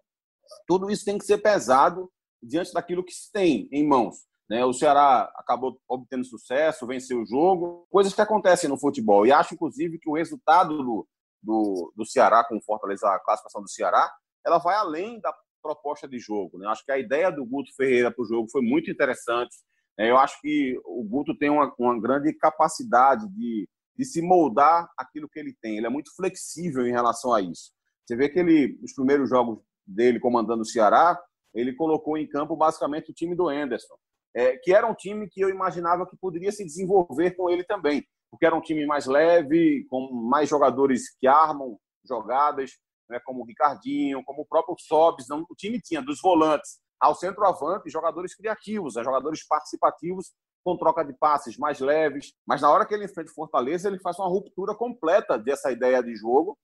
tudo 0.67 0.89
isso 0.89 1.05
tem 1.05 1.17
que 1.17 1.25
ser 1.25 1.37
pesado 1.37 2.09
diante 2.41 2.73
daquilo 2.73 3.03
que 3.03 3.13
se 3.13 3.31
tem 3.31 3.67
em 3.71 3.85
mãos. 3.87 4.15
Né? 4.49 4.65
O 4.65 4.73
Ceará 4.73 5.31
acabou 5.35 5.79
obtendo 5.87 6.25
sucesso, 6.25 6.87
venceu 6.87 7.21
o 7.21 7.25
jogo, 7.25 7.85
coisas 7.89 8.13
que 8.13 8.21
acontecem 8.21 8.69
no 8.69 8.79
futebol. 8.79 9.25
E 9.25 9.31
acho, 9.31 9.53
inclusive, 9.53 9.99
que 9.99 10.09
o 10.09 10.15
resultado 10.15 10.77
do, 10.77 11.07
do, 11.41 11.93
do 11.95 12.05
Ceará 12.05 12.43
com 12.43 12.57
o 12.57 12.63
Fortaleza, 12.63 13.07
a 13.07 13.19
classificação 13.19 13.61
do 13.61 13.69
Ceará, 13.69 14.11
ela 14.45 14.57
vai 14.57 14.75
além 14.75 15.19
da 15.19 15.33
proposta 15.61 16.07
de 16.07 16.17
jogo. 16.17 16.57
Né? 16.57 16.67
Acho 16.67 16.83
que 16.83 16.91
a 16.91 16.97
ideia 16.97 17.29
do 17.31 17.45
Guto 17.45 17.75
Ferreira 17.75 18.11
para 18.11 18.23
o 18.23 18.27
jogo 18.27 18.49
foi 18.49 18.61
muito 18.61 18.89
interessante. 18.89 19.55
Né? 19.97 20.09
Eu 20.09 20.17
acho 20.17 20.39
que 20.41 20.79
o 20.83 21.03
Guto 21.03 21.37
tem 21.37 21.49
uma, 21.49 21.71
uma 21.77 21.99
grande 21.99 22.33
capacidade 22.33 23.27
de, 23.29 23.69
de 23.95 24.05
se 24.05 24.21
moldar 24.21 24.89
aquilo 24.97 25.29
que 25.29 25.39
ele 25.39 25.55
tem. 25.61 25.77
Ele 25.77 25.85
é 25.85 25.89
muito 25.89 26.15
flexível 26.15 26.87
em 26.87 26.91
relação 26.91 27.33
a 27.33 27.41
isso. 27.41 27.71
Você 28.05 28.15
vê 28.15 28.29
que 28.29 28.39
ele, 28.39 28.79
os 28.81 28.93
primeiros 28.93 29.29
jogos 29.29 29.59
dele 29.85 30.19
comandando 30.19 30.61
o 30.61 30.65
Ceará, 30.65 31.19
ele 31.53 31.75
colocou 31.75 32.17
em 32.17 32.27
campo 32.27 32.55
basicamente 32.55 33.11
o 33.11 33.13
time 33.13 33.35
do 33.35 33.47
Anderson, 33.47 33.95
é, 34.35 34.57
que 34.57 34.73
era 34.73 34.87
um 34.87 34.93
time 34.93 35.27
que 35.27 35.41
eu 35.41 35.49
imaginava 35.49 36.05
que 36.05 36.17
poderia 36.17 36.51
se 36.51 36.63
desenvolver 36.63 37.31
com 37.31 37.49
ele 37.49 37.63
também, 37.63 38.05
porque 38.29 38.45
era 38.45 38.55
um 38.55 38.61
time 38.61 38.85
mais 38.85 39.05
leve, 39.05 39.85
com 39.89 40.11
mais 40.11 40.49
jogadores 40.49 41.15
que 41.19 41.27
armam 41.27 41.77
jogadas, 42.07 42.71
né, 43.09 43.19
como 43.25 43.41
o 43.41 43.45
Ricardinho, 43.45 44.23
como 44.23 44.43
o 44.43 44.45
próprio 44.45 44.75
Sobs. 44.77 45.27
Não, 45.27 45.45
o 45.49 45.55
time 45.55 45.81
tinha 45.81 46.01
dos 46.01 46.21
volantes 46.21 46.79
ao 46.99 47.15
centroavante 47.15 47.89
jogadores 47.89 48.35
criativos, 48.35 48.95
né, 48.95 49.03
jogadores 49.03 49.45
participativos 49.47 50.31
com 50.63 50.77
troca 50.77 51.03
de 51.03 51.13
passes 51.13 51.57
mais 51.57 51.79
leves. 51.79 52.33
Mas 52.45 52.61
na 52.61 52.69
hora 52.69 52.85
que 52.85 52.93
ele 52.93 53.05
enfrenta 53.05 53.31
o 53.31 53.33
Fortaleza, 53.33 53.87
ele 53.87 53.99
faz 53.99 54.19
uma 54.19 54.27
ruptura 54.27 54.75
completa 54.75 55.37
dessa 55.37 55.71
ideia 55.71 56.03
de 56.03 56.15
jogo 56.15 56.57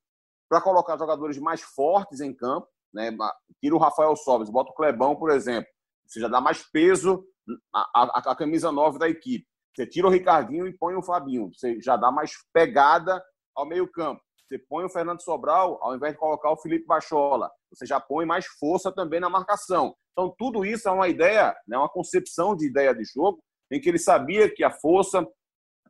para 0.50 0.62
colocar 0.62 0.98
jogadores 0.98 1.40
mais 1.40 1.62
fortes 1.62 2.20
em 2.20 2.34
campo. 2.34 2.68
Né? 2.94 3.16
Tira 3.62 3.76
o 3.76 3.80
Rafael 3.80 4.16
Sobes, 4.16 4.50
bota 4.50 4.72
o 4.72 4.76
Clebão, 4.76 5.16
por 5.16 5.32
exemplo. 5.32 5.70
Você 6.06 6.20
já 6.20 6.28
dá 6.28 6.40
mais 6.40 6.62
peso 6.64 7.26
à, 7.74 8.04
à, 8.04 8.32
à 8.32 8.36
camisa 8.36 8.72
9 8.72 9.00
da 9.00 9.10
equipe. 9.10 9.46
Você 9.76 9.86
tira 9.86 10.08
o 10.08 10.10
Ricardinho 10.10 10.68
e 10.68 10.78
põe 10.78 10.96
o 10.96 11.04
Fabinho. 11.04 11.52
Você 11.54 11.82
já 11.82 11.98
dá 11.98 12.12
mais 12.12 12.32
pegada 12.54 13.22
ao 13.56 13.66
meio-campo. 13.66 14.22
Você 14.48 14.60
põe 14.70 14.86
o 14.86 14.90
Fernando 14.90 15.22
Sobral, 15.22 15.80
ao 15.82 15.96
invés 15.96 16.14
de 16.14 16.20
colocar 16.20 16.52
o 16.52 16.58
Felipe 16.58 16.86
Bachola. 16.86 17.50
Você 17.74 17.86
já 17.86 18.00
põe 18.00 18.26
mais 18.26 18.46
força 18.46 18.92
também 18.92 19.20
na 19.20 19.30
marcação. 19.30 19.96
Então, 20.12 20.34
tudo 20.38 20.64
isso 20.64 20.88
é 20.88 20.92
uma 20.92 21.10
ideia, 21.10 21.54
né, 21.68 21.78
uma 21.78 21.90
concepção 21.90 22.56
de 22.56 22.68
ideia 22.68 22.94
de 22.94 23.04
jogo, 23.04 23.44
em 23.72 23.82
que 23.82 23.90
ele 23.90 23.98
sabia 23.98 24.54
que 24.54 24.64
a 24.64 24.72
força 24.72 25.28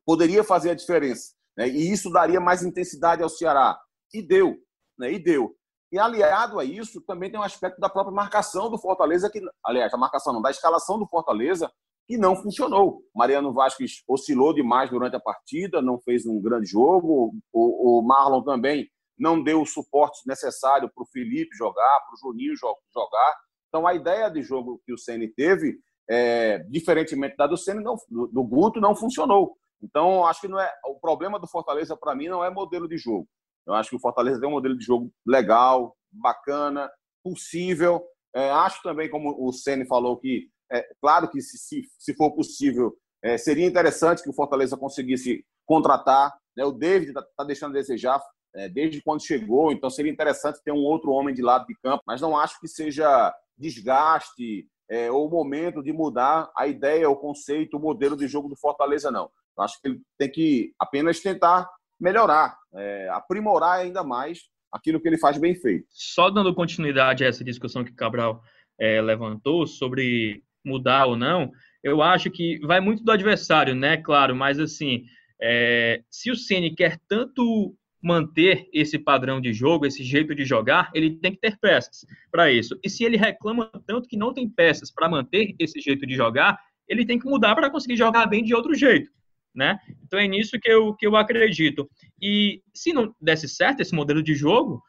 poderia 0.05 0.43
fazer 0.43 0.71
a 0.71 0.75
diferença. 0.75 1.33
Né, 1.57 1.67
e 1.67 1.91
isso 1.91 2.09
daria 2.09 2.39
mais 2.39 2.63
intensidade 2.63 3.21
ao 3.21 3.29
Ceará. 3.29 3.77
E 4.13 4.21
deu. 4.21 4.55
Né, 4.97 5.11
e 5.13 5.19
deu. 5.19 5.53
E 5.91 5.99
aliado 5.99 6.59
a 6.59 6.65
isso, 6.65 7.01
também 7.01 7.29
tem 7.29 7.39
um 7.39 7.43
aspecto 7.43 7.79
da 7.79 7.89
própria 7.89 8.13
marcação 8.13 8.69
do 8.69 8.77
Fortaleza, 8.77 9.29
que, 9.29 9.39
aliás, 9.63 9.93
a 9.93 9.97
marcação 9.97 10.33
não, 10.33 10.41
da 10.41 10.49
escalação 10.49 10.97
do 10.97 11.07
Fortaleza, 11.07 11.71
que 12.07 12.17
não 12.17 12.35
funcionou. 12.35 13.01
Mariano 13.15 13.53
Vasquez 13.53 14.03
oscilou 14.07 14.53
demais 14.53 14.89
durante 14.89 15.15
a 15.15 15.19
partida, 15.19 15.81
não 15.81 15.99
fez 15.99 16.25
um 16.25 16.41
grande 16.41 16.67
jogo. 16.67 17.33
O, 17.51 17.99
o 17.99 18.01
Marlon 18.01 18.43
também 18.43 18.87
não 19.17 19.41
deu 19.41 19.61
o 19.61 19.65
suporte 19.65 20.19
necessário 20.27 20.89
para 20.93 21.03
o 21.03 21.07
Felipe 21.07 21.55
jogar, 21.55 21.99
para 22.01 22.13
o 22.13 22.17
Juninho 22.31 22.55
jogar. 22.55 23.35
Então, 23.69 23.87
a 23.87 23.93
ideia 23.93 24.29
de 24.29 24.41
jogo 24.41 24.81
que 24.85 24.93
o 24.93 24.97
Ceni 24.97 25.27
teve, 25.27 25.77
é, 26.09 26.59
diferentemente 26.69 27.35
da 27.35 27.47
do 27.47 27.57
Ceni, 27.57 27.83
do, 27.83 27.97
do 28.27 28.43
Guto, 28.43 28.79
não 28.79 28.95
funcionou. 28.95 29.57
Então, 29.81 30.25
acho 30.25 30.41
que 30.41 30.47
não 30.47 30.59
é 30.59 30.71
o 30.85 30.99
problema 30.99 31.39
do 31.39 31.47
Fortaleza 31.47 31.95
para 31.95 32.15
mim 32.15 32.27
não 32.27 32.43
é 32.43 32.49
modelo 32.49 32.87
de 32.87 32.97
jogo. 32.97 33.27
Eu 33.65 33.73
acho 33.73 33.89
que 33.89 33.95
o 33.95 33.99
Fortaleza 33.99 34.39
tem 34.39 34.47
um 34.47 34.53
modelo 34.53 34.77
de 34.77 34.85
jogo 34.85 35.11
legal, 35.25 35.95
bacana, 36.11 36.89
possível. 37.23 38.03
É, 38.35 38.49
acho 38.51 38.81
também, 38.83 39.09
como 39.09 39.35
o 39.39 39.51
Ceni 39.51 39.85
falou, 39.87 40.17
que 40.17 40.49
é, 40.71 40.87
claro 41.01 41.29
que, 41.29 41.41
se, 41.41 41.57
se, 41.57 41.83
se 41.97 42.13
for 42.15 42.31
possível, 42.31 42.95
é, 43.23 43.37
seria 43.37 43.65
interessante 43.65 44.21
que 44.21 44.29
o 44.29 44.33
Fortaleza 44.33 44.77
conseguisse 44.77 45.45
contratar. 45.65 46.33
Né? 46.55 46.63
O 46.63 46.71
David 46.71 47.09
está 47.09 47.23
tá 47.37 47.43
deixando 47.43 47.71
a 47.71 47.79
desejar 47.79 48.21
é, 48.55 48.69
desde 48.69 49.01
quando 49.01 49.25
chegou, 49.25 49.71
então 49.71 49.89
seria 49.89 50.11
interessante 50.11 50.61
ter 50.63 50.71
um 50.71 50.83
outro 50.83 51.11
homem 51.11 51.33
de 51.33 51.41
lado 51.41 51.65
de 51.65 51.75
campo, 51.83 52.03
mas 52.07 52.21
não 52.21 52.37
acho 52.37 52.59
que 52.59 52.67
seja 52.67 53.33
desgaste 53.57 54.67
é, 54.89 55.11
ou 55.11 55.29
momento 55.29 55.83
de 55.83 55.91
mudar 55.91 56.51
a 56.55 56.67
ideia, 56.67 57.09
o 57.09 57.15
conceito, 57.15 57.77
o 57.77 57.79
modelo 57.79 58.15
de 58.15 58.27
jogo 58.27 58.47
do 58.47 58.55
Fortaleza, 58.55 59.11
não. 59.11 59.29
Eu 59.57 59.63
acho 59.63 59.81
que 59.81 59.87
ele 59.87 60.01
tem 60.17 60.31
que 60.31 60.73
apenas 60.79 61.19
tentar 61.19 61.69
melhorar, 61.99 62.57
é, 62.73 63.09
aprimorar 63.09 63.79
ainda 63.79 64.03
mais 64.03 64.39
aquilo 64.71 64.99
que 64.99 65.07
ele 65.07 65.17
faz 65.17 65.37
bem 65.37 65.55
feito. 65.55 65.85
Só 65.89 66.29
dando 66.29 66.53
continuidade 66.53 67.23
a 67.23 67.27
essa 67.27 67.43
discussão 67.43 67.83
que 67.83 67.91
o 67.91 67.95
Cabral 67.95 68.41
é, 68.79 69.01
levantou 69.01 69.65
sobre 69.65 70.43
mudar 70.63 71.05
ou 71.05 71.15
não, 71.15 71.51
eu 71.83 72.01
acho 72.01 72.31
que 72.31 72.59
vai 72.65 72.79
muito 72.79 73.03
do 73.03 73.11
adversário, 73.11 73.75
né? 73.75 73.97
Claro, 73.97 74.35
mas 74.35 74.59
assim, 74.59 75.05
é, 75.41 76.01
se 76.09 76.31
o 76.31 76.35
Ceni 76.35 76.75
quer 76.75 76.99
tanto 77.07 77.75
manter 78.01 78.67
esse 78.73 78.99
padrão 78.99 79.41
de 79.41 79.53
jogo, 79.53 79.85
esse 79.85 80.03
jeito 80.03 80.35
de 80.35 80.45
jogar, 80.45 80.91
ele 80.93 81.17
tem 81.17 81.31
que 81.31 81.39
ter 81.39 81.57
peças 81.59 82.05
para 82.31 82.51
isso. 82.51 82.77
E 82.83 82.89
se 82.89 83.03
ele 83.03 83.17
reclama 83.17 83.69
tanto 83.87 84.07
que 84.07 84.17
não 84.17 84.33
tem 84.33 84.47
peças 84.47 84.91
para 84.91 85.09
manter 85.09 85.55
esse 85.57 85.79
jeito 85.79 86.05
de 86.05 86.15
jogar, 86.15 86.59
ele 86.87 87.05
tem 87.05 87.17
que 87.17 87.25
mudar 87.25 87.55
para 87.55 87.69
conseguir 87.69 87.95
jogar 87.95 88.27
bem 88.27 88.43
de 88.43 88.53
outro 88.53 88.75
jeito, 88.75 89.09
né? 89.55 89.79
Então 90.03 90.19
é 90.19 90.27
nisso 90.27 90.59
que 90.59 90.69
eu, 90.69 90.93
que 90.93 91.07
eu 91.07 91.15
acredito. 91.15 91.89
E 92.21 92.61
se 92.73 92.93
não 92.93 93.15
desse 93.19 93.47
certo 93.47 93.81
esse 93.81 93.95
modelo 93.95 94.21
de 94.21 94.35
jogo, 94.35 94.81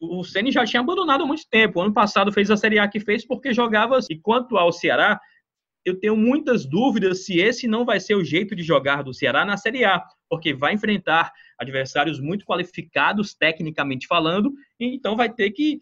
o 0.00 0.22
Ceni 0.22 0.52
já 0.52 0.64
tinha 0.64 0.80
abandonado 0.80 1.24
há 1.24 1.26
muito 1.26 1.48
tempo. 1.50 1.80
Ano 1.80 1.92
passado 1.92 2.32
fez 2.32 2.50
a 2.50 2.56
Série 2.56 2.78
A 2.78 2.86
que 2.86 3.00
fez 3.00 3.26
porque 3.26 3.52
jogava. 3.52 3.98
E 4.08 4.16
quanto 4.16 4.56
ao 4.56 4.72
Ceará, 4.72 5.18
eu 5.84 5.98
tenho 5.98 6.16
muitas 6.16 6.64
dúvidas 6.66 7.24
se 7.24 7.38
esse 7.38 7.66
não 7.66 7.84
vai 7.84 7.98
ser 7.98 8.14
o 8.14 8.24
jeito 8.24 8.54
de 8.54 8.62
jogar 8.62 9.02
do 9.02 9.14
Ceará 9.14 9.44
na 9.44 9.56
Série 9.56 9.84
A, 9.84 10.04
porque 10.28 10.52
vai 10.52 10.74
enfrentar 10.74 11.32
adversários 11.58 12.20
muito 12.20 12.44
qualificados, 12.44 13.34
tecnicamente 13.34 14.06
falando, 14.06 14.52
então 14.78 15.16
vai 15.16 15.32
ter 15.32 15.50
que 15.50 15.80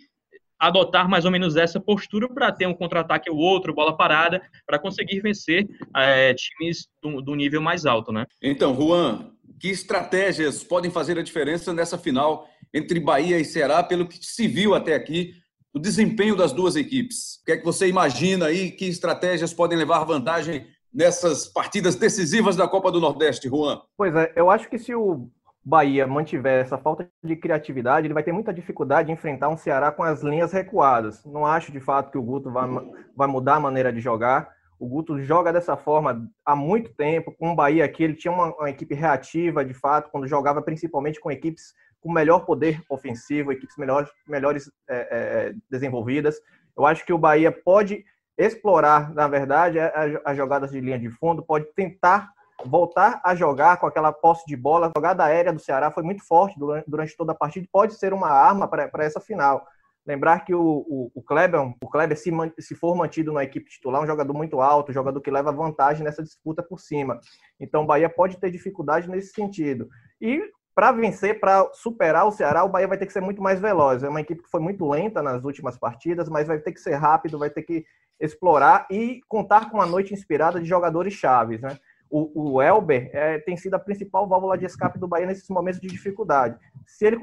adotar 0.59 1.09
mais 1.09 1.25
ou 1.25 1.31
menos 1.31 1.57
essa 1.57 1.81
postura 1.81 2.29
para 2.29 2.53
ter 2.53 2.67
um 2.67 2.75
contra-ataque 2.75 3.31
ou 3.31 3.37
outro, 3.37 3.75
bola 3.75 3.97
parada, 3.97 4.41
para 4.67 4.79
conseguir 4.79 5.21
vencer 5.21 5.69
é, 5.95 6.35
times 6.35 6.89
do, 7.03 7.21
do 7.21 7.35
nível 7.35 7.61
mais 7.61 7.87
alto, 7.87 8.13
né? 8.13 8.27
Então, 8.43 8.75
Juan, 8.75 9.31
que 9.61 9.69
estratégias 9.69 10.65
podem 10.65 10.91
fazer 10.91 11.19
a 11.19 11.23
diferença 11.23 11.73
nessa 11.73 11.99
final 11.99 12.49
entre 12.73 13.01
Bahia 13.01 13.39
e 13.39 13.45
Ceará, 13.45 13.83
pelo 13.83 14.07
que 14.07 14.19
se 14.21 14.47
viu 14.47 14.75
até 14.75 14.95
aqui, 14.95 15.33
o 15.75 15.79
desempenho 15.79 16.35
das 16.35 16.53
duas 16.53 16.77
equipes? 16.77 17.39
O 17.43 17.45
que 17.45 17.53
é 17.53 17.57
que 17.57 17.65
você 17.65 17.87
imagina 17.87 18.47
aí? 18.47 18.71
Que 18.71 18.87
estratégias 18.87 19.53
podem 19.53 19.77
levar 19.77 20.05
vantagem 20.05 20.67
nessas 20.93 21.47
partidas 21.47 21.95
decisivas 21.97 22.57
da 22.57 22.67
Copa 22.67 22.91
do 22.91 23.01
Nordeste, 23.01 23.49
Juan? 23.49 23.81
Pois 23.97 24.15
é, 24.15 24.33
eu 24.35 24.51
acho 24.51 24.69
que 24.71 24.79
se 24.79 24.95
o 24.95 25.29
Bahia 25.69 26.07
mantiver 26.07 26.62
essa 26.62 26.79
falta 26.79 27.11
de 27.25 27.35
criatividade, 27.35 28.07
ele 28.07 28.14
vai 28.14 28.23
ter 28.23 28.31
muita 28.31 28.55
dificuldade 28.55 29.07
de 29.07 29.12
enfrentar 29.12 29.49
um 29.49 29.57
Ceará 29.57 29.91
com 29.91 30.05
as 30.05 30.23
linhas 30.23 30.53
recuadas. 30.53 31.25
Não 31.25 31.45
acho 31.45 31.73
de 31.73 31.81
fato 31.81 32.12
que 32.12 32.17
o 32.17 32.23
Guto 32.23 32.53
vai, 32.53 32.69
vai 33.17 33.27
mudar 33.27 33.57
a 33.57 33.61
maneira 33.61 33.93
de 33.93 33.99
jogar. 33.99 34.49
O 34.79 34.87
Guto 34.87 35.21
joga 35.21 35.53
dessa 35.53 35.77
forma 35.77 36.31
há 36.45 36.55
muito 36.55 36.95
tempo. 36.95 37.35
Com 37.37 37.51
o 37.51 37.57
Bahia 37.57 37.85
aqui, 37.85 38.05
ele 38.05 38.14
tinha 38.14 38.33
uma, 38.33 38.55
uma, 38.55 38.71
equipe 38.71 38.95
reativa, 38.95 39.64
de 39.64 39.75
fato, 39.75 40.09
quando 40.12 40.29
jogava 40.29 40.62
principalmente 40.62 41.19
com 41.19 41.33
equipes 41.33 41.75
com 42.01 42.12
melhor 42.12 42.47
poder 42.47 42.81
ofensivo, 42.89 43.51
equipes 43.51 43.77
melhores, 43.77 44.09
melhores 44.29 44.71
é, 44.89 44.97
é, 45.11 45.55
desenvolvidas. 45.69 46.41
Eu 46.79 46.87
acho 46.87 47.05
que 47.05 47.12
o 47.12 47.19
Bahia 47.19 47.51
pode 47.51 48.05
explorar, 48.39 49.12
na 49.12 49.27
verdade, 49.27 49.81
as 50.25 50.37
jogadas 50.37 50.71
de 50.71 50.81
linha 50.81 50.99
de 50.99 51.11
fundo, 51.11 51.43
pode 51.43 51.64
tentar 51.75 52.31
voltar 52.65 53.21
a 53.25 53.35
jogar 53.35 53.77
com 53.77 53.87
aquela 53.87 54.13
posse 54.13 54.47
de 54.47 54.57
bola. 54.57 54.87
A 54.89 54.99
jogada 54.99 55.25
aérea 55.25 55.53
do 55.53 55.61
Ceará 55.61 55.91
foi 55.91 56.03
muito 56.03 56.25
forte 56.27 56.59
durante, 56.59 56.89
durante 56.89 57.17
toda 57.17 57.33
a 57.33 57.35
partida, 57.35 57.67
pode 57.71 57.95
ser 57.95 58.13
uma 58.13 58.29
arma 58.29 58.69
para 58.69 59.05
essa 59.05 59.21
final. 59.21 59.67
Lembrar 60.07 60.45
que 60.45 60.55
o, 60.55 60.63
o, 60.63 61.11
o 61.17 61.23
Kleber, 61.23 61.61
o 61.61 61.89
Kleber 61.89 62.17
se, 62.17 62.31
se 62.61 62.75
for 62.77 62.95
mantido 62.95 63.33
na 63.33 63.43
equipe 63.43 63.69
titular, 63.69 64.01
é 64.01 64.05
um 64.05 64.07
jogador 64.07 64.33
muito 64.33 64.61
alto, 64.61 64.93
jogador 64.93 65.21
que 65.21 65.31
leva 65.31 65.51
vantagem 65.51 66.05
nessa 66.05 66.23
disputa 66.23 66.63
por 66.63 66.79
cima. 66.79 67.21
Então 67.59 67.83
o 67.83 67.87
Bahia 67.87 68.09
pode 68.09 68.37
ter 68.39 68.51
dificuldade 68.51 69.11
nesse 69.11 69.33
sentido. 69.33 69.89
E 70.21 70.41
para 70.77 70.93
vencer, 70.93 71.41
para 71.41 71.69
superar 71.73 72.27
o 72.27 72.31
Ceará, 72.31 72.63
o 72.63 72.69
Bahia 72.69 72.87
vai 72.87 72.99
ter 72.99 73.07
que 73.07 73.13
ser 73.13 73.21
muito 73.21 73.43
mais 73.43 73.59
veloz. 73.59 74.05
É 74.05 74.09
uma 74.09 74.21
equipe 74.21 74.43
que 74.43 74.51
foi 74.51 74.61
muito 74.61 74.89
lenta 74.89 75.23
nas 75.23 75.43
últimas 75.43 75.77
partidas, 75.77 76.29
mas 76.29 76.47
vai 76.47 76.59
ter 76.59 76.71
que 76.71 76.81
ser 76.81 76.95
rápido, 76.95 77.39
vai 77.39 77.51
ter 77.51 77.63
que 77.63 77.85
explorar 78.21 78.87
e 78.91 79.21
contar 79.27 79.71
com 79.71 79.79
uma 79.79 79.87
noite 79.87 80.15
inspirada 80.15 80.61
de 80.61 80.67
jogadores 80.67 81.15
chaves, 81.15 81.61
né? 81.61 81.77
O, 82.11 82.55
o 82.55 82.63
Elber 82.63 83.11
é, 83.13 83.39
tem 83.39 83.57
sido 83.57 83.75
a 83.75 83.79
principal 83.79 84.29
válvula 84.29 84.57
de 84.57 84.65
escape 84.65 84.99
do 84.99 85.09
Bahia 85.09 85.27
nesses 85.27 85.49
momentos 85.49 85.81
de 85.81 85.89
dificuldade. 85.89 86.57
Se 86.87 87.05
ele 87.05 87.19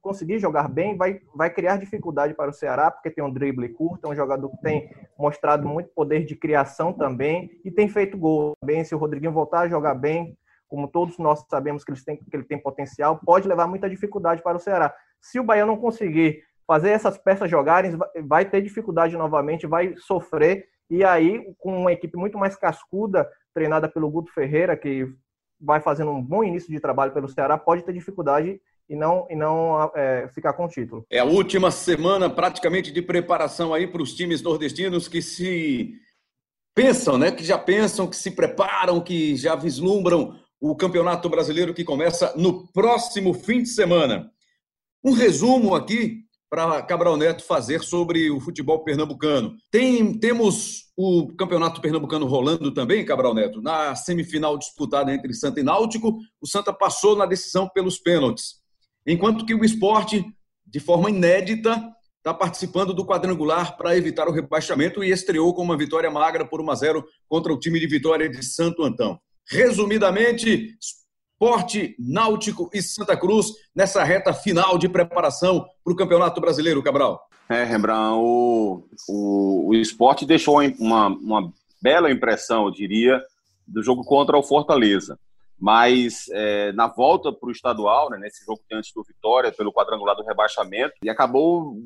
conseguir 0.00 0.38
jogar 0.38 0.68
bem, 0.68 0.96
vai, 0.96 1.20
vai 1.34 1.50
criar 1.50 1.78
dificuldade 1.78 2.34
para 2.34 2.50
o 2.50 2.52
Ceará, 2.52 2.90
porque 2.90 3.10
tem 3.10 3.24
um 3.24 3.32
drible 3.32 3.68
curto, 3.70 4.06
é 4.06 4.10
um 4.10 4.14
jogador 4.14 4.50
que 4.50 4.60
tem 4.62 4.90
mostrado 5.18 5.66
muito 5.66 5.88
poder 5.90 6.24
de 6.24 6.36
criação 6.36 6.92
também 6.92 7.50
e 7.64 7.70
tem 7.70 7.88
feito 7.88 8.18
gol. 8.18 8.52
Bem, 8.64 8.84
se 8.84 8.94
o 8.94 8.98
Rodriguinho 8.98 9.32
voltar 9.32 9.60
a 9.60 9.68
jogar 9.68 9.94
bem, 9.94 10.36
como 10.68 10.88
todos 10.88 11.18
nós 11.18 11.44
sabemos 11.48 11.84
que 11.84 11.92
ele 11.92 12.00
tem, 12.04 12.16
que 12.16 12.36
ele 12.36 12.44
tem 12.44 12.58
potencial, 12.58 13.20
pode 13.24 13.48
levar 13.48 13.66
muita 13.66 13.88
dificuldade 13.88 14.42
para 14.42 14.56
o 14.56 14.60
Ceará. 14.60 14.94
Se 15.20 15.40
o 15.40 15.44
Bahia 15.44 15.64
não 15.64 15.76
conseguir 15.76 16.42
fazer 16.66 16.90
essas 16.90 17.16
peças 17.16 17.48
jogarem, 17.48 17.92
vai 18.24 18.44
ter 18.44 18.60
dificuldade 18.60 19.16
novamente, 19.16 19.66
vai 19.66 19.94
sofrer 19.96 20.68
e 20.88 21.02
aí, 21.02 21.44
com 21.58 21.76
uma 21.76 21.92
equipe 21.92 22.16
muito 22.16 22.38
mais 22.38 22.56
cascuda, 22.56 23.28
treinada 23.56 23.88
pelo 23.88 24.10
Guto 24.10 24.30
Ferreira, 24.34 24.76
que 24.76 25.08
vai 25.58 25.80
fazendo 25.80 26.10
um 26.10 26.22
bom 26.22 26.44
início 26.44 26.70
de 26.70 26.78
trabalho 26.78 27.12
pelo 27.12 27.26
Ceará, 27.26 27.56
pode 27.56 27.82
ter 27.82 27.94
dificuldade 27.94 28.60
e 28.86 28.94
não, 28.94 29.26
e 29.30 29.34
não 29.34 29.90
é, 29.94 30.28
ficar 30.28 30.52
com 30.52 30.66
o 30.66 30.68
título. 30.68 31.06
É 31.10 31.20
a 31.20 31.24
última 31.24 31.70
semana 31.70 32.28
praticamente 32.28 32.92
de 32.92 33.00
preparação 33.00 33.72
aí 33.72 33.86
para 33.86 34.02
os 34.02 34.14
times 34.14 34.42
nordestinos 34.42 35.08
que 35.08 35.22
se 35.22 35.94
pensam, 36.74 37.16
né? 37.16 37.32
Que 37.32 37.42
já 37.42 37.56
pensam, 37.56 38.06
que 38.06 38.14
se 38.14 38.30
preparam, 38.30 39.00
que 39.00 39.34
já 39.34 39.56
vislumbram 39.56 40.38
o 40.60 40.76
Campeonato 40.76 41.26
Brasileiro 41.30 41.72
que 41.72 41.82
começa 41.82 42.34
no 42.36 42.66
próximo 42.74 43.32
fim 43.32 43.62
de 43.62 43.70
semana. 43.70 44.30
Um 45.02 45.12
resumo 45.12 45.74
aqui 45.74 46.25
para 46.48 46.82
Cabral 46.82 47.16
Neto 47.16 47.44
fazer 47.44 47.82
sobre 47.82 48.30
o 48.30 48.40
futebol 48.40 48.84
pernambucano. 48.84 49.56
Tem, 49.70 50.18
temos 50.18 50.86
o 50.96 51.28
Campeonato 51.36 51.80
Pernambucano 51.80 52.26
rolando 52.26 52.72
também, 52.72 53.04
Cabral 53.04 53.34
Neto. 53.34 53.60
Na 53.60 53.94
semifinal 53.94 54.56
disputada 54.56 55.12
entre 55.12 55.34
Santa 55.34 55.60
e 55.60 55.62
Náutico, 55.62 56.18
o 56.40 56.46
Santa 56.46 56.72
passou 56.72 57.16
na 57.16 57.26
decisão 57.26 57.68
pelos 57.68 57.98
pênaltis. 57.98 58.56
Enquanto 59.06 59.44
que 59.44 59.54
o 59.54 59.64
esporte, 59.64 60.24
de 60.66 60.80
forma 60.80 61.10
inédita, 61.10 61.82
está 62.18 62.34
participando 62.34 62.92
do 62.92 63.06
quadrangular 63.06 63.76
para 63.76 63.96
evitar 63.96 64.26
o 64.26 64.32
rebaixamento 64.32 65.04
e 65.04 65.10
estreou 65.10 65.54
com 65.54 65.62
uma 65.62 65.76
vitória 65.76 66.10
magra 66.10 66.44
por 66.44 66.60
1 66.60 66.70
a 66.70 66.74
0 66.74 67.04
contra 67.28 67.52
o 67.52 67.58
time 67.58 67.78
de 67.78 67.86
Vitória 67.86 68.28
de 68.28 68.44
Santo 68.44 68.82
Antão. 68.82 69.20
Resumidamente, 69.48 70.74
Esporte, 71.36 71.94
Náutico 71.98 72.70
e 72.72 72.80
Santa 72.80 73.14
Cruz 73.14 73.52
nessa 73.74 74.02
reta 74.02 74.32
final 74.32 74.78
de 74.78 74.88
preparação 74.88 75.66
para 75.84 75.92
o 75.92 75.96
Campeonato 75.96 76.40
Brasileiro, 76.40 76.82
Cabral. 76.82 77.28
É, 77.46 77.62
Rembrandt, 77.62 78.16
o, 78.18 78.88
o, 79.06 79.68
o 79.68 79.74
esporte 79.74 80.24
deixou 80.24 80.62
uma, 80.78 81.08
uma 81.08 81.52
bela 81.80 82.10
impressão, 82.10 82.64
eu 82.64 82.70
diria, 82.70 83.22
do 83.68 83.82
jogo 83.82 84.02
contra 84.02 84.36
o 84.36 84.42
Fortaleza. 84.42 85.18
Mas 85.58 86.24
é, 86.32 86.72
na 86.72 86.88
volta 86.88 87.30
para 87.30 87.48
o 87.50 87.52
estadual, 87.52 88.08
né, 88.08 88.18
nesse 88.18 88.42
jogo 88.42 88.62
que 88.66 88.74
antes 88.74 88.90
do 88.94 89.04
Vitória, 89.04 89.52
pelo 89.52 89.72
quadrangular 89.72 90.16
do 90.16 90.24
rebaixamento, 90.24 90.94
e 91.02 91.10
acabou 91.10 91.76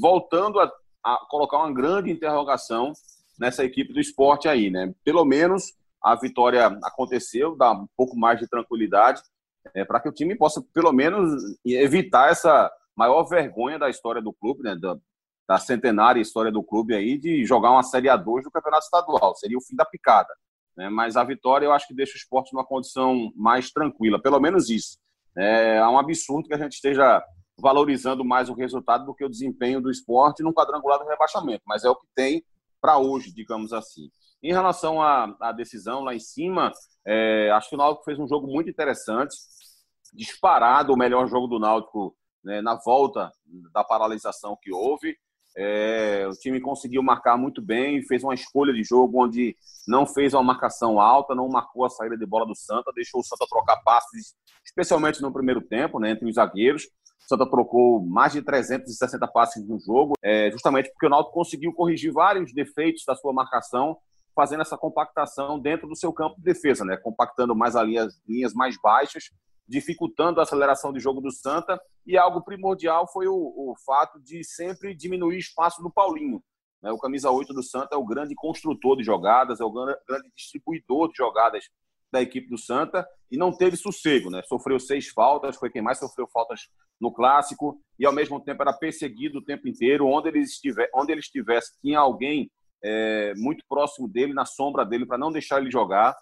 voltando 0.00 0.58
a, 0.58 0.72
a 1.04 1.20
colocar 1.28 1.58
uma 1.58 1.72
grande 1.72 2.10
interrogação 2.10 2.94
nessa 3.38 3.62
equipe 3.62 3.92
do 3.92 4.00
esporte 4.00 4.48
aí, 4.48 4.70
né? 4.70 4.94
Pelo 5.04 5.24
menos 5.24 5.74
a 6.06 6.14
vitória 6.14 6.66
aconteceu, 6.84 7.56
dá 7.56 7.72
um 7.72 7.88
pouco 7.96 8.16
mais 8.16 8.38
de 8.38 8.48
tranquilidade 8.48 9.20
é, 9.74 9.84
para 9.84 9.98
que 9.98 10.08
o 10.08 10.12
time 10.12 10.36
possa, 10.36 10.62
pelo 10.72 10.92
menos, 10.92 11.42
evitar 11.64 12.30
essa 12.30 12.70
maior 12.96 13.24
vergonha 13.24 13.76
da 13.76 13.90
história 13.90 14.22
do 14.22 14.32
clube, 14.32 14.62
né, 14.62 14.76
da, 14.76 14.96
da 15.48 15.58
centenária 15.58 16.20
história 16.20 16.52
do 16.52 16.62
clube 16.62 16.94
aí, 16.94 17.18
de 17.18 17.44
jogar 17.44 17.72
uma 17.72 17.82
Série 17.82 18.06
A2 18.06 18.44
do 18.44 18.52
Campeonato 18.52 18.84
Estadual. 18.84 19.34
Seria 19.34 19.58
o 19.58 19.60
fim 19.60 19.74
da 19.74 19.84
picada. 19.84 20.32
Né? 20.76 20.88
Mas 20.88 21.16
a 21.16 21.24
vitória 21.24 21.66
eu 21.66 21.72
acho 21.72 21.88
que 21.88 21.94
deixa 21.94 22.14
o 22.14 22.16
esporte 22.16 22.52
numa 22.54 22.64
condição 22.64 23.32
mais 23.34 23.72
tranquila, 23.72 24.22
pelo 24.22 24.38
menos 24.38 24.70
isso. 24.70 24.98
É, 25.36 25.78
é 25.78 25.88
um 25.88 25.98
absurdo 25.98 26.46
que 26.46 26.54
a 26.54 26.58
gente 26.58 26.74
esteja 26.74 27.20
valorizando 27.58 28.24
mais 28.24 28.48
o 28.48 28.54
resultado 28.54 29.06
do 29.06 29.14
que 29.14 29.24
o 29.24 29.28
desempenho 29.28 29.80
do 29.80 29.90
esporte 29.90 30.42
no 30.42 30.54
quadrangular 30.54 31.00
do 31.00 31.08
rebaixamento, 31.08 31.62
mas 31.66 31.82
é 31.84 31.90
o 31.90 31.96
que 31.96 32.06
tem 32.14 32.44
para 32.80 32.98
hoje, 32.98 33.32
digamos 33.32 33.72
assim. 33.72 34.08
Em 34.42 34.52
relação 34.52 35.02
à, 35.02 35.34
à 35.40 35.52
decisão 35.52 36.04
lá 36.04 36.14
em 36.14 36.20
cima, 36.20 36.72
é, 37.06 37.50
acho 37.50 37.70
que 37.70 37.74
o 37.74 37.78
Náutico 37.78 38.04
fez 38.04 38.18
um 38.18 38.28
jogo 38.28 38.46
muito 38.46 38.70
interessante, 38.70 39.34
disparado 40.12 40.92
o 40.92 40.96
melhor 40.96 41.26
jogo 41.28 41.46
do 41.46 41.58
Náutico 41.58 42.16
né, 42.44 42.60
na 42.60 42.74
volta 42.76 43.32
da 43.72 43.82
paralisação 43.82 44.56
que 44.60 44.72
houve. 44.72 45.16
É, 45.58 46.26
o 46.28 46.32
time 46.32 46.60
conseguiu 46.60 47.02
marcar 47.02 47.38
muito 47.38 47.62
bem, 47.62 48.02
fez 48.02 48.22
uma 48.22 48.34
escolha 48.34 48.74
de 48.74 48.84
jogo 48.84 49.24
onde 49.24 49.56
não 49.88 50.06
fez 50.06 50.34
uma 50.34 50.42
marcação 50.42 51.00
alta, 51.00 51.34
não 51.34 51.48
marcou 51.48 51.84
a 51.84 51.88
saída 51.88 52.16
de 52.16 52.26
bola 52.26 52.46
do 52.46 52.54
Santa, 52.54 52.92
deixou 52.94 53.20
o 53.20 53.24
Santa 53.24 53.46
trocar 53.48 53.76
passes, 53.82 54.34
especialmente 54.64 55.22
no 55.22 55.32
primeiro 55.32 55.62
tempo, 55.62 55.98
né, 55.98 56.10
entre 56.10 56.28
os 56.28 56.34
zagueiros. 56.34 56.84
O 56.84 57.28
Santa 57.28 57.48
trocou 57.48 58.04
mais 58.04 58.34
de 58.34 58.42
360 58.42 59.26
passes 59.28 59.66
no 59.66 59.80
jogo, 59.80 60.12
é, 60.22 60.50
justamente 60.50 60.90
porque 60.90 61.06
o 61.06 61.10
Náutico 61.10 61.34
conseguiu 61.34 61.72
corrigir 61.72 62.12
vários 62.12 62.52
defeitos 62.52 63.02
da 63.06 63.16
sua 63.16 63.32
marcação 63.32 63.96
fazendo 64.36 64.60
essa 64.60 64.76
compactação 64.76 65.58
dentro 65.58 65.88
do 65.88 65.96
seu 65.96 66.12
campo 66.12 66.36
de 66.36 66.42
defesa, 66.42 66.84
né? 66.84 66.98
compactando 66.98 67.56
mais 67.56 67.74
as 67.74 68.20
linhas, 68.28 68.52
mais 68.52 68.76
baixas, 68.80 69.30
dificultando 69.66 70.38
a 70.38 70.42
aceleração 70.42 70.92
de 70.92 71.00
jogo 71.00 71.22
do 71.22 71.32
Santa. 71.32 71.80
E 72.06 72.18
algo 72.18 72.44
primordial 72.44 73.10
foi 73.10 73.26
o, 73.26 73.34
o 73.34 73.74
fato 73.84 74.20
de 74.20 74.44
sempre 74.44 74.94
diminuir 74.94 75.38
espaço 75.38 75.82
do 75.82 75.90
Paulinho. 75.90 76.42
Né? 76.82 76.92
O 76.92 76.98
camisa 76.98 77.30
8 77.30 77.54
do 77.54 77.62
Santa 77.62 77.96
é 77.96 77.98
o 77.98 78.04
grande 78.04 78.34
construtor 78.34 78.98
de 78.98 79.02
jogadas, 79.02 79.58
é 79.58 79.64
o 79.64 79.72
grande 79.72 80.30
distribuidor 80.36 81.08
de 81.08 81.16
jogadas 81.16 81.64
da 82.12 82.20
equipe 82.22 82.48
do 82.48 82.58
Santa 82.58 83.06
e 83.30 83.36
não 83.36 83.56
teve 83.56 83.76
sossego, 83.76 84.30
né? 84.30 84.40
Sofreu 84.44 84.78
seis 84.78 85.08
faltas, 85.08 85.56
foi 85.56 85.70
quem 85.70 85.82
mais 85.82 85.98
sofreu 85.98 86.28
faltas 86.28 86.68
no 87.00 87.12
clássico 87.12 87.80
e 87.98 88.06
ao 88.06 88.12
mesmo 88.12 88.40
tempo 88.40 88.62
era 88.62 88.72
perseguido 88.72 89.38
o 89.38 89.44
tempo 89.44 89.66
inteiro. 89.66 90.06
Onde 90.06 90.28
ele 90.28 90.40
estivesse, 90.40 90.90
onde 90.94 91.10
ele 91.10 91.20
estivesse 91.20 91.72
tinha 91.80 91.98
alguém 91.98 92.48
é, 92.82 93.34
muito 93.36 93.64
próximo 93.68 94.08
dele, 94.08 94.32
na 94.32 94.44
sombra 94.44 94.84
dele, 94.84 95.06
para 95.06 95.18
não 95.18 95.32
deixar 95.32 95.60
ele 95.60 95.70
jogar. 95.70 96.16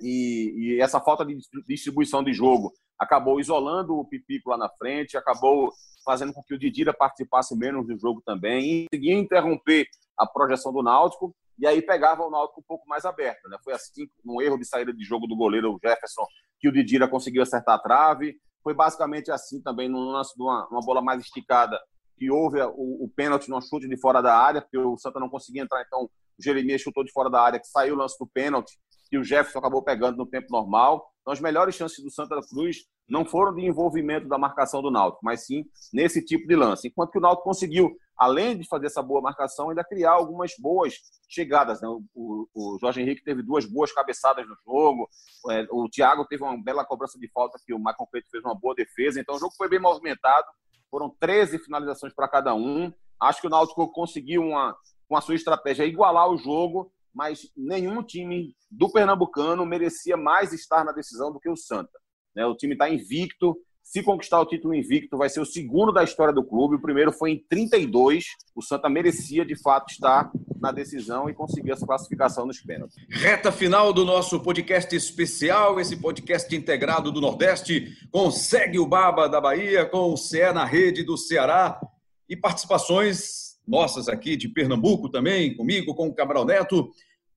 E, 0.00 0.54
e, 0.56 0.80
essa 0.80 1.00
falta 1.00 1.24
de 1.24 1.36
distribuição 1.66 2.22
de 2.22 2.32
jogo 2.32 2.72
acabou 2.98 3.40
isolando 3.40 3.96
o 3.96 4.04
Pipico 4.04 4.50
lá 4.50 4.56
na 4.56 4.68
frente, 4.68 5.16
acabou 5.16 5.72
fazendo 6.04 6.32
com 6.32 6.42
que 6.42 6.54
o 6.54 6.58
Didira 6.58 6.92
participasse 6.92 7.56
menos 7.56 7.86
do 7.86 7.98
jogo 7.98 8.22
também, 8.24 8.64
e 8.64 8.86
conseguia 8.90 9.14
interromper 9.14 9.86
a 10.16 10.26
projeção 10.26 10.72
do 10.72 10.82
Náutico, 10.82 11.34
e 11.58 11.66
aí 11.66 11.82
pegava 11.82 12.22
o 12.22 12.30
Náutico 12.30 12.60
um 12.60 12.64
pouco 12.66 12.88
mais 12.88 13.04
aberto. 13.04 13.48
Né? 13.48 13.56
Foi 13.62 13.72
assim, 13.72 14.08
um 14.24 14.40
erro 14.40 14.56
de 14.56 14.64
saída 14.64 14.92
de 14.92 15.04
jogo 15.04 15.26
do 15.26 15.36
goleiro 15.36 15.78
Jefferson, 15.84 16.24
que 16.60 16.68
o 16.68 16.72
Didira 16.72 17.08
conseguiu 17.08 17.42
acertar 17.42 17.74
a 17.74 17.78
trave. 17.78 18.36
Foi 18.62 18.74
basicamente 18.74 19.30
assim 19.30 19.60
também 19.62 19.88
no 19.88 19.98
lance 19.98 20.34
de 20.36 20.42
uma, 20.42 20.66
uma 20.68 20.80
bola 20.80 21.02
mais 21.02 21.20
esticada 21.20 21.78
que 22.18 22.30
houve 22.30 22.60
o, 22.60 23.04
o 23.04 23.12
pênalti 23.14 23.48
no 23.48 23.60
chute 23.60 23.88
de 23.88 23.96
fora 23.96 24.20
da 24.20 24.36
área, 24.36 24.60
porque 24.60 24.76
o 24.76 24.98
Santa 24.98 25.20
não 25.20 25.28
conseguia 25.28 25.62
entrar, 25.62 25.82
então 25.86 26.04
o 26.04 26.10
Jeremias 26.42 26.80
chutou 26.80 27.04
de 27.04 27.12
fora 27.12 27.30
da 27.30 27.40
área, 27.40 27.60
que 27.60 27.66
saiu 27.66 27.94
o 27.94 27.98
lance 27.98 28.16
do 28.18 28.26
pênalti, 28.26 28.78
e 29.10 29.18
o 29.18 29.24
Jefferson 29.24 29.58
acabou 29.58 29.82
pegando 29.82 30.16
no 30.16 30.26
tempo 30.26 30.48
normal. 30.50 31.10
Então, 31.20 31.32
as 31.32 31.40
melhores 31.40 31.74
chances 31.74 32.02
do 32.02 32.10
Santa 32.10 32.38
Cruz 32.48 32.84
não 33.08 33.24
foram 33.24 33.54
de 33.54 33.64
envolvimento 33.64 34.28
da 34.28 34.36
marcação 34.36 34.82
do 34.82 34.90
Náutico, 34.90 35.24
mas 35.24 35.46
sim 35.46 35.64
nesse 35.92 36.22
tipo 36.22 36.46
de 36.46 36.54
lance. 36.54 36.88
Enquanto 36.88 37.10
que 37.10 37.18
o 37.18 37.20
Náutico 37.20 37.44
conseguiu, 37.44 37.96
além 38.18 38.58
de 38.58 38.68
fazer 38.68 38.86
essa 38.86 39.02
boa 39.02 39.22
marcação, 39.22 39.70
ainda 39.70 39.82
criar 39.82 40.12
algumas 40.12 40.52
boas 40.58 40.94
chegadas. 41.28 41.80
Né? 41.80 41.88
O, 42.14 42.48
o, 42.54 42.78
Jorge 42.80 43.00
Henrique 43.00 43.24
teve 43.24 43.42
duas 43.42 43.64
boas 43.64 43.92
cabeçadas 43.92 44.46
no 44.46 44.56
jogo, 44.64 45.08
é, 45.50 45.66
o 45.70 45.88
Thiago 45.88 46.26
teve 46.26 46.42
uma 46.42 46.62
bela 46.62 46.84
cobrança 46.84 47.18
de 47.18 47.30
falta, 47.30 47.58
que 47.64 47.72
o 47.72 47.78
Michael 47.78 48.08
Cleito 48.10 48.28
fez 48.30 48.44
uma 48.44 48.54
boa 48.54 48.74
defesa. 48.74 49.20
Então, 49.20 49.36
o 49.36 49.38
jogo 49.38 49.54
foi 49.56 49.68
bem 49.68 49.80
movimentado. 49.80 50.46
Foram 50.90 51.14
13 51.20 51.58
finalizações 51.58 52.14
para 52.14 52.28
cada 52.28 52.54
um. 52.54 52.92
Acho 53.20 53.40
que 53.40 53.46
o 53.46 53.50
Náutico 53.50 53.90
conseguiu, 53.92 54.42
uma, 54.42 54.76
com 55.08 55.16
a 55.16 55.20
sua 55.20 55.34
estratégia, 55.34 55.84
igualar 55.84 56.28
o 56.28 56.38
jogo, 56.38 56.92
mas 57.14 57.50
nenhum 57.56 58.02
time 58.02 58.54
do 58.70 58.90
Pernambucano 58.90 59.66
merecia 59.66 60.16
mais 60.16 60.52
estar 60.52 60.84
na 60.84 60.92
decisão 60.92 61.32
do 61.32 61.40
que 61.40 61.48
o 61.48 61.56
Santa. 61.56 61.98
Né? 62.34 62.46
O 62.46 62.54
time 62.54 62.74
está 62.74 62.88
invicto, 62.88 63.56
se 63.88 64.02
conquistar 64.02 64.38
o 64.38 64.44
título 64.44 64.74
invicto, 64.74 65.16
vai 65.16 65.30
ser 65.30 65.40
o 65.40 65.46
segundo 65.46 65.90
da 65.90 66.04
história 66.04 66.30
do 66.32 66.44
clube. 66.44 66.76
O 66.76 66.80
primeiro 66.80 67.10
foi 67.10 67.30
em 67.30 67.42
32. 67.48 68.26
O 68.54 68.60
Santa 68.60 68.86
merecia, 68.86 69.46
de 69.46 69.56
fato, 69.56 69.90
estar 69.90 70.30
na 70.60 70.70
decisão 70.70 71.30
e 71.30 71.32
conseguir 71.32 71.70
essa 71.70 71.86
classificação 71.86 72.44
nos 72.44 72.60
pênaltis. 72.60 73.02
Reta 73.08 73.50
final 73.50 73.90
do 73.90 74.04
nosso 74.04 74.40
podcast 74.40 74.94
especial, 74.94 75.80
esse 75.80 75.96
podcast 75.96 76.54
integrado 76.54 77.10
do 77.10 77.18
Nordeste, 77.18 77.96
com 78.10 78.30
Segue 78.30 78.78
o 78.78 78.86
Baba 78.86 79.26
da 79.26 79.40
Bahia, 79.40 79.86
com 79.86 80.12
o 80.12 80.18
CE 80.18 80.52
na 80.52 80.66
rede 80.66 81.02
do 81.02 81.16
Ceará 81.16 81.80
e 82.28 82.36
participações 82.36 83.56
nossas 83.66 84.06
aqui 84.06 84.36
de 84.36 84.50
Pernambuco 84.50 85.08
também, 85.08 85.56
comigo, 85.56 85.94
com 85.94 86.08
o 86.08 86.14
Cabral 86.14 86.44
Neto. 86.44 86.90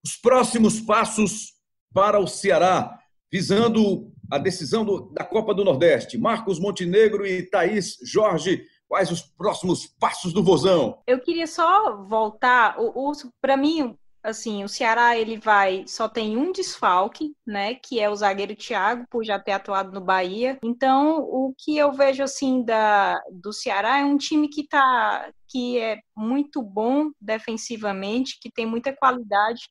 Os 0.03 0.17
próximos 0.17 0.81
passos 0.81 1.53
para 1.93 2.19
o 2.19 2.27
Ceará, 2.27 2.99
visando 3.31 4.11
a 4.32 4.38
decisão 4.38 4.86
do, 4.86 5.11
da 5.11 5.25
Copa 5.25 5.53
do 5.53 5.65
Nordeste. 5.65 6.17
Marcos 6.17 6.57
Montenegro 6.57 7.27
e 7.27 7.43
Thaís 7.43 7.97
Jorge, 8.01 8.65
quais 8.88 9.11
os 9.11 9.21
próximos 9.21 9.86
passos 9.86 10.32
do 10.32 10.41
Vozão? 10.41 10.99
Eu 11.05 11.19
queria 11.19 11.45
só 11.45 11.97
voltar, 12.03 12.79
o, 12.79 13.09
o 13.09 13.13
para 13.41 13.57
mim, 13.57 13.93
assim, 14.23 14.63
o 14.63 14.69
Ceará 14.69 15.17
ele 15.17 15.38
vai 15.38 15.84
só 15.86 16.07
tem 16.07 16.38
um 16.38 16.53
desfalque, 16.53 17.34
né, 17.45 17.75
que 17.75 17.99
é 17.99 18.09
o 18.09 18.15
zagueiro 18.15 18.55
Thiago, 18.55 19.05
por 19.09 19.23
já 19.25 19.38
ter 19.38 19.51
atuado 19.51 19.91
no 19.91 19.99
Bahia. 19.99 20.57
Então, 20.63 21.19
o 21.19 21.53
que 21.57 21.77
eu 21.77 21.91
vejo 21.91 22.23
assim 22.23 22.63
da 22.63 23.19
do 23.32 23.51
Ceará 23.51 23.99
é 23.99 24.05
um 24.05 24.17
time 24.17 24.47
que 24.47 24.65
tá 24.65 25.29
que 25.49 25.77
é 25.77 25.99
muito 26.15 26.61
bom 26.61 27.11
defensivamente, 27.19 28.39
que 28.39 28.49
tem 28.49 28.65
muita 28.65 28.95
qualidade 28.95 29.63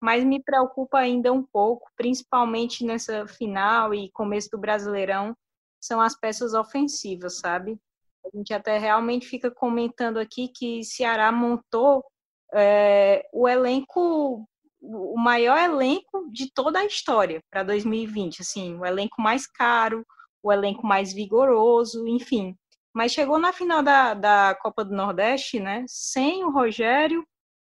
mas 0.00 0.24
me 0.24 0.42
preocupa 0.42 0.98
ainda 0.98 1.32
um 1.32 1.42
pouco, 1.42 1.90
principalmente 1.96 2.84
nessa 2.84 3.26
final 3.26 3.94
e 3.94 4.10
começo 4.12 4.50
do 4.50 4.58
Brasileirão, 4.58 5.36
são 5.80 6.00
as 6.00 6.18
peças 6.18 6.54
ofensivas, 6.54 7.38
sabe? 7.38 7.78
A 8.24 8.36
gente 8.36 8.52
até 8.52 8.78
realmente 8.78 9.26
fica 9.26 9.50
comentando 9.50 10.18
aqui 10.18 10.48
que 10.48 10.82
Ceará 10.82 11.30
montou 11.30 12.04
é, 12.52 13.28
o 13.32 13.48
elenco, 13.48 14.46
o 14.80 15.18
maior 15.18 15.58
elenco 15.58 16.28
de 16.30 16.52
toda 16.52 16.80
a 16.80 16.86
história 16.86 17.40
para 17.50 17.62
2020, 17.62 18.42
assim, 18.42 18.76
o 18.78 18.84
elenco 18.84 19.20
mais 19.20 19.46
caro, 19.46 20.04
o 20.42 20.52
elenco 20.52 20.86
mais 20.86 21.12
vigoroso, 21.12 22.06
enfim. 22.06 22.56
Mas 22.94 23.12
chegou 23.12 23.38
na 23.38 23.52
final 23.52 23.82
da, 23.82 24.14
da 24.14 24.56
Copa 24.60 24.84
do 24.84 24.94
Nordeste, 24.94 25.60
né? 25.60 25.84
Sem 25.86 26.44
o 26.44 26.50
Rogério, 26.50 27.26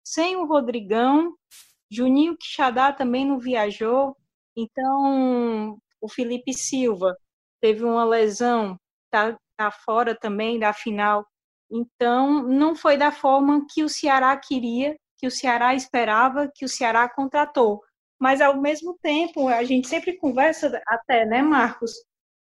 sem 0.03 0.37
o 0.37 0.47
Rodrigão, 0.47 1.35
Juninho 1.91 2.36
Quixadá 2.36 2.93
também 2.93 3.26
não 3.26 3.38
viajou. 3.38 4.16
Então, 4.57 5.78
o 6.01 6.09
Felipe 6.09 6.53
Silva 6.55 7.16
teve 7.61 7.84
uma 7.84 8.05
lesão, 8.05 8.78
tá, 9.11 9.36
tá 9.57 9.70
fora 9.70 10.14
também 10.14 10.59
da 10.59 10.72
final. 10.72 11.26
Então, 11.70 12.43
não 12.43 12.74
foi 12.74 12.97
da 12.97 13.12
forma 13.12 13.66
que 13.72 13.84
o 13.84 13.88
Ceará 13.88 14.36
queria, 14.36 14.97
que 15.18 15.26
o 15.26 15.30
Ceará 15.30 15.74
esperava, 15.74 16.51
que 16.55 16.64
o 16.64 16.68
Ceará 16.68 17.09
contratou. 17.09 17.82
Mas, 18.18 18.41
ao 18.41 18.61
mesmo 18.61 18.99
tempo, 19.03 19.49
a 19.49 19.64
gente 19.64 19.88
sempre 19.88 20.16
conversa 20.16 20.80
até, 20.86 21.24
né, 21.24 21.43
Marcos, 21.43 21.93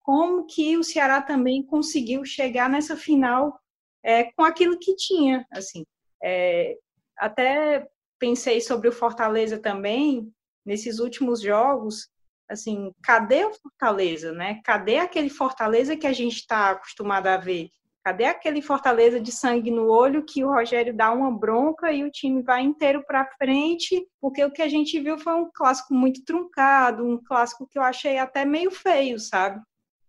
como 0.01 0.45
que 0.45 0.77
o 0.77 0.83
Ceará 0.83 1.21
também 1.21 1.65
conseguiu 1.65 2.25
chegar 2.25 2.69
nessa 2.69 2.95
final 2.97 3.59
é, 4.03 4.25
com 4.33 4.43
aquilo 4.43 4.77
que 4.77 4.95
tinha, 4.95 5.45
assim. 5.51 5.85
É, 6.21 6.77
até 7.17 7.87
pensei 8.23 8.61
sobre 8.61 8.87
o 8.87 8.91
Fortaleza 8.93 9.59
também, 9.59 10.31
nesses 10.65 10.99
últimos 10.99 11.41
jogos, 11.41 12.07
assim, 12.49 12.93
cadê 13.03 13.43
o 13.43 13.53
Fortaleza, 13.53 14.31
né? 14.31 14.61
Cadê 14.63 14.97
aquele 14.97 15.29
Fortaleza 15.29 15.97
que 15.97 16.07
a 16.07 16.13
gente 16.13 16.37
está 16.37 16.69
acostumado 16.69 17.27
a 17.27 17.35
ver? 17.35 17.67
Cadê 18.01 18.23
aquele 18.23 18.61
Fortaleza 18.61 19.19
de 19.19 19.29
sangue 19.29 19.69
no 19.69 19.89
olho 19.89 20.23
que 20.23 20.41
o 20.41 20.53
Rogério 20.53 20.95
dá 20.95 21.11
uma 21.11 21.37
bronca 21.37 21.91
e 21.91 22.05
o 22.05 22.09
time 22.09 22.41
vai 22.41 22.61
inteiro 22.61 23.03
para 23.05 23.29
frente? 23.37 24.07
Porque 24.21 24.41
o 24.45 24.51
que 24.51 24.61
a 24.61 24.69
gente 24.69 24.97
viu 25.01 25.17
foi 25.17 25.33
um 25.33 25.51
clássico 25.53 25.93
muito 25.93 26.23
truncado, 26.23 27.05
um 27.05 27.21
clássico 27.21 27.67
que 27.69 27.77
eu 27.77 27.83
achei 27.83 28.17
até 28.17 28.45
meio 28.45 28.71
feio, 28.71 29.19
sabe? 29.19 29.61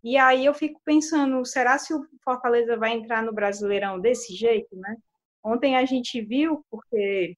E 0.05 0.17
aí 0.17 0.45
eu 0.45 0.55
fico 0.55 0.81
pensando, 0.85 1.45
será 1.45 1.79
se 1.79 1.93
o 1.93 2.07
Fortaleza 2.23 2.77
vai 2.77 2.93
entrar 2.93 3.25
no 3.25 3.35
Brasileirão 3.35 3.99
desse 3.99 4.37
jeito, 4.37 4.77
né? 4.77 4.95
Ontem 5.43 5.75
a 5.75 5.85
gente 5.85 6.21
viu, 6.21 6.65
porque 6.71 7.37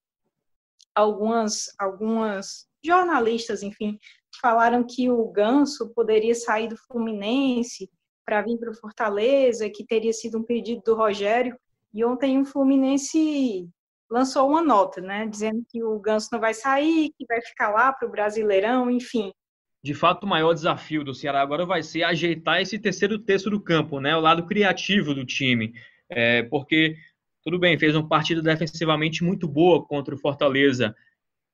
algumas, 0.96 1.66
algumas 1.78 2.66
jornalistas, 2.82 3.62
enfim, 3.62 3.98
falaram 4.40 4.84
que 4.84 5.10
o 5.10 5.28
Ganso 5.28 5.92
poderia 5.94 6.34
sair 6.34 6.68
do 6.68 6.76
Fluminense 6.76 7.90
para 8.24 8.42
vir 8.42 8.58
para 8.58 8.70
o 8.70 8.74
Fortaleza, 8.74 9.70
que 9.70 9.84
teria 9.84 10.12
sido 10.12 10.38
um 10.38 10.42
pedido 10.42 10.82
do 10.84 10.96
Rogério. 10.96 11.56
E 11.92 12.04
ontem 12.04 12.40
o 12.40 12.44
Fluminense 12.44 13.68
lançou 14.10 14.48
uma 14.48 14.62
nota, 14.62 15.00
né, 15.00 15.26
dizendo 15.26 15.64
que 15.68 15.82
o 15.82 15.98
Ganso 15.98 16.28
não 16.32 16.40
vai 16.40 16.54
sair, 16.54 17.12
que 17.16 17.26
vai 17.26 17.40
ficar 17.40 17.70
lá 17.70 17.92
para 17.92 18.08
o 18.08 18.10
Brasileirão, 18.10 18.90
enfim. 18.90 19.32
De 19.84 19.94
fato, 19.94 20.24
o 20.24 20.28
maior 20.28 20.52
desafio 20.52 21.04
do 21.04 21.14
Ceará 21.14 21.40
agora 21.40 21.66
vai 21.66 21.82
ser 21.82 22.02
ajeitar 22.02 22.60
esse 22.60 22.78
terceiro 22.78 23.18
terço 23.18 23.50
do 23.50 23.60
campo, 23.60 24.00
né, 24.00 24.16
o 24.16 24.20
lado 24.20 24.46
criativo 24.46 25.14
do 25.14 25.24
time, 25.24 25.74
é, 26.08 26.42
porque 26.44 26.96
tudo 27.46 27.60
bem, 27.60 27.78
fez 27.78 27.94
uma 27.94 28.08
partida 28.08 28.42
defensivamente 28.42 29.22
muito 29.22 29.46
boa 29.46 29.86
contra 29.86 30.12
o 30.12 30.18
Fortaleza, 30.18 30.92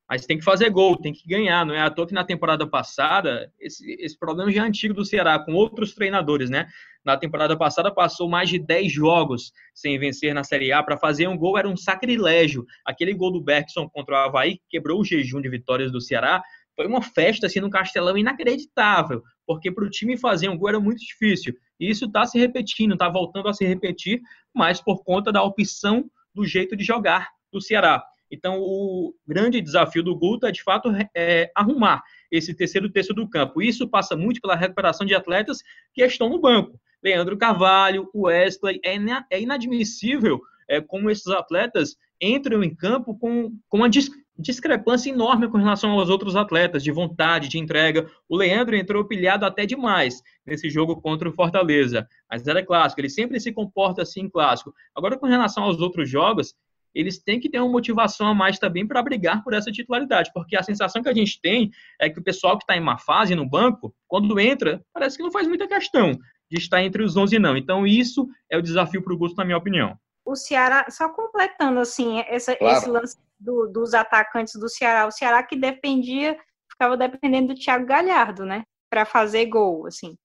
mas 0.08 0.24
tem 0.24 0.38
que 0.38 0.44
fazer 0.44 0.70
gol, 0.70 0.96
tem 0.96 1.12
que 1.12 1.28
ganhar. 1.28 1.66
Não 1.66 1.74
é 1.74 1.82
à 1.82 1.90
toa 1.90 2.06
que 2.06 2.14
na 2.14 2.24
temporada 2.24 2.66
passada, 2.66 3.52
esse, 3.60 3.94
esse 4.00 4.18
problema 4.18 4.50
já 4.50 4.64
é 4.64 4.66
antigo 4.66 4.94
do 4.94 5.04
Ceará, 5.04 5.38
com 5.38 5.52
outros 5.52 5.94
treinadores, 5.94 6.48
né? 6.48 6.66
Na 7.04 7.18
temporada 7.18 7.58
passada 7.58 7.92
passou 7.92 8.26
mais 8.26 8.48
de 8.48 8.58
10 8.58 8.90
jogos 8.90 9.52
sem 9.74 9.98
vencer 9.98 10.34
na 10.34 10.42
Série 10.42 10.72
A. 10.72 10.82
Para 10.82 10.96
fazer 10.96 11.28
um 11.28 11.36
gol 11.36 11.58
era 11.58 11.68
um 11.68 11.76
sacrilégio. 11.76 12.64
Aquele 12.86 13.12
gol 13.12 13.30
do 13.30 13.42
Bergson 13.42 13.86
contra 13.90 14.14
o 14.14 14.18
Havaí 14.18 14.60
quebrou 14.70 14.98
o 14.98 15.04
jejum 15.04 15.42
de 15.42 15.50
vitórias 15.50 15.92
do 15.92 16.00
Ceará. 16.00 16.42
Foi 16.74 16.86
uma 16.86 17.02
festa 17.02 17.48
assim 17.48 17.60
no 17.60 17.68
Castelão 17.68 18.16
inacreditável, 18.16 19.22
porque 19.46 19.70
para 19.70 19.84
o 19.84 19.90
time 19.90 20.16
fazer 20.16 20.48
um 20.48 20.56
gol 20.56 20.70
era 20.70 20.80
muito 20.80 21.00
difícil. 21.00 21.54
Isso 21.88 22.06
está 22.06 22.24
se 22.26 22.38
repetindo, 22.38 22.94
está 22.94 23.08
voltando 23.08 23.48
a 23.48 23.54
se 23.54 23.64
repetir, 23.64 24.20
mas 24.54 24.80
por 24.80 25.02
conta 25.04 25.32
da 25.32 25.42
opção 25.42 26.10
do 26.34 26.46
jeito 26.46 26.76
de 26.76 26.84
jogar 26.84 27.28
do 27.52 27.60
Ceará. 27.60 28.02
Então, 28.30 28.60
o 28.60 29.14
grande 29.26 29.60
desafio 29.60 30.02
do 30.02 30.16
Guto 30.16 30.46
é, 30.46 30.50
de 30.50 30.62
fato, 30.62 30.90
é, 31.14 31.50
arrumar 31.54 32.02
esse 32.30 32.54
terceiro 32.54 32.90
terço 32.90 33.12
do 33.12 33.28
campo. 33.28 33.60
Isso 33.60 33.86
passa 33.86 34.16
muito 34.16 34.40
pela 34.40 34.56
recuperação 34.56 35.06
de 35.06 35.14
atletas 35.14 35.58
que 35.92 36.02
estão 36.02 36.30
no 36.30 36.40
banco. 36.40 36.80
Leandro 37.02 37.36
Carvalho, 37.36 38.08
Wesley, 38.14 38.80
é, 38.82 38.96
é 39.30 39.40
inadmissível 39.40 40.40
é, 40.66 40.80
como 40.80 41.10
esses 41.10 41.26
atletas 41.26 41.96
entram 42.20 42.62
em 42.64 42.74
campo 42.74 43.18
com, 43.18 43.52
com 43.68 43.76
uma 43.76 43.90
discrepância 44.38 45.10
enorme 45.10 45.48
com 45.48 45.58
relação 45.58 45.90
aos 45.92 46.08
outros 46.08 46.36
atletas, 46.36 46.82
de 46.82 46.90
vontade, 46.90 47.48
de 47.48 47.58
entrega. 47.58 48.10
O 48.28 48.36
Leandro 48.36 48.74
entrou 48.74 49.04
pilhado 49.04 49.44
até 49.44 49.66
demais 49.66 50.22
nesse 50.46 50.70
jogo 50.70 51.00
contra 51.00 51.28
o 51.28 51.32
Fortaleza, 51.32 52.06
mas 52.30 52.46
era 52.46 52.64
clássico, 52.64 53.00
ele 53.00 53.10
sempre 53.10 53.38
se 53.38 53.52
comporta 53.52 54.02
assim 54.02 54.28
clássico. 54.28 54.72
Agora, 54.94 55.18
com 55.18 55.26
relação 55.26 55.64
aos 55.64 55.80
outros 55.80 56.08
jogos, 56.08 56.54
eles 56.94 57.18
têm 57.18 57.40
que 57.40 57.48
ter 57.48 57.58
uma 57.58 57.70
motivação 57.70 58.26
a 58.26 58.34
mais 58.34 58.58
também 58.58 58.86
para 58.86 59.02
brigar 59.02 59.42
por 59.42 59.54
essa 59.54 59.70
titularidade, 59.70 60.30
porque 60.34 60.56
a 60.56 60.62
sensação 60.62 61.02
que 61.02 61.08
a 61.08 61.14
gente 61.14 61.40
tem 61.40 61.70
é 62.00 62.08
que 62.10 62.18
o 62.18 62.22
pessoal 62.22 62.58
que 62.58 62.64
está 62.64 62.76
em 62.76 62.80
má 62.80 62.98
fase 62.98 63.34
no 63.34 63.48
banco, 63.48 63.94
quando 64.06 64.38
entra, 64.38 64.84
parece 64.92 65.16
que 65.16 65.22
não 65.22 65.32
faz 65.32 65.48
muita 65.48 65.66
questão 65.66 66.12
de 66.50 66.58
estar 66.58 66.82
entre 66.82 67.02
os 67.02 67.16
11 67.16 67.38
não. 67.38 67.56
Então 67.56 67.86
isso 67.86 68.28
é 68.50 68.58
o 68.58 68.62
desafio 68.62 69.02
para 69.02 69.14
o 69.14 69.16
Gusto, 69.16 69.36
na 69.36 69.44
minha 69.44 69.56
opinião. 69.56 69.96
O 70.24 70.36
Ceará, 70.36 70.86
só 70.88 71.08
completando 71.08 71.80
assim, 71.80 72.20
essa, 72.28 72.54
claro. 72.56 72.76
esse 72.76 72.88
lance 72.88 73.16
do, 73.38 73.66
dos 73.66 73.92
atacantes 73.94 74.54
do 74.54 74.68
Ceará, 74.68 75.06
o 75.06 75.10
Ceará 75.10 75.42
que 75.42 75.56
dependia, 75.56 76.36
ficava 76.70 76.96
dependendo 76.96 77.54
do 77.54 77.60
Thiago 77.60 77.86
Galhardo, 77.86 78.44
né, 78.44 78.62
para 78.88 79.04
fazer 79.04 79.46
gol, 79.46 79.86
assim, 79.86 80.16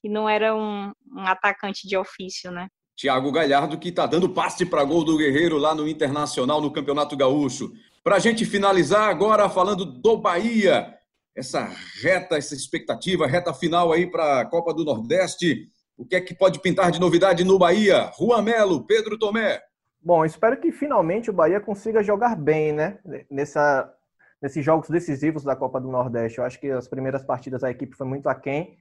que 0.00 0.08
não 0.08 0.28
era 0.28 0.54
um, 0.54 0.92
um 1.10 1.26
atacante 1.26 1.86
de 1.86 1.96
ofício, 1.96 2.50
né. 2.50 2.68
Thiago 2.96 3.32
Galhardo, 3.32 3.78
que 3.78 3.88
está 3.88 4.06
dando 4.06 4.28
passe 4.28 4.64
para 4.64 4.84
gol 4.84 5.04
do 5.04 5.16
Guerreiro 5.16 5.58
lá 5.58 5.74
no 5.74 5.88
Internacional, 5.88 6.60
no 6.60 6.72
Campeonato 6.72 7.16
Gaúcho. 7.16 7.72
Para 8.04 8.16
a 8.16 8.18
gente 8.18 8.44
finalizar 8.44 9.08
agora 9.08 9.48
falando 9.48 9.84
do 9.84 10.16
Bahia, 10.16 10.94
essa 11.34 11.68
reta, 12.02 12.36
essa 12.36 12.54
expectativa, 12.54 13.26
reta 13.26 13.54
final 13.54 13.92
aí 13.92 14.06
para 14.06 14.40
a 14.40 14.46
Copa 14.46 14.74
do 14.74 14.84
Nordeste. 14.84 15.68
O 15.96 16.04
que 16.04 16.16
é 16.16 16.20
que 16.20 16.34
pode 16.34 16.60
pintar 16.60 16.90
de 16.90 17.00
novidade 17.00 17.44
no 17.44 17.58
Bahia? 17.58 18.10
Juan 18.18 18.42
Melo, 18.42 18.84
Pedro 18.86 19.18
Tomé. 19.18 19.60
Bom, 20.00 20.24
espero 20.24 20.56
que 20.58 20.72
finalmente 20.72 21.30
o 21.30 21.32
Bahia 21.32 21.60
consiga 21.60 22.02
jogar 22.02 22.36
bem, 22.36 22.72
né? 22.72 22.98
Nessa, 23.30 23.92
nesses 24.40 24.64
jogos 24.64 24.88
decisivos 24.88 25.44
da 25.44 25.54
Copa 25.54 25.80
do 25.80 25.88
Nordeste. 25.88 26.38
Eu 26.38 26.44
acho 26.44 26.58
que 26.58 26.70
as 26.70 26.88
primeiras 26.88 27.22
partidas 27.22 27.62
a 27.62 27.70
equipe 27.70 27.96
foi 27.96 28.06
muito 28.06 28.28
aquém 28.28 28.76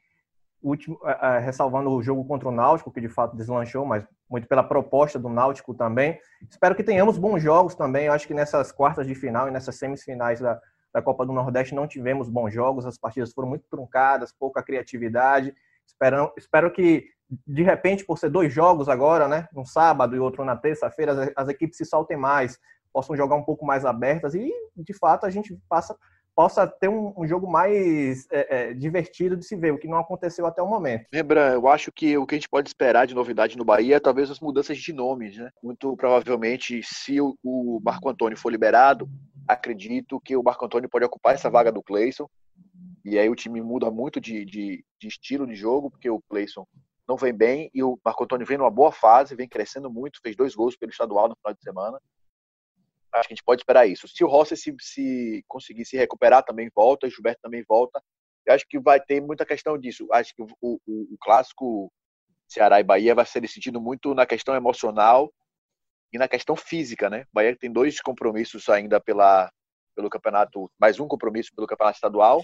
último, 0.62 0.99
é, 1.03 1.39
ressalvando 1.39 1.89
o 1.89 2.01
jogo 2.01 2.24
contra 2.26 2.47
o 2.47 2.51
Náutico, 2.51 2.91
que 2.91 3.01
de 3.01 3.09
fato 3.09 3.36
deslanchou, 3.36 3.86
mas 3.86 4.05
muito 4.30 4.47
pela 4.47 4.64
proposta 4.64 5.18
do 5.18 5.28
Náutico 5.28 5.74
também. 5.74 6.20
Espero 6.49 6.76
que 6.76 6.84
tenhamos 6.84 7.18
bons 7.18 7.41
jogos 7.41 7.76
também. 7.76 8.05
Eu 8.05 8.14
acho 8.14 8.28
que 8.28 8.34
nessas 8.34 8.72
quartas 8.72 9.07
de 9.07 9.16
final 9.16 9.47
e 9.47 9.51
nessas 9.51 9.76
semifinais 9.76 10.39
da, 10.39 10.59
da 10.93 11.01
Copa 11.01 11.26
do 11.26 11.34
Nordeste 11.34 11.74
não 11.74 11.88
tivemos 11.88 12.30
bons 12.30 12.53
jogos, 12.53 12.86
as 12.86 12.97
partidas 12.97 13.34
foram 13.34 13.49
muito 13.49 13.66
truncadas, 13.70 14.32
pouca 14.32 14.62
criatividade. 14.62 15.53
Espero, 15.92 16.34
espero 16.38 16.72
que, 16.72 17.06
de 17.46 17.64
repente, 17.64 18.06
por 18.06 18.18
ser 18.18 18.30
dois 18.30 18.54
jogos 18.54 18.89
agora, 18.89 19.28
né, 19.28 19.48
um 19.56 19.66
sábado 19.66 20.16
e 20.16 20.20
outro 20.20 20.44
na 20.46 20.56
terça-feira, 20.56 21.12
as, 21.12 21.32
as 21.36 21.50
equipes 21.50 21.78
se 21.78 21.86
soltem 21.86 22.18
mais, 22.18 22.58
possam 22.94 23.16
jogar 23.16 23.36
um 23.36 23.44
pouco 23.44 23.66
mais 23.66 23.86
abertas 23.86 24.34
e, 24.34 24.52
de 24.76 24.94
fato, 24.94 25.26
a 25.26 25.30
gente 25.30 25.58
passa 25.70 25.96
possa 26.34 26.66
ter 26.66 26.88
um, 26.88 27.14
um 27.18 27.28
jogo 27.28 27.46
mais 27.46 28.26
é, 28.32 28.70
é, 28.70 28.74
divertido 28.74 29.36
de 29.36 29.46
se 29.46 29.56
ver, 29.56 29.74
o 29.74 29.78
que 29.78 29.88
não 29.88 29.98
aconteceu 29.98 30.46
até 30.46 30.62
o 30.62 30.68
momento. 30.68 31.06
Lembra, 31.14 31.52
eu 31.52 31.68
acho 31.68 31.92
que 31.92 32.18
o 32.18 32.26
que 32.26 32.36
a 32.36 32.38
gente 32.38 32.50
pode 32.50 32.70
esperar 32.70 33.06
de 33.06 33.14
novidade 33.14 33.58
no 33.58 33.66
Bahia 33.66 33.98
é 33.98 34.00
talvez 34.00 34.32
as 34.32 34.39
mudanças 34.39 34.78
de 34.78 34.94
nomes, 34.94 35.38
né? 35.38 35.50
Muito 35.62 35.96
provavelmente, 35.98 36.82
se 36.84 37.20
o, 37.20 37.36
o 37.44 37.82
Marco 37.84 38.10
Antônio 38.10 38.38
for 38.38 38.50
liberado, 38.50 39.10
acredito 39.48 40.22
que 40.22 40.36
o 40.36 40.44
Marco 40.44 40.66
Antônio 40.66 40.89
pode 40.89 41.06
ocupar 41.06 41.36
essa 41.36 41.50
vaga 41.50 41.72
do 41.72 41.84
Cleison, 41.84 42.28
e 43.04 43.18
aí 43.18 43.30
o 43.30 43.36
time 43.36 43.62
muda 43.62 43.89
muito 43.89 44.20
de, 44.20 44.45
de, 44.45 44.86
de 44.99 45.08
estilo 45.08 45.47
de 45.47 45.56
jogo, 45.56 45.89
porque 45.89 46.10
o 46.10 46.22
Cleison 46.30 46.66
não 47.08 47.18
vem 47.18 47.34
bem 47.34 47.70
e 47.74 47.84
o 47.84 47.99
Marco 48.06 48.24
Antônio 48.24 48.45
vem 48.45 48.58
numa 48.58 48.70
boa 48.70 48.91
fase, 48.91 49.36
vem 49.36 49.47
crescendo 49.47 49.91
muito, 49.91 50.20
fez 50.22 50.36
dois 50.36 50.56
gols 50.56 50.76
pelo 50.76 50.91
estadual 50.91 51.28
no 51.28 51.36
final 51.36 51.54
de 51.54 51.62
semana 51.62 51.99
acho 53.20 53.28
que 53.28 53.34
a 53.34 53.36
gente 53.36 53.43
pode 53.43 53.62
esperar 53.62 53.88
isso. 53.88 54.08
Se 54.08 54.24
o 54.24 54.28
Rossi 54.28 54.56
se, 54.56 54.76
se 54.80 55.43
conseguir 55.47 55.86
se 55.86 55.97
recuperar, 55.97 56.43
também 56.43 56.70
volta, 56.74 57.08
o 57.08 57.10
Gilberto 57.10 57.41
também 57.41 57.64
volta. 57.68 58.02
Eu 58.45 58.54
acho 58.54 58.66
que 58.68 58.80
vai 58.80 58.99
ter 58.99 59.22
muita 59.22 59.45
questão 59.45 59.78
disso. 59.78 60.08
Acho 60.12 60.34
que 60.34 60.41
o, 60.41 60.47
o, 60.62 60.80
o 60.88 61.18
clássico 61.20 61.91
Ceará 62.47 62.80
e 62.80 62.84
Bahia 62.84 63.14
vai 63.14 63.26
ser 63.26 63.41
decidido 63.41 63.80
muito 63.80 64.14
na 64.14 64.26
questão 64.26 64.56
emocional 64.56 65.32
e 66.12 66.18
na 66.18 66.28
questão 66.28 66.56
física, 66.56 67.10
né? 67.10 67.22
O 67.24 67.34
Bahia 67.34 67.56
tem 67.56 67.72
dois 67.72 68.02
compromissos 68.02 68.68
ainda 68.70 68.99
pela, 68.99 69.52
pelo 69.95 70.10
campeonato, 70.10 70.70
mais 70.80 70.99
um 70.99 71.08
compromisso 71.08 71.52
pelo 71.56 71.68
campeonato 71.68 71.97
estadual 71.97 72.43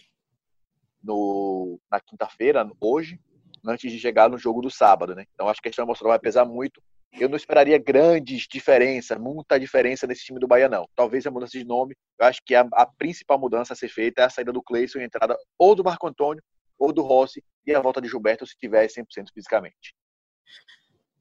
no, 1.08 1.80
na 1.90 2.00
quinta-feira, 2.00 2.70
hoje, 2.80 3.20
antes 3.66 3.92
de 3.92 4.00
chegar 4.00 4.30
no 4.30 4.38
jogo 4.38 4.62
do 4.62 4.70
sábado, 4.70 5.16
né? 5.16 5.26
Então 5.34 5.50
acho 5.50 5.62
que 5.62 5.70
a 5.70 5.72
questão 5.72 5.86
emocional 5.86 6.12
vai 6.12 6.20
pesar 6.20 6.46
muito 6.46 6.82
eu 7.14 7.30
não 7.30 7.38
esperaria 7.38 7.78
grandes 7.78 8.48
diferenças, 8.50 9.18
muita 9.18 9.60
diferença 9.60 10.06
nesse 10.06 10.26
time 10.26 10.40
do 10.40 10.48
Bahia, 10.48 10.70
não. 10.70 10.88
Talvez 10.96 11.26
a 11.26 11.32
mudança 11.32 11.58
de 11.58 11.66
nome, 11.66 11.96
eu 12.20 12.28
acho 12.28 12.42
que 12.46 12.54
a, 12.54 12.68
a 12.74 12.86
principal 12.86 13.40
mudança 13.40 13.74
a 13.74 13.76
ser 13.76 13.90
feita 13.90 14.22
é 14.22 14.26
a 14.26 14.30
saída 14.30 14.52
do 14.52 14.62
Cleison 14.62 15.00
e 15.00 15.02
a 15.02 15.06
entrada 15.06 15.36
ou 15.58 15.74
do 15.74 15.84
Marco 15.84 16.08
Antônio 16.08 16.44
ou 16.78 16.94
do 16.94 17.02
Rossi 17.02 17.44
e 17.66 17.74
a 17.74 17.80
volta 17.80 18.02
de 18.02 18.08
Gilberto 18.08 18.46
se 18.46 18.56
tiver 18.56 18.86
100% 18.88 19.06
fisicamente. 19.34 19.96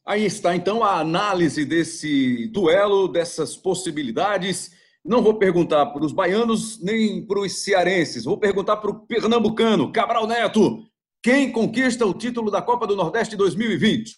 Aí 0.05 0.24
está 0.24 0.55
então 0.55 0.84
a 0.84 1.01
análise 1.01 1.64
desse 1.64 2.47
duelo, 2.49 3.09
dessas 3.09 3.57
possibilidades. 3.57 4.76
Não 5.07 5.23
vou 5.23 5.39
perguntar 5.39 5.87
para 5.87 6.05
os 6.05 6.13
baianos 6.13 6.83
nem 6.83 7.25
para 7.25 7.39
os 7.39 7.63
cearenses, 7.63 8.25
vou 8.25 8.37
perguntar 8.37 8.79
para 8.79 8.91
o 8.91 9.07
pernambucano, 9.07 9.93
Cabral 9.93 10.27
Neto. 10.27 10.85
Quem 11.23 11.53
conquista 11.53 12.05
o 12.05 12.13
título 12.13 12.51
da 12.51 12.61
Copa 12.61 12.89
do 12.89 12.97
Nordeste 12.97 13.37
2020? 13.37 14.17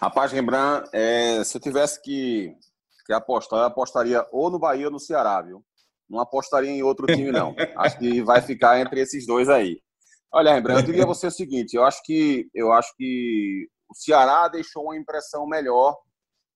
Rapaz, 0.00 0.30
Rembrandt, 0.30 0.88
é, 0.92 1.42
se 1.42 1.56
eu 1.56 1.60
tivesse 1.60 2.00
que, 2.00 2.54
que 3.04 3.12
apostar, 3.12 3.58
eu 3.58 3.64
apostaria 3.64 4.24
ou 4.30 4.48
no 4.48 4.60
Bahia 4.60 4.86
ou 4.86 4.92
no 4.92 5.00
Ceará, 5.00 5.42
viu? 5.42 5.60
Não 6.08 6.20
apostaria 6.20 6.70
em 6.70 6.84
outro 6.84 7.06
time, 7.06 7.32
não. 7.32 7.52
Acho 7.78 7.98
que 7.98 8.22
vai 8.22 8.40
ficar 8.40 8.78
entre 8.78 9.00
esses 9.00 9.26
dois 9.26 9.48
aí. 9.48 9.80
Olha, 10.32 10.54
Rembrandt, 10.54 10.82
eu 10.82 10.86
diria 10.86 11.04
você 11.04 11.26
o 11.26 11.32
seguinte: 11.32 11.74
eu 11.74 11.84
acho 11.84 12.00
que 12.04 12.48
eu 12.54 12.72
acho 12.72 12.94
que 12.96 13.66
o 13.88 13.94
Ceará 13.94 14.46
deixou 14.46 14.84
uma 14.84 14.96
impressão 14.96 15.48
melhor 15.48 15.96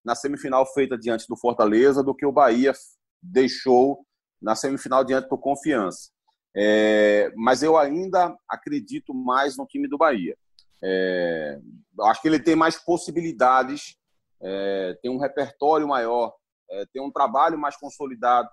na 0.06 0.14
semifinal 0.14 0.64
feita 0.72 0.96
diante 0.96 1.26
do 1.28 1.36
Fortaleza 1.36 2.00
do 2.00 2.14
que 2.14 2.24
o 2.24 2.30
Bahia 2.30 2.72
deixou 3.20 4.06
na 4.40 4.54
semifinal 4.54 5.04
diante 5.04 5.28
do 5.28 5.36
Confiança. 5.36 6.10
É, 6.56 7.32
mas 7.34 7.60
eu 7.64 7.76
ainda 7.76 8.32
acredito 8.48 9.12
mais 9.12 9.56
no 9.56 9.66
time 9.66 9.88
do 9.88 9.98
Bahia. 9.98 10.36
É, 10.82 11.58
acho 12.02 12.22
que 12.22 12.28
ele 12.28 12.38
tem 12.38 12.54
mais 12.54 12.76
possibilidades, 12.82 13.96
é, 14.40 14.96
tem 15.02 15.10
um 15.10 15.18
repertório 15.18 15.88
maior, 15.88 16.32
é, 16.70 16.86
tem 16.92 17.02
um 17.02 17.10
trabalho 17.10 17.58
mais 17.58 17.76
consolidado, 17.76 18.48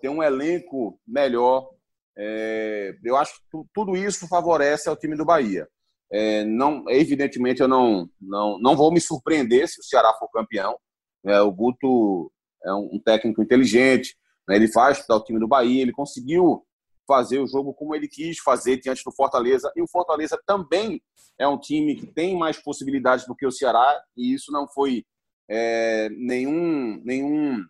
tem 0.00 0.08
um 0.08 0.22
elenco 0.22 1.00
melhor. 1.04 1.68
É, 2.16 2.96
eu 3.02 3.16
acho 3.16 3.34
que 3.34 3.64
tudo 3.74 3.96
isso 3.96 4.28
favorece 4.28 4.88
ao 4.88 4.96
time 4.96 5.16
do 5.16 5.24
Bahia. 5.24 5.68
É, 6.12 6.44
não, 6.44 6.84
evidentemente, 6.88 7.60
eu 7.60 7.68
não, 7.68 8.08
não, 8.20 8.58
não 8.58 8.76
vou 8.76 8.92
me 8.92 9.00
surpreender 9.00 9.68
se 9.68 9.80
o 9.80 9.84
Ceará 9.84 10.12
for 10.18 10.28
campeão. 10.30 10.76
o 11.24 11.52
Guto 11.52 12.32
é 12.64 12.72
um, 12.74 13.00
técnico 13.04 13.42
inteligente, 13.42 14.16
né, 14.48 14.56
ele 14.56 14.68
faz 14.68 15.04
o 15.08 15.20
time 15.20 15.38
do 15.38 15.48
Bahia, 15.48 15.82
ele 15.82 15.92
conseguiu 15.92 16.64
fazer 17.06 17.40
o 17.40 17.46
jogo 17.46 17.74
como 17.74 17.94
ele 17.94 18.06
quis 18.06 18.38
fazer 18.38 18.76
diante 18.76 19.02
do 19.04 19.12
Fortaleza. 19.12 19.72
E 19.74 19.82
o 19.82 19.88
Fortaleza 19.88 20.40
também 20.46 21.02
é 21.38 21.46
um 21.48 21.58
time 21.58 21.96
que 21.96 22.06
tem 22.06 22.36
mais 22.38 22.56
possibilidades 22.62 23.26
do 23.26 23.34
que 23.34 23.46
o 23.46 23.50
Ceará, 23.50 24.00
e 24.16 24.32
isso 24.32 24.52
não 24.52 24.68
foi 24.68 25.04
é, 25.48 26.08
nenhum, 26.10 27.02
nenhum, 27.04 27.64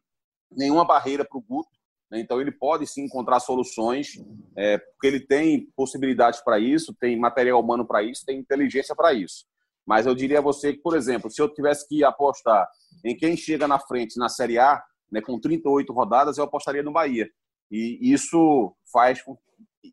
nenhuma 0.51 0.85
barreira 0.85 1.25
para 1.25 1.39
o 1.39 1.43
Guto. 1.43 1.71
Né? 2.11 2.21
Então, 2.21 2.41
ele 2.41 2.51
pode 2.51 2.87
sim 2.87 3.05
encontrar 3.05 3.41
soluções, 3.41 4.13
é, 4.57 4.79
porque 4.79 5.07
ele 5.07 5.21
tem 5.21 5.71
possibilidades 5.77 6.41
para 6.41 6.59
isso, 6.59 6.95
tem 6.99 7.19
material 7.19 7.61
humano 7.61 7.87
para 7.87 8.03
isso, 8.03 8.25
tem 8.25 8.39
inteligência 8.39 8.95
para 8.95 9.13
isso. 9.13 9.45
Mas 9.87 10.07
eu 10.07 10.15
diria 10.15 10.39
a 10.39 10.43
você 10.43 10.73
que, 10.73 10.81
por 10.81 10.97
exemplo, 10.97 11.31
se 11.31 11.41
eu 11.41 11.49
tivesse 11.49 11.89
que 11.89 12.05
apostar 12.05 12.69
em 13.05 13.17
quem 13.17 13.37
chega 13.37 13.67
na 13.67 13.79
frente 13.79 14.19
na 14.19 14.29
Série 14.29 14.59
A, 14.59 14.83
né, 15.11 15.21
com 15.21 15.39
38 15.41 15.93
rodadas, 15.93 16.39
eu 16.39 16.45
apostaria 16.45 16.83
no 16.83 16.93
Bahia. 16.93 17.29
E 17.71 18.13
isso 18.13 18.75
faz. 18.93 19.23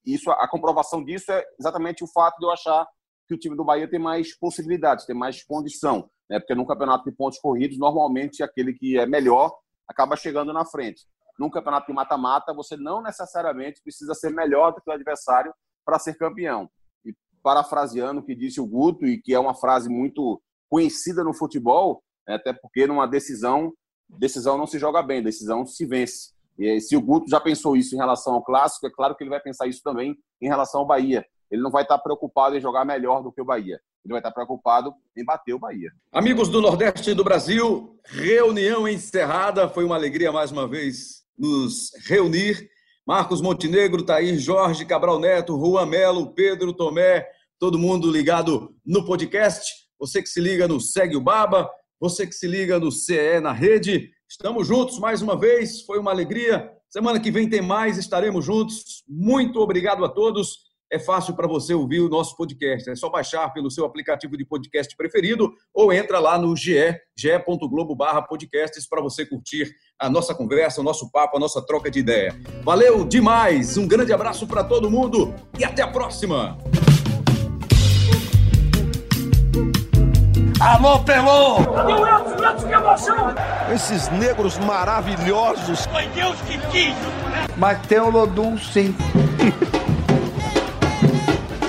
Isso, 0.06 0.30
a 0.32 0.48
comprovação 0.48 1.04
disso 1.04 1.32
é 1.32 1.46
exatamente 1.60 2.04
o 2.04 2.08
fato 2.08 2.38
de 2.40 2.46
eu 2.46 2.52
achar 2.52 2.88
que 3.28 3.34
o 3.34 3.38
time 3.38 3.56
do 3.56 3.64
Bahia 3.64 3.90
tem 3.90 4.00
mais 4.00 4.38
possibilidades, 4.38 5.06
tem 5.06 5.16
mais 5.16 5.44
condição. 5.44 6.10
Né? 6.30 6.40
Porque 6.40 6.56
no 6.56 6.66
campeonato 6.66 7.10
de 7.10 7.16
pontos 7.16 7.40
corridos, 7.40 7.78
normalmente 7.78 8.44
aquele 8.44 8.74
que 8.74 8.98
é 8.98 9.06
melhor 9.06 9.54
acaba 9.88 10.16
chegando 10.16 10.52
na 10.52 10.66
frente. 10.66 11.06
Num 11.38 11.50
campeonato 11.50 11.88
de 11.88 11.94
mata-mata, 11.94 12.54
você 12.54 12.76
não 12.76 13.02
necessariamente 13.02 13.82
precisa 13.82 14.14
ser 14.14 14.32
melhor 14.32 14.74
do 14.74 14.82
que 14.82 14.90
o 14.90 14.94
adversário 14.94 15.54
para 15.86 16.00
ser 16.00 16.18
campeão. 16.18 16.70
E 17.06 17.14
parafraseando 17.44 18.22
o 18.22 18.24
que 18.24 18.36
disse 18.36 18.60
o 18.60 18.66
Guto, 18.66 19.06
e 19.06 19.22
que 19.22 19.34
é 19.34 19.40
uma 19.40 19.54
frase 19.54 19.88
muito 19.90 20.42
conhecida 20.70 21.24
no 21.24 21.34
futebol, 21.34 22.04
né? 22.28 22.36
até 22.36 22.52
porque 22.52 22.88
numa 22.88 23.08
decisão, 23.08 23.72
decisão 24.10 24.58
não 24.58 24.68
se 24.68 24.80
joga 24.80 25.02
bem, 25.02 25.22
decisão 25.22 25.66
se 25.66 25.86
vence. 25.86 26.36
E 26.58 26.82
se 26.82 26.98
o 26.98 27.02
Guto 27.02 27.30
já 27.30 27.40
pensou 27.40 27.78
isso 27.78 27.94
em 27.94 28.00
relação 28.00 28.34
ao 28.34 28.44
clássico, 28.44 28.88
é 28.88 28.92
claro 28.92 29.16
que 29.16 29.24
ele 29.24 29.30
vai 29.30 29.40
pensar 29.40 29.68
isso 29.68 29.82
também 29.84 30.18
em 30.42 30.48
relação 30.48 30.82
ao 30.82 30.88
Bahia. 30.88 31.24
Ele 31.52 31.62
não 31.62 31.72
vai 31.72 31.84
estar 31.84 32.00
preocupado 32.00 32.58
em 32.58 32.60
jogar 32.60 32.84
melhor 32.84 33.22
do 33.22 33.32
que 33.32 33.42
o 33.42 33.46
Bahia. 33.46 33.80
Ele 34.04 34.12
vai 34.12 34.20
estar 34.20 34.32
preocupado 34.32 34.94
em 35.16 35.24
bater 35.24 35.54
o 35.54 35.60
Bahia. 35.60 35.92
Amigos 36.12 36.50
do 36.50 36.62
Nordeste 36.62 37.14
do 37.14 37.24
Brasil, 37.24 37.98
reunião 38.06 38.88
encerrada. 38.88 39.70
Foi 39.70 39.86
uma 39.86 39.96
alegria 39.96 40.32
mais 40.32 40.52
uma 40.52 40.68
vez 40.68 41.27
nos 41.38 41.92
reunir. 42.06 42.70
Marcos 43.06 43.42
Montenegro, 43.42 44.04
Thaís 44.04 44.42
Jorge, 44.42 44.86
Cabral 44.86 45.20
Neto, 45.20 45.58
Juan 45.58 45.86
Melo, 45.86 46.34
Pedro 46.34 46.74
Tomé, 46.74 47.26
todo 47.58 47.80
mundo 47.80 48.12
ligado 48.12 48.76
no 48.86 49.06
podcast. 49.06 49.72
Você 49.98 50.22
que 50.22 50.28
se 50.28 50.42
liga 50.42 50.68
no 50.68 50.80
Segue 50.80 51.16
o 51.16 51.22
Baba, 51.22 51.70
você 52.00 52.28
que 52.28 52.34
se 52.34 52.48
liga 52.48 52.80
no 52.80 52.92
CE 52.92 53.40
na 53.42 53.54
rede. 53.54 54.12
Estamos 54.30 54.68
juntos 54.68 55.00
mais 55.00 55.22
uma 55.22 55.40
vez, 55.40 55.82
foi 55.84 56.00
uma 56.00 56.12
alegria. 56.12 56.70
Semana 56.90 57.20
que 57.20 57.32
vem 57.32 57.50
tem 57.50 57.62
mais, 57.62 57.98
estaremos 57.98 58.44
juntos. 58.44 59.04
Muito 59.08 59.60
obrigado 59.60 60.04
a 60.04 60.10
todos. 60.10 60.67
É 60.90 60.98
fácil 60.98 61.36
para 61.36 61.48
você 61.48 61.74
ouvir 61.74 62.00
o 62.00 62.08
nosso 62.08 62.36
podcast. 62.38 62.90
É 62.90 62.96
só 62.96 63.10
baixar 63.10 63.52
pelo 63.52 63.70
seu 63.70 63.86
aplicativo 63.86 64.38
de 64.38 64.46
podcast 64.46 64.96
preferido 64.96 65.54
ou 65.74 65.92
entra 65.92 66.18
lá 66.18 66.38
no 66.38 66.56
ge, 66.56 66.98
ge.globo 67.18 67.94
barra 67.94 68.22
podcasts 68.22 68.88
para 68.88 69.02
você 69.02 69.26
curtir 69.26 69.70
a 70.00 70.10
nossa 70.10 70.34
conversa, 70.34 70.80
o 70.80 70.84
nosso 70.84 71.12
papo, 71.12 71.36
a 71.36 71.40
nossa 71.42 71.62
troca 71.66 71.92
de 71.92 72.00
ideia. 72.00 72.34
Valeu 72.64 73.04
demais! 73.04 73.76
Um 73.76 73.86
grande 73.86 74.14
abraço 74.14 74.48
para 74.48 74.64
todo 74.64 74.90
mundo 74.90 75.36
e 75.60 75.66
até 75.66 75.82
a 75.82 75.88
próxima! 75.90 76.58
Alô, 80.62 81.00
Pelô! 81.04 81.60
Meu 81.60 82.38
Deus, 82.38 82.64
que 82.64 82.72
emoção! 82.72 83.36
Esses 83.74 84.08
negros 84.10 84.58
maravilhosos! 84.60 85.86
Foi 85.86 86.08
Deus 86.08 86.40
que 86.44 86.58
quis! 86.72 86.96
Mas 87.58 87.86
tem 87.88 88.00
o 88.00 88.10
Lodum, 88.10 88.58
sim. 88.58 88.96